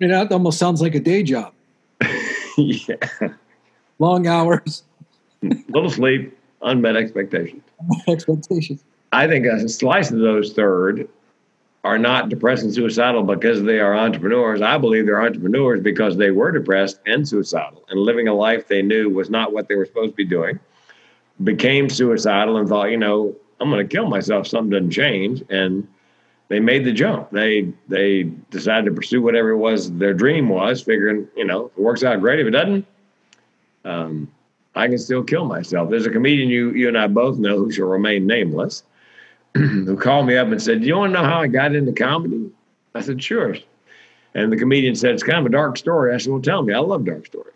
And 0.00 0.10
that 0.10 0.32
almost 0.32 0.58
sounds 0.58 0.80
like 0.80 0.94
a 0.94 1.00
day 1.00 1.22
job. 1.22 1.52
yeah. 2.56 2.96
Long 3.98 4.26
hours, 4.26 4.82
little 5.68 5.90
sleep, 5.90 6.36
unmet 6.64 6.96
expectations. 6.96 7.62
expectations. 8.08 8.84
I 9.12 9.28
think 9.28 9.46
a 9.46 9.68
slice 9.68 10.10
of 10.10 10.18
those 10.18 10.52
third 10.52 11.08
are 11.84 11.98
not 11.98 12.30
depressed 12.30 12.64
and 12.64 12.74
suicidal 12.74 13.22
because 13.22 13.62
they 13.62 13.78
are 13.78 13.94
entrepreneurs. 13.94 14.62
I 14.62 14.78
believe 14.78 15.06
they're 15.06 15.22
entrepreneurs 15.22 15.80
because 15.80 16.16
they 16.16 16.30
were 16.30 16.50
depressed 16.50 16.98
and 17.06 17.28
suicidal 17.28 17.84
and 17.90 18.00
living 18.00 18.26
a 18.26 18.34
life 18.34 18.66
they 18.66 18.82
knew 18.82 19.10
was 19.10 19.30
not 19.30 19.52
what 19.52 19.68
they 19.68 19.76
were 19.76 19.84
supposed 19.84 20.12
to 20.12 20.16
be 20.16 20.24
doing 20.24 20.58
became 21.42 21.90
suicidal 21.90 22.56
and 22.58 22.68
thought, 22.68 22.90
you 22.90 22.96
know, 22.96 23.34
I'm 23.60 23.70
going 23.70 23.86
to 23.86 23.92
kill 23.96 24.08
myself. 24.08 24.46
Something 24.46 24.70
doesn't 24.70 24.90
change, 24.90 25.42
and 25.50 25.86
they 26.48 26.60
made 26.60 26.84
the 26.84 26.92
jump. 26.92 27.30
They 27.30 27.72
they 27.88 28.24
decided 28.50 28.86
to 28.86 28.92
pursue 28.92 29.22
whatever 29.22 29.50
it 29.50 29.56
was 29.56 29.92
their 29.92 30.14
dream 30.14 30.48
was, 30.48 30.82
figuring, 30.82 31.28
you 31.36 31.44
know, 31.44 31.66
if 31.66 31.72
it 31.72 31.80
works 31.80 32.04
out 32.04 32.20
great. 32.20 32.40
If 32.40 32.46
it 32.46 32.50
doesn't, 32.50 32.86
um, 33.84 34.30
I 34.74 34.88
can 34.88 34.98
still 34.98 35.22
kill 35.22 35.44
myself. 35.44 35.90
There's 35.90 36.06
a 36.06 36.10
comedian 36.10 36.48
you 36.48 36.70
you 36.72 36.88
and 36.88 36.98
I 36.98 37.06
both 37.06 37.38
know 37.38 37.56
who 37.58 37.70
shall 37.70 37.86
remain 37.86 38.26
nameless, 38.26 38.82
who 39.54 39.96
called 39.96 40.26
me 40.26 40.36
up 40.36 40.48
and 40.48 40.60
said, 40.60 40.80
"Do 40.80 40.86
you 40.86 40.96
want 40.96 41.14
to 41.14 41.20
know 41.20 41.28
how 41.28 41.40
I 41.40 41.46
got 41.46 41.74
into 41.74 41.92
comedy?" 41.92 42.50
I 42.94 43.00
said, 43.00 43.22
"Sure." 43.22 43.56
And 44.34 44.50
the 44.52 44.56
comedian 44.56 44.96
said, 44.96 45.12
"It's 45.12 45.22
kind 45.22 45.38
of 45.38 45.46
a 45.46 45.50
dark 45.50 45.76
story." 45.76 46.14
I 46.14 46.18
said, 46.18 46.32
"Well, 46.32 46.42
tell 46.42 46.62
me. 46.62 46.74
I 46.74 46.78
love 46.78 47.04
dark 47.04 47.26
stories." 47.26 47.54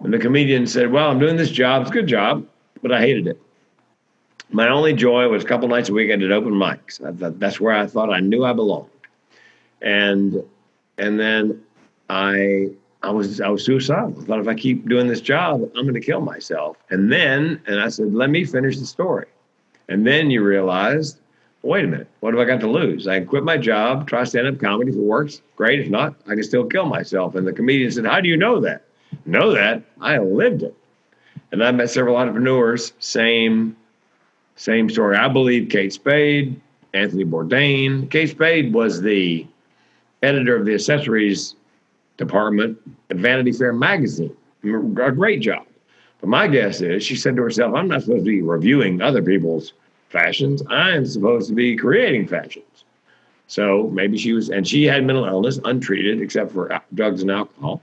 And 0.00 0.12
the 0.12 0.18
comedian 0.18 0.66
said, 0.66 0.90
"Well, 0.90 1.10
I'm 1.10 1.18
doing 1.18 1.36
this 1.36 1.50
job. 1.50 1.82
It's 1.82 1.90
a 1.90 1.94
good 1.94 2.06
job 2.06 2.46
but 2.84 2.92
I 2.92 3.00
hated 3.00 3.26
it. 3.26 3.40
My 4.50 4.68
only 4.68 4.92
joy 4.92 5.26
was 5.28 5.42
a 5.42 5.46
couple 5.46 5.66
nights 5.68 5.88
a 5.88 5.92
week 5.94 6.12
I 6.12 6.16
did 6.16 6.30
open 6.30 6.52
mics. 6.52 6.98
Thought 7.18 7.40
that's 7.40 7.58
where 7.58 7.74
I 7.74 7.86
thought 7.86 8.12
I 8.12 8.20
knew 8.20 8.44
I 8.44 8.52
belonged. 8.52 8.90
And 9.80 10.44
and 10.98 11.18
then 11.18 11.62
I 12.10 12.68
I 13.04 13.10
was 13.10 13.40
I 13.40 13.48
was 13.48 13.64
suicidal. 13.64 14.14
I 14.18 14.24
thought 14.24 14.40
if 14.40 14.48
I 14.48 14.54
keep 14.54 14.88
doing 14.88 15.06
this 15.06 15.20
job, 15.20 15.62
I'm 15.76 15.82
going 15.82 15.92
to 15.94 16.00
kill 16.00 16.22
myself. 16.22 16.78
And 16.88 17.12
then 17.12 17.60
and 17.66 17.78
I 17.78 17.88
said, 17.88 18.14
let 18.14 18.30
me 18.30 18.44
finish 18.44 18.78
the 18.78 18.86
story. 18.86 19.26
And 19.90 20.06
then 20.06 20.30
you 20.30 20.42
realize, 20.42 21.18
wait 21.62 21.84
a 21.84 21.88
minute, 21.88 22.08
what 22.20 22.32
have 22.32 22.40
I 22.40 22.46
got 22.46 22.60
to 22.60 22.70
lose? 22.70 23.06
I 23.06 23.18
can 23.18 23.28
quit 23.28 23.44
my 23.44 23.58
job, 23.58 24.08
try 24.08 24.24
stand 24.24 24.46
up 24.46 24.58
comedy. 24.58 24.90
If 24.90 24.96
it 24.96 25.02
works, 25.02 25.42
great. 25.56 25.80
If 25.80 25.90
not, 25.90 26.14
I 26.26 26.30
can 26.30 26.42
still 26.42 26.64
kill 26.64 26.86
myself. 26.86 27.34
And 27.34 27.46
the 27.46 27.52
comedian 27.52 27.90
said, 27.90 28.06
how 28.06 28.22
do 28.22 28.28
you 28.28 28.38
know 28.38 28.58
that? 28.60 28.84
Know 29.26 29.52
that 29.52 29.82
I 30.00 30.18
lived 30.18 30.62
it. 30.62 30.74
And 31.52 31.62
I 31.62 31.70
met 31.72 31.90
several 31.90 32.16
entrepreneurs, 32.16 32.94
same, 33.00 33.76
same 34.56 34.88
story. 34.88 35.18
I 35.18 35.28
believe 35.28 35.68
Kate 35.68 35.92
Spade, 35.92 36.58
Anthony 36.94 37.24
Bourdain. 37.24 38.10
Kate 38.10 38.30
Spade 38.30 38.72
was 38.72 39.02
the 39.02 39.46
editor 40.22 40.56
of 40.56 40.64
the 40.64 40.72
accessories 40.72 41.54
department 42.16 42.78
at 43.10 43.16
Vanity 43.16 43.52
Fair 43.52 43.72
magazine. 43.72 44.34
A 44.64 45.12
great 45.12 45.40
job. 45.40 45.66
But 46.20 46.30
my 46.30 46.48
guess 46.48 46.80
is 46.80 47.04
she 47.04 47.16
said 47.16 47.36
to 47.36 47.42
herself, 47.42 47.74
I'm 47.74 47.88
not 47.88 48.02
supposed 48.02 48.24
to 48.24 48.30
be 48.30 48.42
reviewing 48.42 49.02
other 49.02 49.22
people's 49.22 49.74
fashions. 50.08 50.62
I'm 50.70 51.04
supposed 51.04 51.48
to 51.48 51.54
be 51.54 51.76
creating 51.76 52.28
fashions. 52.28 52.84
So 53.46 53.90
maybe 53.92 54.16
she 54.16 54.32
was, 54.32 54.48
and 54.48 54.66
she 54.66 54.84
had 54.84 55.04
mental 55.04 55.26
illness 55.26 55.60
untreated 55.64 56.22
except 56.22 56.52
for 56.52 56.80
drugs 56.94 57.20
and 57.20 57.30
alcohol. 57.30 57.82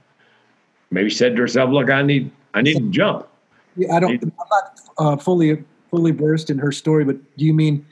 Maybe 0.90 1.10
she 1.10 1.18
said 1.18 1.36
to 1.36 1.42
herself, 1.42 1.70
look, 1.70 1.92
I 1.92 2.02
need, 2.02 2.32
I 2.54 2.62
need 2.62 2.78
to 2.78 2.90
jump. 2.90 3.28
Yeah, 3.76 3.96
I 3.96 4.00
don't. 4.00 4.24
I'm 4.24 4.32
not 4.50 4.80
uh, 4.98 5.18
fully 5.18 5.64
fully 5.90 6.12
versed 6.12 6.50
in 6.50 6.58
her 6.58 6.72
story, 6.72 7.06
but 7.06 7.18
do 7.38 7.46
you 7.46 7.54
mean 7.54 7.86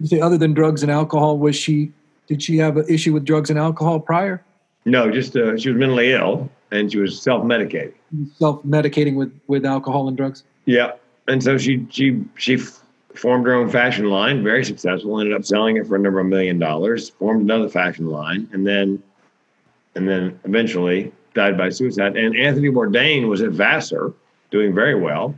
you 0.00 0.06
say 0.06 0.20
other 0.20 0.36
than 0.36 0.52
drugs 0.52 0.82
and 0.82 0.90
alcohol? 0.90 1.38
Was 1.38 1.56
she? 1.56 1.92
Did 2.26 2.42
she 2.42 2.56
have 2.58 2.76
an 2.76 2.86
issue 2.88 3.12
with 3.12 3.24
drugs 3.24 3.50
and 3.50 3.58
alcohol 3.58 4.00
prior? 4.00 4.42
No, 4.84 5.10
just 5.10 5.36
uh, 5.36 5.56
she 5.56 5.70
was 5.70 5.78
mentally 5.78 6.12
ill 6.12 6.50
and 6.72 6.90
she 6.90 6.98
was 6.98 7.20
self 7.20 7.44
medicating. 7.44 7.92
Self 8.36 8.62
medicating 8.64 9.14
with 9.14 9.32
with 9.46 9.64
alcohol 9.64 10.08
and 10.08 10.16
drugs. 10.16 10.42
Yeah, 10.64 10.92
and 11.28 11.42
so 11.42 11.58
she 11.58 11.86
she 11.90 12.24
she 12.36 12.56
formed 13.14 13.46
her 13.46 13.54
own 13.54 13.70
fashion 13.70 14.06
line, 14.06 14.42
very 14.42 14.64
successful. 14.64 15.20
Ended 15.20 15.36
up 15.36 15.44
selling 15.44 15.76
it 15.76 15.86
for 15.86 15.96
a 15.96 15.98
number 15.98 16.18
of 16.18 16.26
million 16.26 16.58
dollars. 16.58 17.10
Formed 17.10 17.42
another 17.42 17.68
fashion 17.68 18.06
line, 18.06 18.48
and 18.52 18.66
then 18.66 19.02
and 19.94 20.08
then 20.08 20.38
eventually 20.44 21.12
died 21.34 21.56
by 21.56 21.68
suicide. 21.68 22.16
And 22.16 22.36
Anthony 22.36 22.68
Bourdain 22.68 23.28
was 23.28 23.40
at 23.42 23.50
Vassar 23.50 24.12
doing 24.50 24.74
very 24.74 24.94
well. 24.94 25.34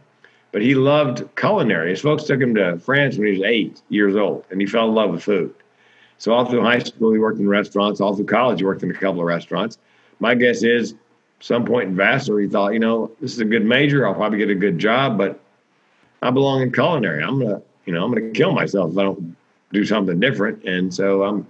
But 0.53 0.63
he 0.63 0.77
loved 0.77 1.25
culinary. 1.35 1.91
His 1.91 2.01
folks 2.01 2.23
took 2.23 2.41
him 2.41 2.55
to 2.55 2.79
France 2.79 3.19
when 3.19 3.27
he 3.27 3.33
was 3.33 3.43
eight 3.43 3.83
years 3.89 4.15
old, 4.15 4.45
and 4.51 4.61
he 4.61 4.69
fell 4.69 4.89
in 4.89 4.95
love 4.95 5.11
with 5.11 5.25
food. 5.25 5.53
So 6.19 6.33
all 6.33 6.45
through 6.45 6.63
high 6.63 6.79
school, 6.79 7.13
he 7.13 7.19
worked 7.19 7.39
in 7.39 7.49
restaurants. 7.49 8.01
All 8.01 8.15
through 8.15 8.27
college, 8.27 8.61
he 8.61 8.65
worked 8.65 8.83
in 8.83 8.91
a 8.91 8.95
couple 8.95 9.21
of 9.21 9.27
restaurants. 9.27 9.79
My 10.21 10.35
guess 10.35 10.63
is, 10.63 10.95
some 11.41 11.65
point 11.65 11.91
in 11.91 11.97
Vassar, 11.97 12.39
he 12.39 12.49
thought, 12.49 12.73
you 12.73 12.79
know, 12.79 13.11
this 13.21 13.33
is 13.33 13.41
a 13.41 13.45
good 13.45 13.65
major. 13.67 14.07
I'll 14.07 14.15
probably 14.15 14.39
get 14.39 14.49
a 14.49 14.55
good 14.55 14.79
job, 14.79 15.19
but 15.19 15.39
I 16.23 16.31
belong 16.31 16.63
in 16.63 16.73
culinary. 16.73 17.23
I'm 17.23 17.39
gonna, 17.39 17.61
you 17.85 17.93
know, 17.93 18.03
I'm 18.03 18.15
gonna 18.15 18.31
kill 18.31 18.53
myself 18.53 18.93
if 18.93 18.99
I 18.99 19.03
don't 19.03 19.37
do 19.73 19.85
something 19.85 20.19
different. 20.19 20.65
And 20.65 20.95
so 20.95 21.23
I'm, 21.23 21.47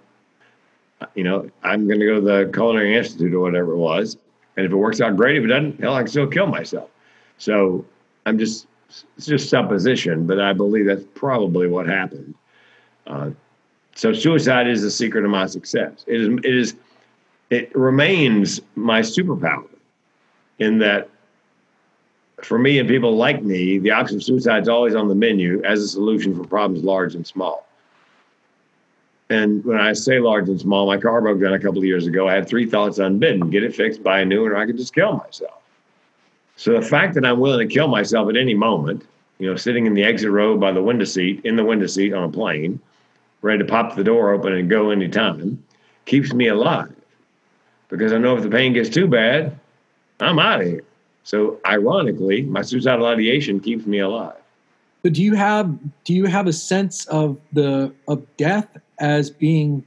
you 1.15 1.23
know, 1.23 1.49
I'm 1.63 1.87
gonna 1.87 2.07
go 2.07 2.17
to 2.17 2.21
the 2.21 2.51
Culinary 2.53 2.97
Institute 2.97 3.35
or 3.35 3.41
whatever 3.41 3.73
it 3.73 3.77
was. 3.77 4.17
And 4.57 4.67
if 4.67 4.73
it 4.73 4.77
works 4.77 5.01
out 5.01 5.17
great, 5.17 5.37
if 5.37 5.45
it 5.45 5.49
doesn't, 5.49 5.81
hell, 5.81 5.95
I 5.95 6.01
can 6.01 6.09
still 6.09 6.27
kill 6.27 6.47
myself. 6.47 6.91
So 7.39 7.85
I'm 8.27 8.39
just 8.39 8.67
it's 9.17 9.27
just 9.27 9.49
supposition, 9.49 10.27
but 10.27 10.41
I 10.41 10.53
believe 10.53 10.87
that's 10.87 11.05
probably 11.15 11.69
what 11.69 11.87
happened. 11.87 12.35
Uh, 13.07 13.31
so 13.95 14.13
suicide 14.13 14.67
is 14.67 14.83
the 14.83 14.91
secret 14.91 15.25
of 15.25 15.31
my 15.31 15.47
success. 15.47 16.05
It 16.07 16.21
is 16.21 16.29
it 16.29 16.57
is 16.57 16.75
it 17.51 17.75
remains 17.75 18.61
my 18.75 19.01
superpower 19.01 19.69
in 20.59 20.79
that 20.79 21.09
for 22.43 22.59
me 22.59 22.79
and 22.79 22.89
people 22.89 23.17
like 23.17 23.43
me, 23.43 23.79
the 23.79 23.91
option 23.91 24.17
of 24.17 24.23
suicide 24.23 24.63
is 24.63 24.69
always 24.69 24.95
on 24.95 25.09
the 25.09 25.15
menu 25.15 25.63
as 25.65 25.81
a 25.81 25.89
solution 25.89 26.35
for 26.35 26.45
problems 26.45 26.85
large 26.85 27.15
and 27.15 27.27
small. 27.27 27.67
And 29.31 29.65
when 29.65 29.79
I 29.79 29.95
say 29.95 30.19
large 30.19 30.49
and 30.49 30.61
small, 30.61 30.87
my 30.87 30.99
car 30.99 31.21
broke 31.21 31.41
down 31.41 31.55
a 31.55 31.59
couple 31.59 31.79
of 31.79 31.85
years 31.85 32.07
ago. 32.07 32.29
I 32.29 32.35
had 32.35 32.47
three 32.47 32.67
thoughts 32.67 32.99
unbidden 32.99 33.51
get 33.51 33.65
it 33.65 33.75
fixed, 33.75 34.03
buy 34.03 34.21
a 34.21 34.25
new 34.25 34.43
one, 34.43 34.53
or 34.53 34.57
I 34.57 34.67
could 34.67 34.77
just 34.77 34.95
kill 34.95 35.17
myself. 35.17 35.63
So 36.57 36.73
the 36.73 36.83
fact 36.83 37.15
that 37.15 37.25
I'm 37.25 37.41
willing 37.41 37.67
to 37.67 37.75
kill 37.75 37.89
myself 37.89 38.29
at 38.29 38.37
any 38.37 38.55
moment, 38.55 39.05
you 39.39 39.49
know, 39.49 39.57
sitting 39.57 39.87
in 39.87 39.95
the 39.95 40.05
exit 40.05 40.31
row 40.31 40.57
by 40.57 40.73
the 40.73 40.83
window 40.83 41.05
seat, 41.05 41.41
in 41.45 41.57
the 41.57 41.65
window 41.65 41.87
seat 41.87 42.13
on 42.13 42.25
a 42.25 42.29
plane, 42.29 42.81
ready 43.45 43.59
to 43.59 43.65
pop 43.65 43.95
the 43.95 44.03
door 44.03 44.33
open 44.33 44.55
and 44.55 44.71
go 44.71 44.91
anytime, 44.91 45.63
keeps 46.07 46.33
me 46.33 46.49
alive. 46.49 46.95
Because 47.89 48.13
I 48.13 48.19
know 48.19 48.37
if 48.37 48.43
the 48.43 48.49
pain 48.49 48.73
gets 48.73 48.89
too 48.89 49.07
bad, 49.07 49.57
I'm 50.19 50.39
out 50.39 50.63
of 50.63 50.67
here. 50.67 50.85
So 51.25 51.61
ironically, 51.67 52.43
my 52.43 52.63
suicidal 52.63 53.07
ideation 53.07 53.61
keeps 53.61 53.87
me 53.87 53.99
alive. 53.99 54.37
But 55.03 55.13
do 55.13 55.23
you 55.23 55.35
have 55.35 55.79
do 56.05 56.15
you 56.15 56.25
have 56.25 56.47
a 56.47 56.53
sense 56.53 57.07
of 57.07 57.39
the 57.53 57.93
of 58.09 58.25
death 58.39 58.69
as 58.99 59.31
being 59.31 59.85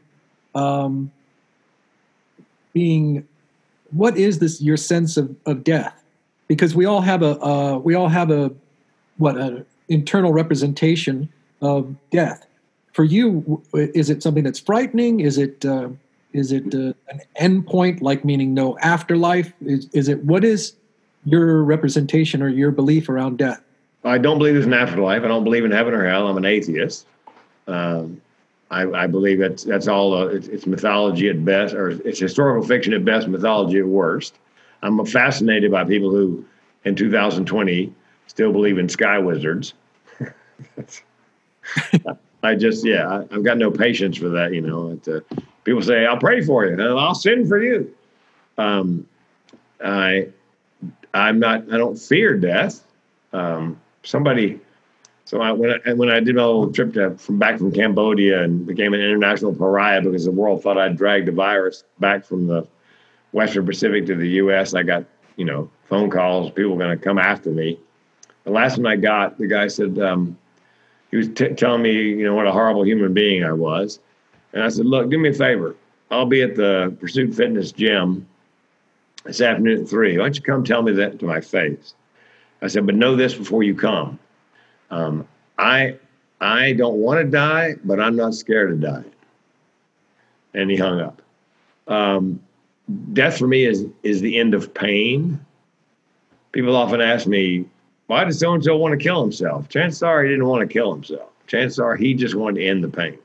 um, 0.53 1.11
being 2.73 3.27
what 3.91 4.17
is 4.17 4.37
this 4.39 4.61
your 4.61 4.77
sense 4.77 5.17
of, 5.17 5.35
of 5.47 5.63
death? 5.63 6.03
Because 6.47 6.75
we 6.75 6.85
all 6.85 7.01
have 7.01 7.23
a 7.23 7.39
uh, 7.43 7.77
we 7.77 7.95
all 7.95 8.09
have 8.09 8.29
a 8.29 8.51
what 9.17 9.37
an 9.37 9.65
internal 9.89 10.31
representation 10.31 11.29
of 11.61 11.95
death. 12.11 12.46
For 12.97 13.03
you, 13.03 13.61
is 13.75 14.09
it 14.09 14.23
something 14.23 14.43
that's 14.43 14.57
frightening? 14.57 15.19
Is 15.19 15.37
it 15.37 15.63
uh, 15.63 15.89
is 16.33 16.51
it 16.51 16.73
uh, 16.73 16.93
an 17.09 17.21
endpoint, 17.39 18.01
like 18.01 18.25
meaning 18.25 18.55
no 18.55 18.75
afterlife? 18.79 19.53
Is, 19.61 19.87
is 19.93 20.07
it 20.07 20.23
what 20.23 20.43
is 20.43 20.73
your 21.23 21.61
representation 21.61 22.41
or 22.41 22.49
your 22.49 22.71
belief 22.71 23.07
around 23.07 23.37
death? 23.37 23.61
I 24.03 24.17
don't 24.17 24.39
believe 24.39 24.55
there's 24.55 24.65
an 24.65 24.73
afterlife. 24.73 25.21
I 25.21 25.27
don't 25.27 25.43
believe 25.43 25.63
in 25.63 25.69
heaven 25.69 25.93
or 25.93 26.09
hell. 26.09 26.27
I'm 26.27 26.37
an 26.37 26.45
atheist. 26.45 27.05
Um, 27.67 28.19
I, 28.71 28.87
I, 28.87 29.05
believe 29.05 29.37
that 29.37 29.57
that's 29.59 29.87
all. 29.87 30.15
Uh, 30.15 30.29
it's, 30.29 30.47
it's, 30.47 30.65
mythology 30.65 31.29
at 31.29 31.45
best, 31.45 31.75
or 31.75 31.89
it's 31.89 32.17
historical 32.17 32.67
fiction 32.67 32.93
at 32.93 33.05
best, 33.05 33.27
mythology 33.27 33.77
at 33.77 33.85
worst. 33.85 34.33
I'm 34.81 35.05
fascinated 35.05 35.69
by 35.69 35.83
people 35.83 36.09
who, 36.09 36.43
in 36.83 36.95
2020, 36.95 37.93
still 38.25 38.51
believe 38.51 38.79
in 38.79 38.89
sky 38.89 39.19
wizards. 39.19 39.75
I 42.43 42.55
just, 42.55 42.85
yeah, 42.85 43.07
I, 43.07 43.33
have 43.33 43.43
got 43.43 43.57
no 43.57 43.71
patience 43.71 44.17
for 44.17 44.29
that. 44.29 44.53
You 44.53 44.61
know, 44.61 44.91
it, 44.91 45.07
uh, 45.07 45.19
people 45.63 45.81
say, 45.81 46.05
"I'll 46.05 46.17
pray 46.17 46.41
for 46.41 46.65
you," 46.65 46.73
and 46.73 46.81
I'll 46.81 47.15
send 47.15 47.47
for 47.47 47.61
you. 47.61 47.93
Um, 48.57 49.07
I, 49.83 50.29
I'm 51.13 51.39
not. 51.39 51.71
I 51.73 51.77
don't 51.77 51.97
fear 51.97 52.37
death. 52.37 52.83
Um, 53.33 53.79
somebody 54.03 54.59
so 55.27 55.41
I, 55.41 55.51
when 55.51 55.73
I, 55.85 55.91
when 55.91 56.09
I 56.09 56.21
did 56.21 56.37
my 56.37 56.45
little 56.45 56.71
trip 56.71 56.93
to, 56.93 57.17
from 57.17 57.37
back 57.37 57.57
from 57.57 57.73
Cambodia 57.73 58.43
and 58.43 58.65
became 58.65 58.93
an 58.93 59.01
international 59.01 59.53
pariah 59.53 60.01
because 60.01 60.23
the 60.23 60.31
world 60.31 60.63
thought 60.63 60.77
I'd 60.77 60.95
dragged 60.95 61.27
the 61.27 61.33
virus 61.33 61.83
back 61.99 62.23
from 62.23 62.47
the 62.47 62.65
Western 63.33 63.65
Pacific 63.65 64.05
to 64.05 64.15
the 64.15 64.29
U.S., 64.41 64.73
I 64.73 64.83
got 64.83 65.03
you 65.35 65.43
know 65.43 65.69
phone 65.89 66.09
calls, 66.09 66.51
people 66.51 66.77
going 66.77 66.97
to 66.97 67.03
come 67.03 67.19
after 67.19 67.49
me. 67.49 67.77
The 68.45 68.51
last 68.51 68.77
one 68.77 68.87
I 68.87 68.95
got, 68.95 69.37
the 69.37 69.47
guy 69.47 69.67
said 69.67 69.99
um, 69.99 70.37
he 71.11 71.17
was 71.17 71.29
t- 71.29 71.49
telling 71.49 71.81
me 71.81 71.93
you 71.93 72.23
know 72.23 72.35
what 72.35 72.47
a 72.47 72.51
horrible 72.51 72.85
human 72.85 73.13
being 73.13 73.43
I 73.43 73.53
was, 73.53 73.99
and 74.53 74.63
I 74.63 74.69
said, 74.69 74.85
look, 74.85 75.09
do 75.09 75.17
me 75.17 75.29
a 75.29 75.33
favor, 75.33 75.75
I'll 76.11 76.25
be 76.25 76.41
at 76.41 76.55
the 76.55 76.95
Pursuit 76.99 77.33
Fitness 77.33 77.71
gym 77.71 78.27
this 79.25 79.41
afternoon 79.41 79.81
at 79.81 79.89
three. 79.89 80.17
Why 80.17 80.25
don't 80.25 80.35
you 80.35 80.41
come 80.41 80.63
tell 80.63 80.81
me 80.81 80.93
that 80.93 81.19
to 81.19 81.25
my 81.25 81.41
face? 81.41 81.93
I 82.61 82.67
said, 82.67 82.85
but 82.85 82.95
know 82.95 83.15
this 83.15 83.35
before 83.35 83.63
you 83.63 83.75
come. 83.75 84.19
Um, 84.89 85.27
I 85.57 85.97
I 86.39 86.73
don't 86.73 86.95
want 86.95 87.19
to 87.19 87.29
die, 87.29 87.75
but 87.83 87.99
I'm 87.99 88.15
not 88.15 88.33
scared 88.35 88.71
of 88.71 88.81
dying. 88.81 89.11
And 90.53 90.69
he 90.69 90.77
hung 90.77 90.99
up. 91.01 91.21
Um, 91.87 92.39
death 93.13 93.37
for 93.37 93.47
me 93.47 93.65
is 93.65 93.85
is 94.03 94.21
the 94.21 94.39
end 94.39 94.53
of 94.53 94.73
pain. 94.73 95.39
People 96.51 96.75
often 96.75 97.01
ask 97.01 97.27
me, 97.27 97.65
why 98.07 98.23
does 98.23 98.39
so 98.39 98.53
and 98.53 98.63
so 98.63 98.75
want 98.77 98.97
to 98.97 99.03
kill 99.03 99.21
himself? 99.21 99.69
Chances 99.69 100.03
are 100.03 100.23
he 100.23 100.29
didn't 100.29 100.47
want 100.47 100.67
to 100.67 100.73
kill 100.73 100.93
himself. 100.93 101.29
Chances 101.47 101.79
are 101.79 101.95
he 101.95 102.13
just 102.13 102.35
wanted 102.35 102.61
to 102.61 102.67
end 102.67 102.83
the 102.83 102.89
pain. 102.89 103.17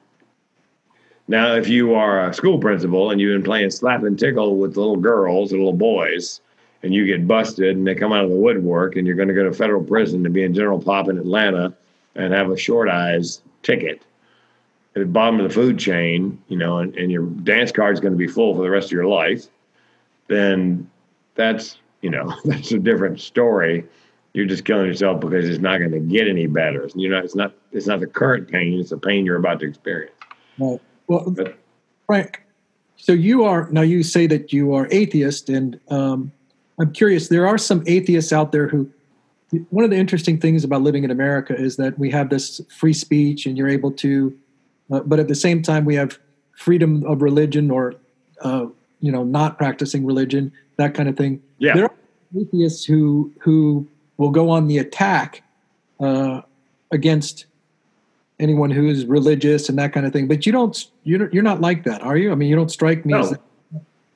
Now, 1.28 1.54
if 1.54 1.68
you 1.68 1.94
are 1.94 2.28
a 2.28 2.34
school 2.34 2.58
principal 2.58 3.10
and 3.10 3.20
you've 3.20 3.34
been 3.34 3.44
playing 3.44 3.70
slap 3.70 4.02
and 4.02 4.18
tickle 4.18 4.56
with 4.56 4.76
little 4.76 4.96
girls 4.96 5.52
and 5.52 5.60
little 5.60 5.72
boys, 5.72 6.40
and 6.82 6.92
you 6.92 7.06
get 7.06 7.28
busted 7.28 7.76
and 7.76 7.86
they 7.86 7.94
come 7.94 8.12
out 8.12 8.24
of 8.24 8.30
the 8.30 8.36
woodwork 8.36 8.96
and 8.96 9.06
you're 9.06 9.16
going 9.16 9.28
to 9.28 9.34
go 9.34 9.44
to 9.44 9.52
federal 9.52 9.82
prison 9.82 10.24
to 10.24 10.30
be 10.30 10.42
in 10.42 10.52
General 10.52 10.80
Pop 10.80 11.08
in 11.08 11.16
Atlanta 11.16 11.72
and 12.16 12.34
have 12.34 12.50
a 12.50 12.56
short 12.56 12.88
eyes 12.88 13.40
ticket 13.62 14.02
at 14.94 15.00
the 15.00 15.06
bottom 15.06 15.40
of 15.40 15.48
the 15.48 15.54
food 15.54 15.78
chain, 15.78 16.38
you 16.48 16.56
know, 16.56 16.78
and, 16.78 16.94
and 16.96 17.10
your 17.10 17.24
dance 17.24 17.72
card 17.72 17.94
is 17.94 18.00
going 18.00 18.12
to 18.12 18.18
be 18.18 18.26
full 18.26 18.54
for 18.54 18.62
the 18.62 18.70
rest 18.70 18.86
of 18.86 18.92
your 18.92 19.06
life, 19.06 19.46
then 20.28 20.90
that's, 21.34 21.78
you 22.02 22.10
know, 22.10 22.34
that's 22.44 22.72
a 22.72 22.78
different 22.78 23.20
story. 23.20 23.84
You're 24.34 24.46
just 24.46 24.64
killing 24.64 24.86
yourself 24.86 25.20
because 25.20 25.48
it's 25.48 25.60
not 25.60 25.78
going 25.78 25.92
to 25.92 26.00
get 26.00 26.28
any 26.28 26.46
better. 26.46 26.88
You 26.94 27.08
know, 27.08 27.18
it's 27.18 27.34
not, 27.34 27.52
it's 27.72 27.86
not 27.86 28.00
the 28.00 28.06
current 28.06 28.48
pain, 28.48 28.80
it's 28.80 28.90
the 28.90 28.98
pain 28.98 29.26
you're 29.26 29.36
about 29.36 29.60
to 29.60 29.66
experience. 29.66 30.14
Right. 30.58 30.80
Well, 31.06 31.30
but, 31.30 31.58
Frank, 32.06 32.42
so 32.96 33.12
you 33.12 33.44
are, 33.44 33.68
now 33.70 33.82
you 33.82 34.02
say 34.02 34.26
that 34.26 34.52
you 34.52 34.74
are 34.74 34.88
atheist 34.90 35.48
and, 35.48 35.78
um, 35.88 36.32
I'm 36.80 36.92
curious. 36.92 37.28
There 37.28 37.46
are 37.46 37.58
some 37.58 37.82
atheists 37.86 38.32
out 38.32 38.52
there 38.52 38.68
who. 38.68 38.90
One 39.68 39.84
of 39.84 39.90
the 39.90 39.98
interesting 39.98 40.40
things 40.40 40.64
about 40.64 40.80
living 40.80 41.04
in 41.04 41.10
America 41.10 41.54
is 41.54 41.76
that 41.76 41.98
we 41.98 42.10
have 42.10 42.30
this 42.30 42.58
free 42.74 42.94
speech, 42.94 43.44
and 43.44 43.58
you're 43.58 43.68
able 43.68 43.92
to, 43.92 44.34
uh, 44.90 45.00
but 45.00 45.20
at 45.20 45.28
the 45.28 45.34
same 45.34 45.60
time, 45.60 45.84
we 45.84 45.94
have 45.94 46.18
freedom 46.56 47.04
of 47.04 47.20
religion 47.20 47.70
or, 47.70 47.96
uh, 48.40 48.64
you 49.00 49.12
know, 49.12 49.24
not 49.24 49.58
practicing 49.58 50.06
religion, 50.06 50.50
that 50.76 50.94
kind 50.94 51.06
of 51.06 51.18
thing. 51.18 51.42
Yeah. 51.58 51.74
There 51.74 51.84
are 51.84 51.94
atheists 52.40 52.86
who 52.86 53.30
who 53.40 53.86
will 54.16 54.30
go 54.30 54.50
on 54.50 54.66
the 54.66 54.78
attack 54.78 55.42
uh, 56.00 56.42
against 56.90 57.46
anyone 58.38 58.70
who 58.70 58.88
is 58.88 59.06
religious 59.06 59.68
and 59.68 59.78
that 59.78 59.92
kind 59.92 60.06
of 60.06 60.12
thing. 60.12 60.28
But 60.28 60.46
you 60.46 60.52
don't 60.52 60.86
you're 61.04 61.30
you're 61.30 61.42
not 61.42 61.60
like 61.60 61.84
that, 61.84 62.02
are 62.02 62.16
you? 62.16 62.32
I 62.32 62.34
mean, 62.34 62.48
you 62.48 62.56
don't 62.56 62.70
strike 62.70 63.04
me 63.06 63.12
no. 63.12 63.20
as 63.20 63.34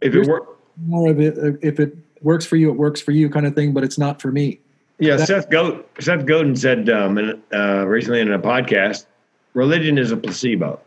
if 0.01 0.15
it 0.15 0.27
were 0.27 0.47
more 0.87 1.11
of 1.11 1.21
it 1.21 1.59
if 1.63 1.81
it 1.81 1.97
works 2.23 2.45
for 2.45 2.57
you, 2.57 2.71
it 2.71 2.77
works 2.77 3.01
for 3.01 3.13
you 3.13 3.29
kind 3.29 3.47
of 3.47 3.55
thing, 3.55 3.73
but 3.73 3.85
it's 3.85 3.99
not 3.99 4.21
for 4.21 4.33
me. 4.33 4.59
Yeah, 4.99 5.17
that, 5.17 5.27
Seth, 5.27 5.51
Go- 5.51 5.85
Seth 6.01 6.25
Godin 6.25 6.57
said 6.57 6.89
um, 6.89 7.19
in, 7.19 7.43
uh, 7.53 7.85
recently 7.87 8.21
in 8.21 8.33
a 8.33 8.39
podcast, 8.39 9.05
religion 9.53 9.99
is 9.99 10.11
a 10.11 10.17
placebo. 10.17 10.81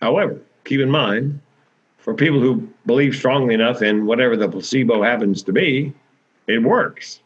However, 0.00 0.38
keep 0.64 0.80
in 0.80 0.90
mind, 0.90 1.40
for 1.98 2.14
people 2.14 2.40
who 2.40 2.68
believe 2.86 3.16
strongly 3.16 3.54
enough 3.54 3.82
in 3.82 4.06
whatever 4.06 4.36
the 4.36 4.48
placebo 4.48 5.02
happens 5.02 5.42
to 5.42 5.52
be, 5.52 5.92
it 6.46 6.62
works. 6.62 7.20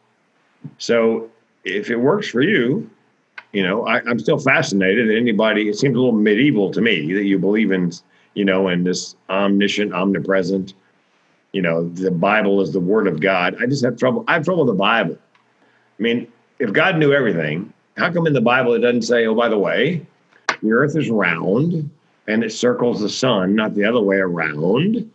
So 0.77 1.29
if 1.63 1.89
it 1.89 1.97
works 1.97 2.27
for 2.27 2.41
you, 2.41 2.89
you 3.51 3.63
know, 3.63 3.85
I, 3.85 3.97
am 4.09 4.19
still 4.19 4.37
fascinated 4.37 5.09
that 5.09 5.17
anybody, 5.17 5.67
it 5.67 5.77
seems 5.77 5.95
a 5.95 5.99
little 5.99 6.13
medieval 6.13 6.71
to 6.71 6.81
me 6.81 7.13
that 7.13 7.25
you 7.25 7.37
believe 7.37 7.71
in, 7.71 7.91
you 8.33 8.45
know, 8.45 8.69
in 8.69 8.83
this 8.83 9.15
omniscient, 9.29 9.93
omnipresent, 9.93 10.73
you 11.51 11.61
know, 11.61 11.87
the 11.89 12.11
Bible 12.11 12.61
is 12.61 12.71
the 12.71 12.79
word 12.79 13.07
of 13.07 13.19
God. 13.19 13.61
I 13.61 13.65
just 13.65 13.83
have 13.83 13.97
trouble. 13.97 14.23
I 14.27 14.33
have 14.33 14.45
trouble 14.45 14.65
with 14.65 14.73
the 14.73 14.79
Bible. 14.79 15.17
I 15.99 16.01
mean, 16.01 16.31
if 16.59 16.71
God 16.71 16.97
knew 16.97 17.11
everything, 17.11 17.73
how 17.97 18.11
come 18.11 18.25
in 18.25 18.33
the 18.33 18.41
Bible 18.41 18.73
it 18.73 18.79
doesn't 18.79 19.01
say, 19.01 19.25
oh, 19.25 19.35
by 19.35 19.49
the 19.49 19.59
way, 19.59 20.05
the 20.61 20.71
earth 20.71 20.95
is 20.95 21.09
round 21.09 21.89
and 22.27 22.43
it 22.43 22.53
circles 22.53 23.01
the 23.01 23.09
sun, 23.09 23.53
not 23.53 23.75
the 23.75 23.83
other 23.83 23.99
way 23.99 24.17
around? 24.17 25.11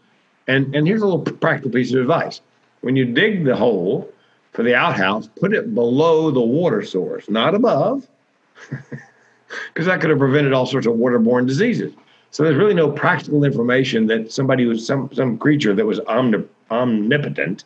And, 0.47 0.75
and 0.75 0.87
here's 0.87 1.01
a 1.01 1.07
little 1.07 1.23
practical 1.23 1.71
piece 1.71 1.93
of 1.93 2.01
advice. 2.01 2.43
When 2.83 2.97
you 2.97 3.07
dig 3.07 3.45
the 3.45 3.57
hole 3.57 4.13
for 4.57 4.63
the 4.63 4.75
outhouse, 4.75 5.29
put 5.39 5.53
it 5.53 5.75
below 5.75 6.31
the 6.31 6.41
water 6.41 6.83
source, 6.83 7.29
not 7.29 7.55
above, 7.55 8.09
because 8.71 9.85
that 9.85 10.01
could 10.01 10.09
have 10.09 10.19
prevented 10.19 10.55
all 10.55 10.65
sorts 10.65 10.87
of 10.87 10.95
waterborne 10.95 11.47
diseases. 11.47 11.93
So 12.31 12.43
there's 12.43 12.57
really 12.57 12.73
no 12.73 12.91
practical 12.91 13.45
information 13.45 14.07
that 14.07 14.33
somebody 14.33 14.65
was 14.65 14.85
some 14.87 15.11
some 15.13 15.37
creature 15.37 15.75
that 15.75 15.85
was 15.85 16.01
omnip- 16.01 16.49
omnipotent, 16.71 17.65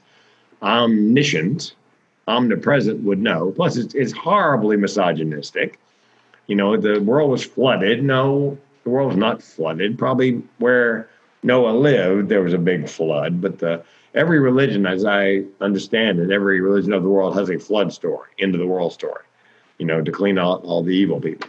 omniscient, 0.63 1.77
omnipresent 2.27 3.05
would 3.05 3.21
know. 3.21 3.53
Plus, 3.53 3.77
it's, 3.77 3.95
it's 3.95 4.13
horribly 4.13 4.77
misogynistic. 4.77 5.79
You 6.49 6.57
know, 6.57 6.77
the 6.77 6.99
world 6.99 7.31
was 7.31 7.45
flooded. 7.45 8.03
No, 8.03 8.59
the 8.83 8.91
world 8.91 9.11
was 9.11 9.17
not 9.17 9.41
flooded. 9.41 9.97
Probably 9.97 10.43
where 10.59 11.09
Noah 11.45 11.71
lived, 11.71 12.29
there 12.29 12.43
was 12.43 12.53
a 12.53 12.59
big 12.59 12.89
flood. 12.89 13.41
But 13.41 13.61
the 13.61 13.85
every 14.15 14.41
religion, 14.41 14.87
as 14.87 15.05
I 15.05 15.45
understand 15.61 16.19
it, 16.19 16.31
every 16.31 16.61
religion 16.61 16.93
of 16.93 17.03
the 17.03 17.09
world 17.09 17.37
has 17.37 17.51
a 17.51 17.59
flood 17.59 17.93
story, 17.93 18.29
end 18.39 18.55
of 18.55 18.61
the 18.61 18.67
world 18.67 18.93
story. 18.93 19.23
You 19.79 19.87
know, 19.87 20.03
to 20.03 20.13
clean 20.13 20.39
out 20.39 20.63
all 20.65 20.83
the 20.83 20.91
evil 20.91 21.21
people. 21.21 21.49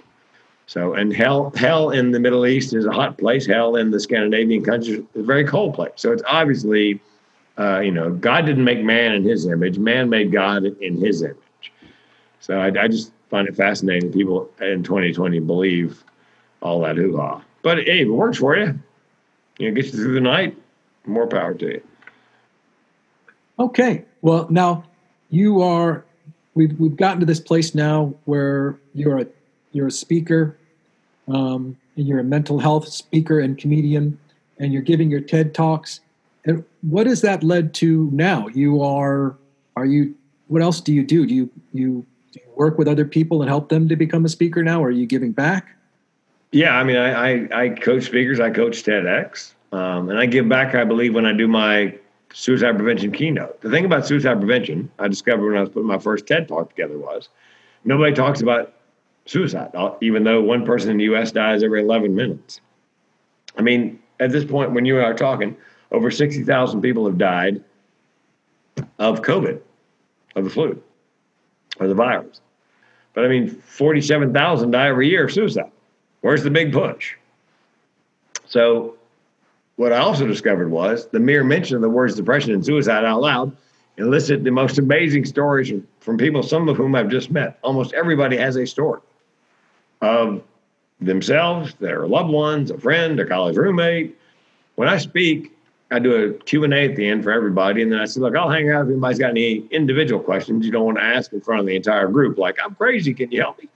So, 0.65 0.93
and 0.93 1.13
hell, 1.13 1.51
hell 1.55 1.89
in 1.89 2.11
the 2.11 2.19
Middle 2.19 2.45
East 2.45 2.73
is 2.73 2.85
a 2.85 2.91
hot 2.91 3.17
place. 3.17 3.45
Hell 3.45 3.75
in 3.75 3.91
the 3.91 3.99
Scandinavian 3.99 4.63
countries 4.63 4.99
is 4.99 5.05
a 5.15 5.23
very 5.23 5.43
cold 5.43 5.73
place. 5.73 5.91
So 5.97 6.13
it's 6.13 6.23
obviously, 6.25 7.01
uh, 7.59 7.79
you 7.79 7.91
know, 7.91 8.11
God 8.11 8.45
didn't 8.45 8.63
make 8.63 8.81
man 8.81 9.11
in 9.11 9.23
His 9.25 9.45
image. 9.47 9.77
Man 9.77 10.09
made 10.09 10.31
God 10.31 10.63
in 10.63 10.97
His 10.97 11.23
image. 11.23 11.35
So 12.39 12.57
I, 12.57 12.67
I 12.67 12.87
just 12.87 13.11
find 13.29 13.49
it 13.49 13.55
fascinating. 13.57 14.13
People 14.13 14.49
in 14.61 14.81
2020 14.81 15.39
believe 15.39 16.05
all 16.61 16.79
that 16.81 16.95
hoo 16.95 17.17
ha. 17.17 17.41
but 17.63 17.79
hey, 17.79 18.01
it 18.01 18.05
works 18.05 18.37
for 18.37 18.55
you, 18.55 18.79
you 19.57 19.69
know, 19.69 19.75
gets 19.75 19.93
you 19.93 19.99
through 20.01 20.13
the 20.13 20.21
night, 20.21 20.55
more 21.05 21.27
power 21.27 21.53
to 21.55 21.65
you. 21.65 21.81
Okay. 23.61 24.03
Well, 24.23 24.47
now 24.49 24.83
you 25.29 25.61
are. 25.61 26.03
We've 26.55 26.77
we've 26.79 26.95
gotten 26.95 27.19
to 27.19 27.27
this 27.27 27.39
place 27.39 27.75
now 27.75 28.15
where 28.25 28.79
you're 28.95 29.19
a 29.19 29.27
you're 29.71 29.87
a 29.87 29.91
speaker, 29.91 30.57
um, 31.27 31.77
and 31.95 32.07
you're 32.07 32.19
a 32.19 32.23
mental 32.23 32.57
health 32.57 32.87
speaker 32.87 33.39
and 33.39 33.55
comedian, 33.59 34.17
and 34.57 34.73
you're 34.73 34.81
giving 34.81 35.11
your 35.11 35.21
TED 35.21 35.53
talks. 35.53 36.01
And 36.43 36.65
what 36.81 37.05
has 37.05 37.21
that 37.21 37.43
led 37.43 37.75
to 37.75 38.09
now? 38.11 38.47
You 38.47 38.81
are 38.81 39.37
are 39.75 39.85
you 39.85 40.15
what 40.47 40.63
else 40.63 40.81
do 40.81 40.91
you 40.91 41.03
do? 41.03 41.27
Do 41.27 41.35
you 41.35 41.49
you, 41.71 42.05
do 42.33 42.39
you 42.43 42.51
work 42.55 42.79
with 42.79 42.87
other 42.87 43.05
people 43.05 43.43
and 43.43 43.49
help 43.49 43.69
them 43.69 43.87
to 43.89 43.95
become 43.95 44.25
a 44.25 44.29
speaker 44.29 44.63
now? 44.63 44.83
Or 44.83 44.87
are 44.87 44.91
you 44.91 45.05
giving 45.05 45.33
back? 45.33 45.67
Yeah, 46.51 46.75
I 46.75 46.83
mean, 46.83 46.97
I 46.97 47.11
I, 47.11 47.63
I 47.63 47.69
coach 47.69 48.05
speakers. 48.05 48.39
I 48.39 48.49
coach 48.49 48.81
TEDx, 48.81 49.53
um, 49.71 50.09
and 50.09 50.17
I 50.17 50.25
give 50.25 50.49
back. 50.49 50.73
I 50.73 50.83
believe 50.83 51.13
when 51.13 51.27
I 51.27 51.33
do 51.33 51.47
my 51.47 51.93
suicide 52.33 52.75
prevention 52.75 53.11
keynote. 53.11 53.61
The 53.61 53.69
thing 53.69 53.85
about 53.85 54.05
suicide 54.05 54.39
prevention, 54.39 54.91
I 54.99 55.07
discovered 55.07 55.47
when 55.47 55.57
I 55.57 55.61
was 55.61 55.69
putting 55.69 55.87
my 55.87 55.99
first 55.99 56.27
TED 56.27 56.47
talk 56.47 56.69
together 56.69 56.97
was 56.97 57.29
nobody 57.83 58.13
talks 58.13 58.41
about 58.41 58.73
suicide, 59.25 59.71
uh, 59.73 59.95
even 60.01 60.23
though 60.23 60.41
one 60.41 60.65
person 60.65 60.91
in 60.91 60.97
the 60.97 61.05
U.S. 61.05 61.31
dies 61.31 61.63
every 61.63 61.81
11 61.81 62.15
minutes. 62.15 62.61
I 63.57 63.61
mean, 63.61 63.99
at 64.19 64.31
this 64.31 64.45
point, 64.45 64.71
when 64.71 64.85
you 64.85 64.97
and 64.97 65.05
I 65.05 65.09
are 65.09 65.13
talking, 65.13 65.55
over 65.91 66.09
60,000 66.09 66.81
people 66.81 67.05
have 67.05 67.17
died 67.17 67.63
of 68.99 69.21
COVID, 69.21 69.59
of 70.35 70.43
the 70.43 70.49
flu, 70.49 70.81
or 71.79 71.87
the 71.87 71.93
virus. 71.93 72.41
But 73.13 73.25
I 73.25 73.27
mean, 73.27 73.49
47,000 73.49 74.71
die 74.71 74.87
every 74.87 75.09
year 75.09 75.25
of 75.25 75.33
suicide. 75.33 75.71
Where's 76.21 76.43
the 76.43 76.49
big 76.49 76.71
push? 76.71 77.15
So 78.45 78.95
what 79.81 79.91
I 79.91 79.97
also 79.97 80.27
discovered 80.27 80.69
was 80.69 81.07
the 81.07 81.19
mere 81.19 81.43
mention 81.43 81.75
of 81.75 81.81
the 81.81 81.89
words 81.89 82.13
depression 82.13 82.53
and 82.53 82.63
suicide 82.63 83.03
out 83.03 83.19
loud 83.19 83.57
elicit 83.97 84.43
the 84.43 84.51
most 84.51 84.77
amazing 84.77 85.25
stories 85.25 85.73
from 86.01 86.17
people, 86.19 86.43
some 86.43 86.69
of 86.69 86.77
whom 86.77 86.93
I've 86.93 87.09
just 87.09 87.31
met. 87.31 87.57
Almost 87.63 87.91
everybody 87.93 88.37
has 88.37 88.57
a 88.57 88.67
story 88.67 89.01
of 90.01 90.43
themselves, 90.99 91.73
their 91.79 92.07
loved 92.07 92.29
ones, 92.29 92.69
a 92.69 92.77
friend, 92.77 93.19
a 93.19 93.25
college 93.25 93.57
roommate. 93.57 94.15
When 94.75 94.87
I 94.87 94.97
speak, 94.97 95.51
I 95.89 95.97
do 95.97 96.13
a 96.13 96.33
Q&A 96.43 96.85
at 96.85 96.95
the 96.95 97.07
end 97.07 97.23
for 97.23 97.31
everybody. 97.31 97.81
And 97.81 97.91
then 97.91 97.99
I 97.99 98.05
say, 98.05 98.19
look, 98.21 98.35
I'll 98.35 98.51
hang 98.51 98.69
out 98.69 98.85
if 98.85 98.91
anybody's 98.91 99.17
got 99.17 99.31
any 99.31 99.65
individual 99.71 100.21
questions 100.21 100.63
you 100.63 100.71
don't 100.71 100.85
want 100.85 100.99
to 100.99 101.03
ask 101.03 101.33
in 101.33 101.41
front 101.41 101.59
of 101.59 101.65
the 101.65 101.75
entire 101.75 102.07
group. 102.07 102.37
Like, 102.37 102.59
I'm 102.63 102.75
crazy. 102.75 103.15
Can 103.15 103.31
you 103.31 103.41
help 103.41 103.57
me? 103.57 103.67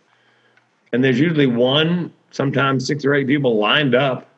And 0.93 1.03
there's 1.03 1.19
usually 1.19 1.47
one, 1.47 2.13
sometimes 2.29 2.85
six 2.85 3.03
or 3.05 3.15
eight 3.15 3.25
people 3.25 3.57
lined 3.57 3.95
up 3.95 4.29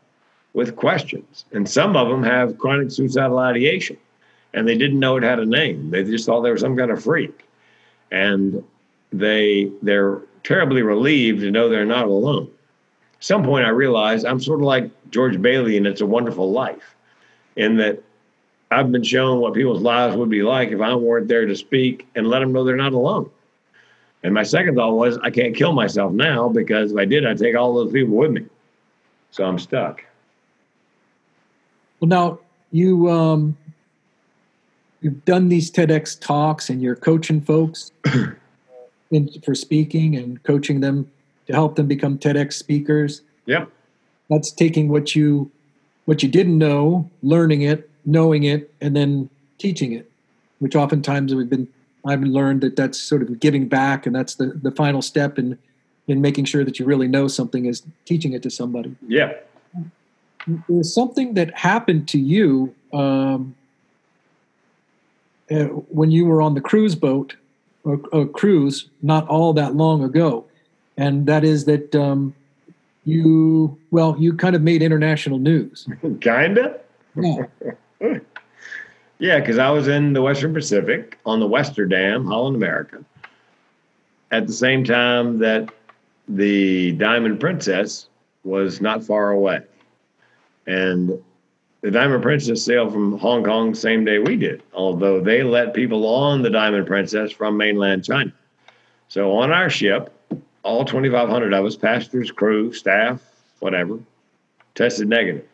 with 0.57 0.75
questions. 0.75 1.45
And 1.51 1.69
some 1.69 1.95
of 1.95 2.09
them 2.09 2.23
have 2.23 2.57
chronic 2.57 2.89
suicidal 2.89 3.37
ideation 3.37 3.95
and 4.55 4.67
they 4.67 4.75
didn't 4.75 4.99
know 4.99 5.15
it 5.15 5.21
had 5.21 5.37
a 5.37 5.45
name. 5.45 5.91
They 5.91 6.03
just 6.03 6.25
thought 6.25 6.41
they 6.41 6.49
were 6.49 6.57
some 6.57 6.75
kind 6.75 6.89
of 6.89 7.03
freak. 7.03 7.47
And 8.11 8.63
they 9.13 9.71
they're 9.83 10.19
terribly 10.43 10.81
relieved 10.81 11.41
to 11.41 11.51
know 11.51 11.69
they're 11.69 11.85
not 11.85 12.07
alone. 12.07 12.49
At 13.17 13.23
some 13.23 13.43
point 13.43 13.67
I 13.67 13.69
realized 13.69 14.25
I'm 14.25 14.39
sort 14.39 14.59
of 14.59 14.65
like 14.65 14.89
George 15.11 15.39
Bailey 15.39 15.77
in 15.77 15.85
It's 15.85 16.01
a 16.01 16.07
Wonderful 16.07 16.51
Life, 16.51 16.95
in 17.55 17.77
that 17.77 18.01
I've 18.71 18.91
been 18.91 19.03
shown 19.03 19.39
what 19.39 19.53
people's 19.53 19.83
lives 19.83 20.15
would 20.15 20.29
be 20.29 20.41
like 20.41 20.69
if 20.69 20.81
I 20.81 20.95
weren't 20.95 21.27
there 21.27 21.45
to 21.45 21.55
speak 21.55 22.07
and 22.15 22.27
let 22.27 22.39
them 22.39 22.51
know 22.51 22.63
they're 22.63 22.75
not 22.75 22.93
alone. 22.93 23.29
And 24.23 24.33
my 24.33 24.43
second 24.43 24.73
thought 24.73 24.95
was, 24.95 25.19
I 25.19 25.29
can't 25.29 25.55
kill 25.55 25.73
myself 25.73 26.13
now 26.13 26.49
because 26.49 26.93
if 26.93 26.97
I 26.97 27.05
did, 27.05 27.27
I'd 27.27 27.37
take 27.37 27.55
all 27.55 27.75
those 27.75 27.91
people 27.91 28.15
with 28.15 28.31
me. 28.31 28.45
So 29.29 29.45
I'm 29.45 29.59
stuck. 29.59 30.03
Well, 31.99 32.09
now 32.09 32.39
you 32.71 33.09
um, 33.09 33.57
you've 35.01 35.23
done 35.25 35.49
these 35.49 35.71
TEDx 35.71 36.19
talks, 36.19 36.69
and 36.69 36.81
you're 36.81 36.95
coaching 36.95 37.41
folks 37.41 37.91
in, 39.11 39.29
for 39.43 39.55
speaking 39.55 40.15
and 40.15 40.41
coaching 40.43 40.81
them 40.81 41.09
to 41.47 41.53
help 41.53 41.75
them 41.75 41.87
become 41.87 42.17
TEDx 42.17 42.53
speakers. 42.53 43.21
Yep. 43.45 43.69
That's 44.29 44.51
taking 44.51 44.89
what 44.89 45.15
you 45.15 45.49
what 46.05 46.23
you 46.23 46.29
didn't 46.29 46.57
know, 46.57 47.09
learning 47.21 47.61
it, 47.61 47.89
knowing 48.05 48.43
it, 48.43 48.73
and 48.79 48.95
then 48.95 49.29
teaching 49.57 49.91
it. 49.93 50.09
Which 50.59 50.75
oftentimes 50.75 51.33
we've 51.33 51.49
been 51.49 51.67
I've 52.05 52.23
learned 52.23 52.61
that 52.61 52.75
that's 52.75 52.99
sort 52.99 53.21
of 53.21 53.39
giving 53.39 53.67
back, 53.67 54.05
and 54.05 54.15
that's 54.15 54.35
the 54.35 54.47
the 54.61 54.71
final 54.71 55.01
step 55.01 55.39
in 55.39 55.57
in 56.07 56.21
making 56.21 56.45
sure 56.45 56.63
that 56.63 56.79
you 56.79 56.85
really 56.85 57.07
know 57.07 57.27
something 57.27 57.65
is 57.65 57.83
teaching 58.05 58.33
it 58.33 58.43
to 58.43 58.49
somebody. 58.49 58.95
Yeah 59.07 59.33
there's 60.47 60.93
something 60.93 61.33
that 61.33 61.55
happened 61.57 62.07
to 62.09 62.19
you 62.19 62.73
um, 62.93 63.55
uh, 65.51 65.65
when 65.65 66.11
you 66.11 66.25
were 66.25 66.41
on 66.41 66.53
the 66.53 66.61
cruise 66.61 66.95
boat 66.95 67.35
or, 67.83 68.01
or, 68.11 68.25
cruise 68.25 68.89
not 69.01 69.27
all 69.27 69.53
that 69.53 69.75
long 69.75 70.03
ago, 70.03 70.45
and 70.97 71.25
that 71.25 71.43
is 71.43 71.65
that 71.65 71.95
um, 71.95 72.33
you 73.05 73.77
well 73.91 74.15
you 74.19 74.33
kind 74.33 74.55
of 74.55 74.61
made 74.61 74.81
international 74.81 75.39
news. 75.39 75.87
Kinda. 76.21 76.79
Yeah. 77.15 77.45
yeah, 79.19 79.39
because 79.39 79.57
I 79.57 79.69
was 79.69 79.87
in 79.87 80.13
the 80.13 80.21
Western 80.21 80.53
Pacific 80.53 81.17
on 81.25 81.39
the 81.39 81.47
Westerdam, 81.47 82.25
Holland 82.25 82.55
America, 82.55 83.03
at 84.31 84.47
the 84.47 84.53
same 84.53 84.83
time 84.83 85.39
that 85.39 85.69
the 86.27 86.91
Diamond 86.93 87.39
Princess 87.39 88.07
was 88.43 88.81
not 88.81 89.03
far 89.03 89.31
away. 89.31 89.61
And 90.67 91.23
the 91.81 91.91
Diamond 91.91 92.21
Princess 92.21 92.63
sailed 92.63 92.91
from 92.91 93.17
Hong 93.17 93.43
Kong 93.43 93.73
same 93.73 94.03
day 94.03 94.19
we 94.19 94.35
did, 94.35 94.61
although 94.73 95.21
they 95.21 95.41
let 95.41 95.73
people 95.73 96.05
on 96.05 96.41
the 96.41 96.49
Diamond 96.49 96.85
Princess 96.85 97.31
from 97.31 97.55
mainland 97.55 98.03
China. 98.03 98.33
So 99.07 99.37
on 99.37 99.51
our 99.51 99.69
ship, 99.69 100.13
all 100.63 100.83
2,500 100.83 101.53
of 101.53 101.65
us, 101.65 101.77
passengers, 101.77 102.29
crew, 102.29 102.73
staff, 102.73 103.21
whatever, 103.59 103.99
tested 104.75 105.07
negative. 105.07 105.47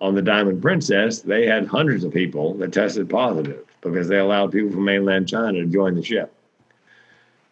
On 0.00 0.14
the 0.14 0.22
Diamond 0.22 0.62
Princess, 0.62 1.20
they 1.20 1.46
had 1.46 1.66
hundreds 1.66 2.02
of 2.02 2.12
people 2.12 2.54
that 2.54 2.72
tested 2.72 3.10
positive 3.10 3.64
because 3.82 4.08
they 4.08 4.18
allowed 4.18 4.52
people 4.52 4.72
from 4.72 4.84
mainland 4.84 5.28
China 5.28 5.60
to 5.60 5.66
join 5.66 5.94
the 5.94 6.02
ship. 6.02 6.32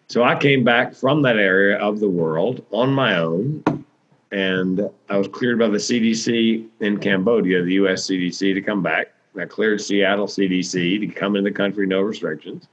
So 0.08 0.24
I 0.24 0.34
came 0.36 0.64
back 0.64 0.94
from 0.94 1.22
that 1.22 1.36
area 1.36 1.76
of 1.76 2.00
the 2.00 2.08
world 2.08 2.64
on 2.72 2.92
my 2.92 3.16
own 3.16 3.62
and 4.32 4.88
I 5.08 5.16
was 5.16 5.28
cleared 5.28 5.58
by 5.58 5.68
the 5.68 5.78
CDC 5.78 6.66
in 6.80 6.98
Cambodia, 6.98 7.62
the 7.62 7.74
US 7.74 8.06
CDC, 8.06 8.54
to 8.54 8.60
come 8.60 8.82
back. 8.82 9.12
I 9.38 9.44
cleared 9.44 9.80
Seattle 9.80 10.26
CDC 10.26 11.00
to 11.00 11.06
come 11.06 11.36
in 11.36 11.44
the 11.44 11.50
country, 11.50 11.86
no 11.86 12.00
restrictions. 12.00 12.68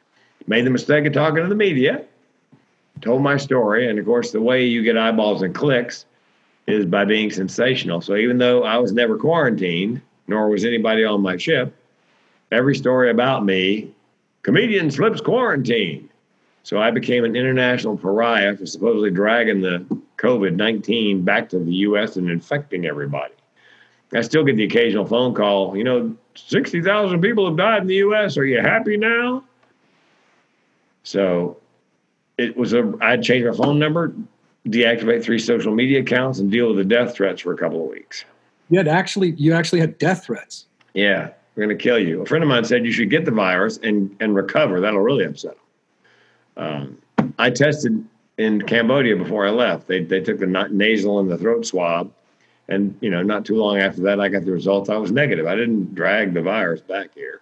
Made 0.47 0.65
the 0.65 0.69
mistake 0.69 1.05
of 1.05 1.13
talking 1.13 1.43
to 1.43 1.49
the 1.49 1.55
media, 1.55 2.05
told 3.01 3.21
my 3.21 3.37
story, 3.37 3.89
and 3.89 3.99
of 3.99 4.05
course, 4.05 4.31
the 4.31 4.41
way 4.41 4.65
you 4.65 4.81
get 4.81 4.97
eyeballs 4.97 5.41
and 5.41 5.53
clicks 5.53 6.05
is 6.67 6.85
by 6.85 7.05
being 7.05 7.31
sensational. 7.31 8.01
So 8.01 8.15
even 8.15 8.37
though 8.37 8.63
I 8.63 8.77
was 8.77 8.91
never 8.91 9.17
quarantined, 9.17 10.01
nor 10.27 10.49
was 10.49 10.65
anybody 10.65 11.03
on 11.05 11.21
my 11.21 11.37
ship, 11.37 11.73
every 12.51 12.75
story 12.75 13.09
about 13.09 13.45
me, 13.45 13.91
comedian 14.41 14.91
slips 14.91 15.21
quarantine. 15.21 16.09
So 16.63 16.79
I 16.79 16.91
became 16.91 17.23
an 17.23 17.35
international 17.35 17.97
pariah 17.97 18.57
for 18.57 18.65
supposedly 18.65 19.11
dragging 19.11 19.61
the 19.61 19.85
COVID 20.17 20.55
19 20.55 21.23
back 21.23 21.49
to 21.49 21.59
the 21.59 21.73
US 21.73 22.15
and 22.15 22.29
infecting 22.29 22.85
everybody. 22.85 23.33
I 24.13 24.21
still 24.21 24.43
get 24.43 24.55
the 24.55 24.63
occasional 24.63 25.05
phone 25.05 25.33
call, 25.33 25.75
you 25.75 25.83
know, 25.83 26.15
60,000 26.35 27.21
people 27.21 27.45
have 27.45 27.57
died 27.57 27.81
in 27.81 27.87
the 27.87 27.95
US. 27.95 28.37
Are 28.37 28.45
you 28.45 28.61
happy 28.61 28.97
now? 28.97 29.43
So 31.03 31.57
it 32.37 32.55
was 32.55 32.73
a, 32.73 32.93
I'd 33.01 33.23
change 33.23 33.45
my 33.45 33.55
phone 33.55 33.79
number, 33.79 34.13
deactivate 34.67 35.23
three 35.23 35.39
social 35.39 35.73
media 35.73 36.01
accounts, 36.01 36.39
and 36.39 36.51
deal 36.51 36.67
with 36.67 36.77
the 36.77 36.83
death 36.85 37.15
threats 37.15 37.41
for 37.41 37.53
a 37.53 37.57
couple 37.57 37.83
of 37.83 37.89
weeks. 37.89 38.25
You 38.69 38.77
had 38.77 38.87
actually, 38.87 39.31
you 39.31 39.53
actually 39.53 39.79
had 39.79 39.97
death 39.97 40.25
threats. 40.25 40.65
Yeah, 40.93 41.29
we're 41.55 41.65
going 41.65 41.77
to 41.77 41.81
kill 41.81 41.99
you. 41.99 42.21
A 42.21 42.25
friend 42.25 42.43
of 42.43 42.49
mine 42.49 42.65
said 42.65 42.85
you 42.85 42.91
should 42.91 43.09
get 43.09 43.25
the 43.25 43.31
virus 43.31 43.77
and, 43.81 44.15
and 44.19 44.35
recover. 44.35 44.79
That'll 44.79 44.99
really 44.99 45.25
upset 45.25 45.55
them. 46.55 46.97
Um, 47.19 47.33
I 47.37 47.49
tested 47.49 48.03
in 48.37 48.61
Cambodia 48.61 49.15
before 49.15 49.45
I 49.45 49.49
left. 49.49 49.87
They 49.87 50.03
they 50.03 50.21
took 50.21 50.39
the 50.39 50.47
nasal 50.71 51.19
and 51.19 51.29
the 51.29 51.37
throat 51.37 51.65
swab, 51.65 52.11
and 52.67 52.97
you 53.01 53.09
know, 53.09 53.23
not 53.23 53.45
too 53.45 53.55
long 53.55 53.77
after 53.77 54.01
that, 54.03 54.19
I 54.19 54.29
got 54.29 54.45
the 54.45 54.51
results. 54.51 54.89
I 54.89 54.97
was 54.97 55.11
negative. 55.11 55.47
I 55.47 55.55
didn't 55.55 55.95
drag 55.95 56.33
the 56.33 56.41
virus 56.41 56.81
back 56.81 57.09
here, 57.15 57.41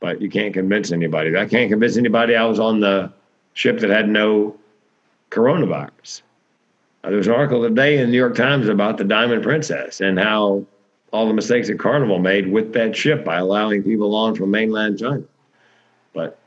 but 0.00 0.20
you 0.20 0.28
can't 0.28 0.52
convince 0.52 0.92
anybody. 0.92 1.36
I 1.36 1.46
can't 1.46 1.70
convince 1.70 1.96
anybody 1.96 2.34
I 2.34 2.44
was 2.44 2.58
on 2.58 2.80
the 2.80 3.12
ship 3.54 3.78
that 3.80 3.90
had 3.90 4.08
no 4.08 4.56
coronavirus. 5.30 6.22
Uh, 7.02 7.08
there 7.08 7.18
was 7.18 7.26
an 7.26 7.34
article 7.34 7.62
today 7.62 7.98
in 7.98 8.06
the 8.06 8.12
New 8.12 8.18
York 8.18 8.34
Times 8.34 8.68
about 8.68 8.96
the 8.96 9.04
Diamond 9.04 9.42
Princess 9.42 10.00
and 10.00 10.18
how 10.18 10.64
all 11.12 11.28
the 11.28 11.34
mistakes 11.34 11.68
that 11.68 11.78
Carnival 11.78 12.18
made 12.18 12.50
with 12.50 12.72
that 12.72 12.96
ship 12.96 13.24
by 13.24 13.36
allowing 13.36 13.82
people 13.82 14.14
on 14.16 14.34
from 14.34 14.50
mainland 14.50 14.98
China. 14.98 15.22
But 16.12 16.38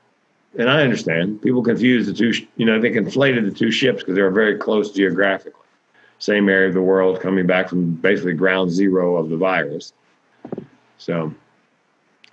and 0.58 0.70
I 0.70 0.82
understand 0.82 1.42
people 1.42 1.64
confuse 1.64 2.08
the 2.08 2.14
two. 2.14 2.34
You 2.58 2.66
know, 2.66 2.82
they 2.82 2.90
conflated 2.90 3.46
the 3.46 3.56
two 3.56 3.72
ships 3.72 4.00
because 4.00 4.16
they 4.16 4.22
were 4.22 4.32
very 4.32 4.58
close 4.58 4.92
geographically. 4.92 5.54
same 6.20 6.50
area 6.50 6.68
of 6.68 6.74
the 6.74 6.82
world, 6.82 7.22
coming 7.22 7.46
back 7.46 7.70
from 7.70 7.92
basically 7.92 8.34
ground 8.34 8.72
zero 8.72 9.18
of 9.18 9.30
the 9.30 9.38
virus. 9.38 9.94
So 10.98 11.34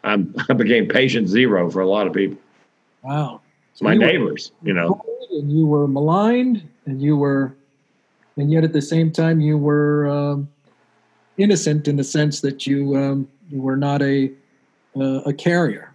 I'm, 0.02 0.34
I 0.48 0.54
became 0.54 0.88
patient 0.88 1.28
zero 1.28 1.70
for 1.70 1.82
a 1.82 1.86
lot 1.86 2.06
of 2.06 2.14
people. 2.14 2.38
Wow. 3.02 3.42
So 3.74 3.84
My 3.84 3.94
neighbors, 3.94 4.52
you 4.62 4.72
know. 4.72 5.04
And 5.30 5.52
you 5.52 5.66
were 5.66 5.86
maligned, 5.86 6.66
and 6.86 7.02
you 7.02 7.16
were, 7.16 7.54
and 8.36 8.50
yet 8.50 8.64
at 8.64 8.72
the 8.72 8.82
same 8.82 9.10
time, 9.10 9.40
you 9.40 9.58
were 9.58 10.08
um, 10.08 10.48
innocent 11.36 11.88
in 11.88 11.96
the 11.96 12.04
sense 12.04 12.40
that 12.40 12.66
you, 12.66 12.96
um, 12.96 13.28
you 13.50 13.60
were 13.60 13.76
not 13.76 14.00
a, 14.00 14.30
uh, 14.96 15.20
a 15.26 15.32
carrier. 15.32 15.93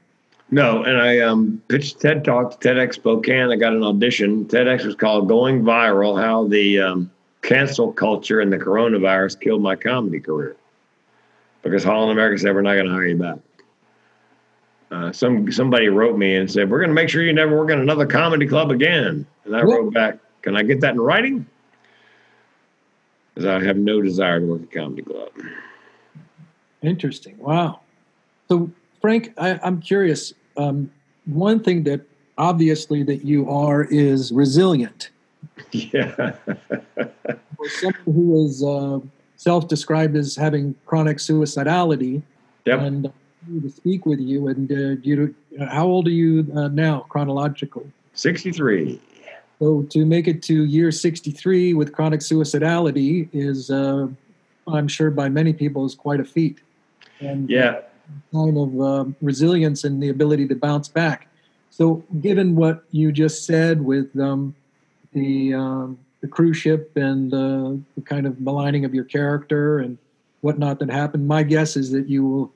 No, 0.51 0.83
and 0.83 0.97
I 0.99 1.19
um, 1.19 1.61
pitched 1.67 1.99
TED 1.99 2.23
Talk 2.23 2.59
to 2.59 2.67
TEDx 2.67 2.95
Spokane. 2.95 3.51
I 3.51 3.55
got 3.55 3.73
an 3.73 3.83
audition. 3.83 4.45
TEDx 4.45 4.83
was 4.83 4.95
called 4.95 5.27
Going 5.27 5.61
Viral 5.61 6.19
How 6.19 6.47
the 6.47 6.79
um, 6.79 7.11
Cancel 7.43 7.93
Culture 7.93 8.39
and 8.39 8.51
the 8.51 8.57
Coronavirus 8.57 9.39
Killed 9.39 9.61
My 9.61 9.75
Comedy 9.75 10.19
Career. 10.19 10.55
Because 11.61 11.83
Holland 11.83 12.11
America 12.11 12.39
said, 12.39 12.55
We're 12.55 12.61
not 12.61 12.73
going 12.73 12.87
to 12.87 12.91
hire 12.91 13.05
you 13.05 13.17
back. 13.17 13.37
Uh, 14.89 15.11
some 15.11 15.51
Somebody 15.51 15.87
wrote 15.89 16.17
me 16.17 16.35
and 16.35 16.49
said, 16.49 16.69
We're 16.69 16.79
going 16.79 16.89
to 16.89 16.95
make 16.95 17.09
sure 17.09 17.23
you 17.23 17.33
never 17.33 17.55
work 17.55 17.69
in 17.69 17.79
another 17.79 18.07
comedy 18.07 18.47
club 18.47 18.71
again. 18.71 19.27
And 19.45 19.55
I 19.55 19.61
wrote 19.61 19.93
back, 19.93 20.17
Can 20.41 20.57
I 20.57 20.63
get 20.63 20.81
that 20.81 20.93
in 20.95 21.01
writing? 21.01 21.45
Because 23.35 23.45
I 23.45 23.63
have 23.63 23.77
no 23.77 24.01
desire 24.01 24.39
to 24.39 24.45
work 24.47 24.61
at 24.61 24.67
a 24.67 24.79
comedy 24.79 25.03
club. 25.03 25.29
Interesting. 26.81 27.37
Wow. 27.37 27.81
So, 28.47 28.71
Frank, 29.01 29.33
I, 29.37 29.59
I'm 29.61 29.79
curious 29.79 30.33
um, 30.59 30.91
one 31.25 31.63
thing 31.63 31.83
that 31.83 32.01
obviously 32.37 33.03
that 33.03 33.23
you 33.25 33.49
are 33.49 33.83
is 33.85 34.31
resilient. 34.31 35.09
Yeah. 35.71 36.11
For 36.45 37.69
someone 37.69 38.03
who 38.05 38.45
is 38.45 38.63
uh, 38.63 38.99
self-described 39.35 40.15
as 40.15 40.35
having 40.35 40.75
chronic 40.85 41.17
suicidality, 41.17 42.21
yep. 42.65 42.79
and 42.79 43.07
uh, 43.07 43.11
to 43.61 43.69
speak 43.69 44.05
with 44.05 44.19
you, 44.19 44.47
and 44.47 44.71
uh, 44.71 45.01
you, 45.01 45.35
how 45.69 45.85
old 45.85 46.07
are 46.07 46.11
you 46.11 46.47
uh, 46.55 46.67
now 46.69 47.05
chronologically? 47.09 47.89
Sixty-three. 48.13 48.99
So 49.59 49.83
to 49.89 50.05
make 50.05 50.27
it 50.27 50.41
to 50.43 50.63
year 50.65 50.91
sixty-three 50.91 51.73
with 51.73 51.91
chronic 51.91 52.21
suicidality 52.21 53.27
is, 53.33 53.69
uh, 53.69 54.07
I'm 54.67 54.87
sure, 54.87 55.11
by 55.11 55.27
many 55.29 55.51
people, 55.51 55.85
is 55.85 55.95
quite 55.95 56.19
a 56.21 56.25
feat. 56.25 56.59
And 57.19 57.49
yeah 57.49 57.81
kind 58.33 58.57
of 58.57 58.81
uh, 58.81 59.05
resilience 59.21 59.83
and 59.83 60.01
the 60.01 60.09
ability 60.09 60.47
to 60.47 60.55
bounce 60.55 60.87
back. 60.87 61.27
So, 61.69 62.03
given 62.21 62.55
what 62.55 62.83
you 62.91 63.11
just 63.11 63.45
said 63.45 63.83
with 63.83 64.17
um, 64.19 64.55
the 65.13 65.53
um, 65.53 65.99
the 66.21 66.27
cruise 66.27 66.57
ship 66.57 66.95
and 66.95 67.33
uh, 67.33 67.81
the 67.95 68.01
kind 68.03 68.25
of 68.25 68.41
maligning 68.41 68.85
of 68.85 68.93
your 68.93 69.05
character 69.05 69.79
and 69.79 69.97
whatnot 70.41 70.79
that 70.79 70.89
happened, 70.89 71.27
my 71.27 71.43
guess 71.43 71.77
is 71.77 71.91
that 71.91 72.09
you 72.09 72.25
will 72.25 72.53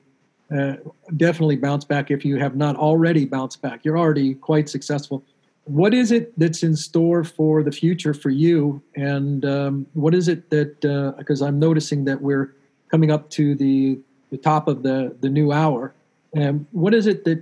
uh, 0.56 0.76
definitely 1.16 1.56
bounce 1.56 1.84
back 1.84 2.10
if 2.10 2.24
you 2.24 2.36
have 2.36 2.56
not 2.56 2.76
already 2.76 3.24
bounced 3.24 3.62
back. 3.62 3.84
You're 3.84 3.98
already 3.98 4.34
quite 4.34 4.68
successful. 4.68 5.22
What 5.64 5.94
is 5.94 6.12
it 6.12 6.38
that's 6.38 6.62
in 6.62 6.76
store 6.76 7.24
for 7.24 7.62
the 7.62 7.72
future 7.72 8.12
for 8.12 8.28
you? 8.28 8.82
And 8.96 9.44
um, 9.46 9.86
what 9.94 10.14
is 10.14 10.28
it 10.28 10.50
that, 10.50 11.14
because 11.16 11.40
uh, 11.40 11.46
I'm 11.46 11.58
noticing 11.58 12.04
that 12.04 12.20
we're 12.20 12.54
coming 12.90 13.10
up 13.10 13.30
to 13.30 13.54
the 13.54 13.98
the 14.34 14.42
top 14.42 14.66
of 14.66 14.82
the 14.82 15.14
the 15.20 15.28
new 15.28 15.52
hour. 15.52 15.94
And 16.34 16.66
what 16.72 16.92
is 16.92 17.06
it 17.06 17.24
that 17.24 17.40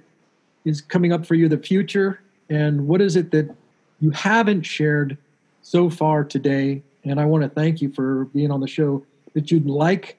is 0.66 0.82
coming 0.82 1.10
up 1.10 1.24
for 1.24 1.34
you 1.34 1.48
the 1.48 1.56
future, 1.56 2.20
and 2.50 2.86
what 2.86 3.00
is 3.00 3.16
it 3.16 3.30
that 3.30 3.54
you 4.00 4.10
haven't 4.10 4.62
shared 4.62 5.16
so 5.62 5.88
far 5.88 6.22
today? 6.22 6.82
And 7.04 7.18
I 7.18 7.24
want 7.24 7.44
to 7.44 7.48
thank 7.48 7.80
you 7.80 7.90
for 7.92 8.26
being 8.26 8.50
on 8.50 8.60
the 8.60 8.68
show 8.68 9.02
that 9.32 9.50
you'd 9.50 9.66
like 9.66 10.18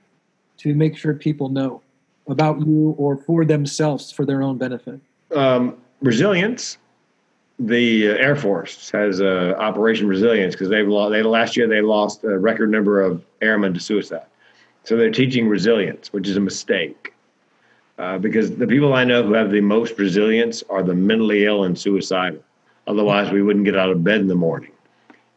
to 0.57 0.73
make 0.73 0.97
sure 0.97 1.13
people 1.13 1.49
know 1.49 1.81
about 2.27 2.59
you 2.65 2.95
or 2.97 3.17
for 3.17 3.45
themselves 3.45 4.11
for 4.11 4.25
their 4.25 4.41
own 4.41 4.57
benefit. 4.57 4.99
Um, 5.35 5.77
resilience. 6.01 6.79
The 7.59 8.09
uh, 8.09 8.15
Air 8.15 8.35
Force 8.35 8.89
has 8.89 9.21
uh, 9.21 9.53
Operation 9.59 10.07
Resilience 10.07 10.55
because 10.55 10.69
they've 10.69 10.87
lost. 10.87 11.11
They 11.11 11.21
last 11.21 11.55
year 11.55 11.67
they 11.67 11.81
lost 11.81 12.23
a 12.23 12.39
record 12.39 12.71
number 12.71 12.99
of 12.99 13.23
airmen 13.41 13.75
to 13.75 13.79
suicide. 13.79 14.25
So 14.83 14.97
they're 14.97 15.11
teaching 15.11 15.47
resilience, 15.47 16.11
which 16.11 16.27
is 16.27 16.37
a 16.37 16.41
mistake. 16.41 17.13
Uh, 17.97 18.17
because 18.17 18.55
the 18.55 18.67
people 18.67 18.93
I 18.93 19.03
know 19.03 19.23
who 19.23 19.33
have 19.33 19.51
the 19.51 19.61
most 19.61 19.97
resilience 19.97 20.63
are 20.69 20.83
the 20.83 20.95
mentally 20.95 21.45
ill 21.45 21.63
and 21.63 21.77
suicidal. 21.77 22.43
Otherwise, 22.87 23.31
we 23.31 23.41
wouldn't 23.41 23.65
get 23.65 23.77
out 23.77 23.91
of 23.91 24.03
bed 24.03 24.19
in 24.19 24.27
the 24.27 24.35
morning. 24.35 24.71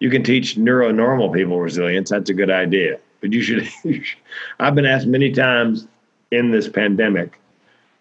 You 0.01 0.11
can 0.11 0.23
teach 0.23 0.57
neuronormal 0.57 1.33
people 1.33 1.61
resilience. 1.61 2.11
That's 2.11 2.31
a 2.31 2.35
good 2.35 2.51
idea. 2.51 2.99
But 3.21 3.33
you 3.33 3.43
should, 3.43 3.69
you 3.85 4.03
should 4.03 4.19
I've 4.59 4.75
been 4.75 4.87
asked 4.87 5.07
many 5.07 5.31
times 5.31 5.87
in 6.31 6.51
this 6.51 6.69
pandemic 6.69 7.39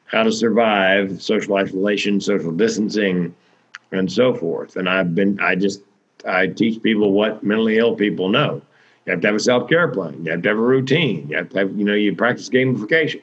how 0.05 0.23
to 0.23 0.31
survive 0.31 1.21
social 1.21 1.55
isolation, 1.55 2.21
social 2.21 2.51
distancing, 2.51 3.35
and 3.91 4.11
so 4.11 4.33
forth. 4.33 4.75
And 4.77 4.89
I've 4.89 5.15
been, 5.15 5.39
I 5.39 5.55
just, 5.55 5.81
I 6.27 6.47
teach 6.47 6.81
people 6.81 7.11
what 7.11 7.43
mentally 7.43 7.77
ill 7.77 7.95
people 7.95 8.29
know. 8.29 8.61
You 9.05 9.11
have 9.11 9.21
to 9.21 9.27
have 9.27 9.35
a 9.35 9.39
self 9.39 9.69
care 9.69 9.87
plan. 9.87 10.25
You 10.25 10.31
have 10.31 10.41
to 10.41 10.49
have 10.49 10.57
a 10.57 10.61
routine. 10.61 11.29
You 11.29 11.37
have 11.37 11.49
to 11.49 11.59
have, 11.59 11.77
you 11.77 11.85
know, 11.85 11.93
you 11.93 12.15
practice 12.15 12.49
gamification. 12.49 13.21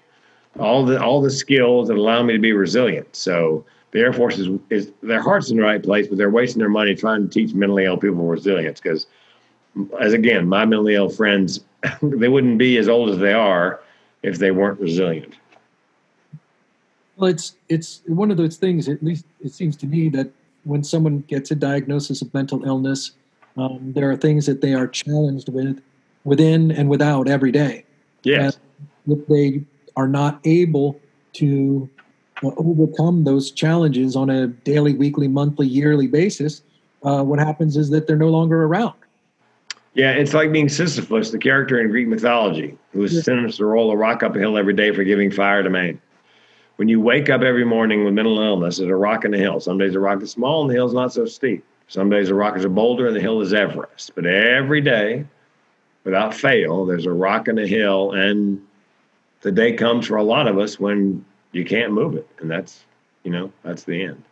All 0.59 0.85
the 0.85 1.03
all 1.03 1.21
the 1.21 1.31
skills 1.31 1.89
that 1.89 1.97
allow 1.97 2.23
me 2.23 2.35
to 2.35 2.39
be 2.39 2.53
resilient. 2.53 3.17
So 3.17 3.65
the 3.93 4.01
Air 4.01 4.13
Force 4.13 4.39
is, 4.39 4.49
is 4.71 4.93
their 5.03 5.21
heart's 5.21 5.51
in 5.51 5.57
the 5.57 5.63
right 5.63 5.83
place, 5.83 6.09
but 6.09 6.19
they're 6.19 6.31
wasting 6.31 6.61
their 6.61 6.69
money 6.69 6.95
trying 6.95 7.23
to 7.23 7.29
teach 7.29 7.55
mentally 7.55 7.85
ill 7.85 7.97
people 7.97 8.25
resilience. 8.27 8.81
Because, 8.81 9.07
as 10.01 10.13
again, 10.13 10.49
my 10.49 10.65
mentally 10.65 10.95
ill 10.95 11.11
friends, 11.11 11.61
they 12.03 12.29
wouldn't 12.29 12.59
be 12.59 12.77
as 12.79 12.89
old 12.89 13.11
as 13.11 13.19
they 13.19 13.33
are 13.33 13.81
if 14.23 14.39
they 14.39 14.51
weren't 14.51 14.81
resilient. 14.81 15.35
Well, 17.17 17.31
it's 17.31 17.57
it's 17.69 18.03
one 18.07 18.31
of 18.31 18.37
those 18.37 18.57
things. 18.57 18.89
At 18.89 19.03
least 19.03 19.27
it 19.41 19.53
seems 19.53 19.77
to 19.79 19.87
me 19.87 20.09
that 20.11 20.31
when 20.65 20.85
someone 20.85 21.21
gets 21.29 21.51
a 21.51 21.55
diagnosis 21.55 22.23
of 22.23 22.33
mental 22.33 22.65
illness, 22.65 23.13
um, 23.57 23.93
there 23.93 24.11
are 24.11 24.17
things 24.17 24.47
that 24.47 24.61
they 24.61 24.75
are 24.75 24.87
challenged 24.87 25.49
with 25.49 25.83
within 26.25 26.71
and 26.71 26.89
without 26.89 27.29
every 27.29 27.53
day. 27.53 27.85
Yes. 28.23 28.59
And 29.07 29.19
if 29.19 29.27
they 29.27 29.63
are 29.97 30.09
not 30.09 30.41
able 30.45 31.01
to 31.35 31.89
uh, 32.43 32.51
overcome 32.57 33.25
those 33.25 33.51
challenges 33.51 34.17
on 34.17 34.31
a 34.31 34.47
daily, 34.47 34.95
weekly, 34.95 35.29
monthly, 35.29 35.67
yearly 35.67 36.07
basis, 36.07 36.63
uh, 37.03 37.23
what 37.23 37.39
happens 37.39 37.77
is 37.77 37.91
that 37.91 38.07
they're 38.07 38.17
no 38.17 38.29
longer 38.29 38.65
around. 38.65 38.95
Yeah, 39.95 40.13
it's 40.13 40.33
like 40.33 40.53
being 40.53 40.71
Sisyphus, 40.71 41.33
the 41.33 41.39
character 41.39 41.79
in 41.79 41.91
Greek 41.91 42.09
mythology, 42.09 42.79
who 42.93 43.01
was 43.01 43.13
yeah. 43.13 43.21
sentenced 43.21 43.59
to 43.59 43.67
roll 43.67 43.91
a 43.91 43.97
rock 43.97 44.23
up 44.23 44.35
a 44.35 44.39
hill 44.39 44.57
every 44.57 44.73
day 44.73 44.95
for 44.95 45.05
giving 45.05 45.31
fire 45.31 45.63
to 45.63 45.69
man. 45.69 46.01
When 46.77 46.89
you 46.89 47.01
wake 47.01 47.29
up 47.29 47.43
every 47.43 47.67
morning 47.67 48.05
with 48.05 48.15
mental 48.15 48.41
illness, 48.41 48.79
there's 48.79 48.91
a 48.91 48.97
rock 48.97 49.27
in 49.27 49.33
the 49.33 49.39
hill. 49.39 49.61
Some 49.61 49.77
days 49.77 49.93
the 49.93 50.01
rock 50.01 50.23
is 50.23 50.31
small 50.31 50.63
and 50.63 50.71
the 50.71 50.75
hill's 50.75 50.95
not 50.95 51.13
so 51.13 51.27
steep. 51.27 51.63
Some 51.89 52.09
days 52.11 52.29
the 52.29 52.35
rock 52.35 52.57
is 52.57 52.65
a 52.65 52.69
boulder 52.69 53.07
and 53.07 53.15
the 53.15 53.21
hill 53.21 53.41
is 53.41 53.53
Everest. 53.53 54.15
But 54.15 54.27
every 54.27 54.81
day, 54.81 55.27
without 56.05 56.35
fail, 56.35 56.87
there's 56.87 57.07
a 57.07 57.13
rock 57.13 57.49
and 57.49 57.59
a 57.59 57.67
hill. 57.67 58.13
And 58.13 58.65
the 59.43 59.53
day 59.53 59.75
comes 59.75 60.07
for 60.07 60.17
a 60.17 60.23
lot 60.23 60.49
of 60.49 60.59
us 60.59 60.81
when 60.81 61.25
you 61.53 61.65
can't 61.65 61.93
move 61.93 62.15
it. 62.15 62.29
And 62.39 62.51
that's, 62.51 62.85
you 63.25 63.31
know, 63.31 63.53
that's 63.63 63.85
the 63.85 64.03
end. 64.03 64.23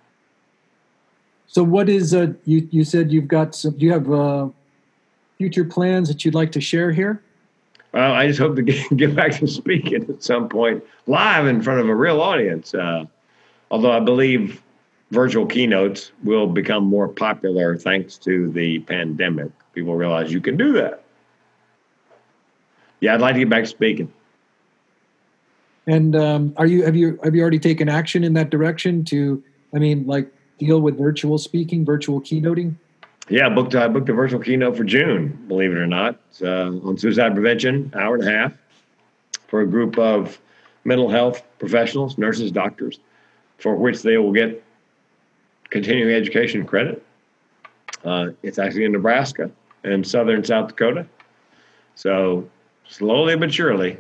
So 1.46 1.62
what 1.64 1.88
is, 1.88 2.14
uh, 2.14 2.32
you, 2.44 2.66
you 2.70 2.84
said 2.84 3.12
you've 3.12 3.28
got 3.28 3.54
some, 3.54 3.76
do 3.76 3.84
you 3.84 3.92
have 3.92 4.10
uh, 4.10 4.48
future 5.36 5.64
plans 5.64 6.08
that 6.08 6.24
you'd 6.24 6.34
like 6.34 6.52
to 6.52 6.60
share 6.60 6.92
here? 6.92 7.22
Well, 7.92 8.12
I 8.12 8.28
just 8.28 8.38
hope 8.38 8.56
to 8.56 8.62
get, 8.62 8.96
get 8.96 9.16
back 9.16 9.32
to 9.38 9.46
speaking 9.48 10.08
at 10.08 10.22
some 10.22 10.48
point 10.48 10.84
live 11.06 11.46
in 11.46 11.60
front 11.60 11.80
of 11.80 11.88
a 11.88 11.94
real 11.94 12.20
audience. 12.20 12.72
Uh, 12.72 13.04
although 13.70 13.92
I 13.92 14.00
believe 14.00 14.62
virtual 15.10 15.46
keynotes 15.46 16.12
will 16.22 16.46
become 16.46 16.84
more 16.84 17.08
popular 17.08 17.76
thanks 17.76 18.16
to 18.18 18.50
the 18.50 18.78
pandemic. 18.80 19.50
People 19.72 19.94
realize 19.96 20.32
you 20.32 20.40
can 20.40 20.56
do 20.56 20.72
that. 20.72 21.02
Yeah, 23.00 23.14
I'd 23.14 23.20
like 23.20 23.34
to 23.34 23.40
get 23.40 23.48
back 23.48 23.64
to 23.64 23.68
speaking. 23.68 24.12
And 25.86 26.14
um, 26.14 26.52
are 26.56 26.66
you 26.66 26.84
have 26.84 26.94
you 26.94 27.18
have 27.24 27.34
you 27.34 27.40
already 27.40 27.58
taken 27.58 27.88
action 27.88 28.22
in 28.22 28.34
that 28.34 28.50
direction 28.50 29.04
to? 29.06 29.42
I 29.74 29.78
mean, 29.78 30.06
like 30.06 30.30
deal 30.58 30.80
with 30.80 30.98
virtual 30.98 31.38
speaking, 31.38 31.84
virtual 31.84 32.20
keynoting. 32.20 32.74
Yeah, 33.28 33.46
I 33.46 33.48
booked 33.48 33.74
I 33.74 33.88
booked 33.88 34.08
a 34.08 34.12
virtual 34.12 34.40
keynote 34.40 34.76
for 34.76 34.84
June. 34.84 35.44
Believe 35.48 35.72
it 35.72 35.78
or 35.78 35.86
not, 35.86 36.20
uh, 36.42 36.66
on 36.66 36.98
suicide 36.98 37.32
prevention, 37.32 37.92
hour 37.96 38.16
and 38.16 38.28
a 38.28 38.30
half, 38.30 38.52
for 39.48 39.62
a 39.62 39.66
group 39.66 39.98
of 39.98 40.38
mental 40.84 41.08
health 41.08 41.42
professionals, 41.58 42.18
nurses, 42.18 42.52
doctors, 42.52 42.98
for 43.58 43.74
which 43.74 44.02
they 44.02 44.18
will 44.18 44.32
get 44.32 44.62
continuing 45.70 46.14
education 46.14 46.66
credit. 46.66 47.04
Uh, 48.04 48.28
it's 48.42 48.58
actually 48.58 48.84
in 48.84 48.92
Nebraska 48.92 49.50
and 49.84 50.06
southern 50.06 50.44
South 50.44 50.68
Dakota. 50.68 51.06
So 51.94 52.48
slowly 52.88 53.36
but 53.36 53.52
surely. 53.52 53.98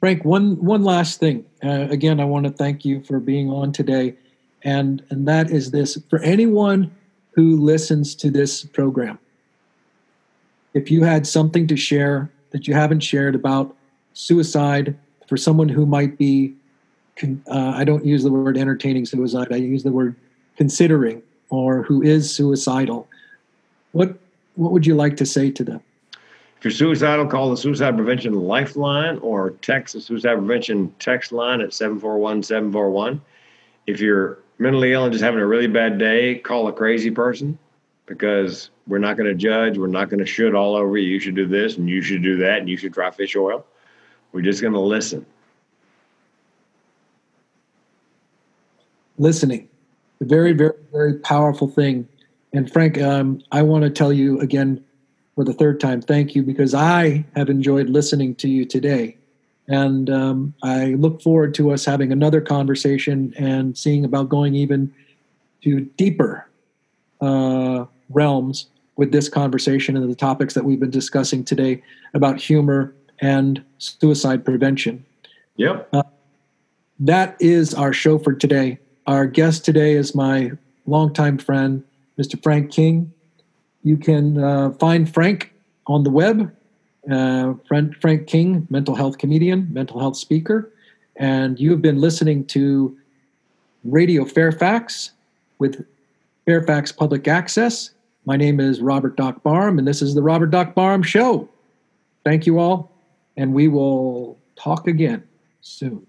Frank, 0.00 0.24
one 0.24 0.62
one 0.62 0.84
last 0.84 1.18
thing. 1.18 1.46
Uh, 1.62 1.86
again, 1.88 2.20
I 2.20 2.24
want 2.24 2.44
to 2.44 2.52
thank 2.52 2.84
you 2.84 3.00
for 3.00 3.18
being 3.18 3.48
on 3.48 3.72
today, 3.72 4.14
and 4.62 5.02
and 5.08 5.26
that 5.26 5.50
is 5.50 5.70
this: 5.70 5.98
for 6.10 6.18
anyone 6.18 6.94
who 7.30 7.56
listens 7.56 8.14
to 8.16 8.30
this 8.30 8.64
program, 8.64 9.18
if 10.74 10.90
you 10.90 11.04
had 11.04 11.26
something 11.26 11.66
to 11.68 11.76
share 11.76 12.30
that 12.50 12.68
you 12.68 12.74
haven't 12.74 13.00
shared 13.00 13.34
about 13.34 13.74
suicide 14.12 14.94
for 15.26 15.38
someone 15.38 15.70
who 15.70 15.86
might 15.86 16.18
be, 16.18 16.54
uh, 17.22 17.72
I 17.74 17.84
don't 17.84 18.04
use 18.04 18.22
the 18.22 18.32
word 18.32 18.58
entertaining 18.58 19.06
suicide, 19.06 19.48
I 19.52 19.56
use 19.56 19.82
the 19.82 19.92
word 19.92 20.16
considering 20.56 21.22
or 21.50 21.82
who 21.82 22.02
is 22.02 22.34
suicidal, 22.34 23.08
what, 23.92 24.16
what 24.56 24.72
would 24.72 24.86
you 24.86 24.94
like 24.94 25.16
to 25.18 25.26
say 25.26 25.50
to 25.50 25.64
them? 25.64 25.80
If 26.58 26.64
you're 26.64 26.72
suicidal, 26.72 27.26
call 27.26 27.50
the 27.50 27.56
Suicide 27.56 27.94
Prevention 27.94 28.32
Lifeline 28.32 29.18
or 29.18 29.50
text 29.50 29.94
the 29.94 30.00
Suicide 30.00 30.36
Prevention 30.36 30.94
text 30.98 31.30
line 31.30 31.60
at 31.60 31.74
741 31.74 32.42
741. 32.42 33.20
If 33.86 34.00
you're 34.00 34.38
mentally 34.58 34.92
ill 34.92 35.04
and 35.04 35.12
just 35.12 35.22
having 35.22 35.40
a 35.40 35.46
really 35.46 35.66
bad 35.66 35.98
day, 35.98 36.36
call 36.36 36.68
a 36.68 36.72
crazy 36.72 37.10
person 37.10 37.58
because 38.06 38.70
we're 38.86 38.98
not 38.98 39.16
going 39.16 39.28
to 39.28 39.34
judge. 39.34 39.76
We're 39.76 39.88
not 39.88 40.08
going 40.08 40.20
to 40.20 40.26
shoot 40.26 40.54
all 40.54 40.74
over 40.74 40.96
you. 40.96 41.10
You 41.10 41.20
should 41.20 41.34
do 41.34 41.46
this 41.46 41.76
and 41.76 41.88
you 41.88 42.00
should 42.02 42.22
do 42.22 42.36
that 42.38 42.60
and 42.60 42.68
you 42.68 42.76
should 42.76 42.94
try 42.94 43.10
fish 43.10 43.36
oil. 43.36 43.64
We're 44.32 44.42
just 44.42 44.60
going 44.62 44.72
to 44.72 44.80
listen. 44.80 45.26
Listening, 49.18 49.68
a 50.20 50.24
very, 50.24 50.52
very, 50.52 50.74
very 50.92 51.14
powerful 51.14 51.68
thing. 51.68 52.08
And 52.52 52.70
Frank, 52.72 53.00
um, 53.00 53.40
I 53.52 53.62
want 53.62 53.84
to 53.84 53.90
tell 53.90 54.12
you 54.12 54.40
again 54.40 54.84
for 55.34 55.44
the 55.44 55.52
third 55.52 55.80
time, 55.80 56.00
thank 56.00 56.34
you 56.34 56.42
because 56.42 56.74
I 56.74 57.24
have 57.34 57.50
enjoyed 57.50 57.88
listening 57.90 58.34
to 58.36 58.48
you 58.48 58.64
today. 58.64 59.16
And 59.66 60.10
um, 60.10 60.54
I 60.62 60.94
look 60.94 61.22
forward 61.22 61.54
to 61.54 61.72
us 61.72 61.84
having 61.84 62.12
another 62.12 62.40
conversation 62.40 63.34
and 63.36 63.76
seeing 63.76 64.04
about 64.04 64.28
going 64.28 64.54
even 64.54 64.92
to 65.62 65.80
deeper 65.80 66.46
uh, 67.20 67.86
realms 68.10 68.66
with 68.96 69.10
this 69.10 69.28
conversation 69.28 69.96
and 69.96 70.10
the 70.10 70.14
topics 70.14 70.54
that 70.54 70.64
we've 70.64 70.78
been 70.78 70.90
discussing 70.90 71.44
today 71.44 71.82
about 72.12 72.38
humor 72.38 72.94
and 73.20 73.64
suicide 73.78 74.44
prevention. 74.44 75.04
Yep. 75.56 75.88
Uh, 75.92 76.02
that 77.00 77.36
is 77.40 77.74
our 77.74 77.92
show 77.92 78.18
for 78.18 78.34
today. 78.34 78.78
Our 79.06 79.26
guest 79.26 79.66
today 79.66 79.92
is 79.92 80.14
my 80.14 80.52
longtime 80.86 81.36
friend, 81.36 81.84
Mr. 82.18 82.42
Frank 82.42 82.72
King. 82.72 83.12
You 83.82 83.98
can 83.98 84.42
uh, 84.42 84.70
find 84.72 85.12
Frank 85.12 85.52
on 85.86 86.04
the 86.04 86.10
web, 86.10 86.50
uh, 87.10 87.52
Frank, 87.68 88.00
Frank 88.00 88.26
King, 88.26 88.66
mental 88.70 88.94
health 88.94 89.18
comedian, 89.18 89.68
mental 89.70 90.00
health 90.00 90.16
speaker. 90.16 90.72
And 91.16 91.60
you 91.60 91.70
have 91.70 91.82
been 91.82 92.00
listening 92.00 92.46
to 92.46 92.96
Radio 93.84 94.24
Fairfax 94.24 95.10
with 95.58 95.84
Fairfax 96.46 96.90
Public 96.90 97.28
Access. 97.28 97.90
My 98.24 98.38
name 98.38 98.58
is 98.58 98.80
Robert 98.80 99.16
Doc 99.16 99.42
Barm, 99.42 99.78
and 99.78 99.86
this 99.86 100.00
is 100.00 100.14
the 100.14 100.22
Robert 100.22 100.50
Doc 100.50 100.74
Barm 100.74 101.02
Show. 101.02 101.46
Thank 102.24 102.46
you 102.46 102.58
all, 102.58 102.90
and 103.36 103.52
we 103.52 103.68
will 103.68 104.38
talk 104.56 104.88
again 104.88 105.22
soon. 105.60 106.06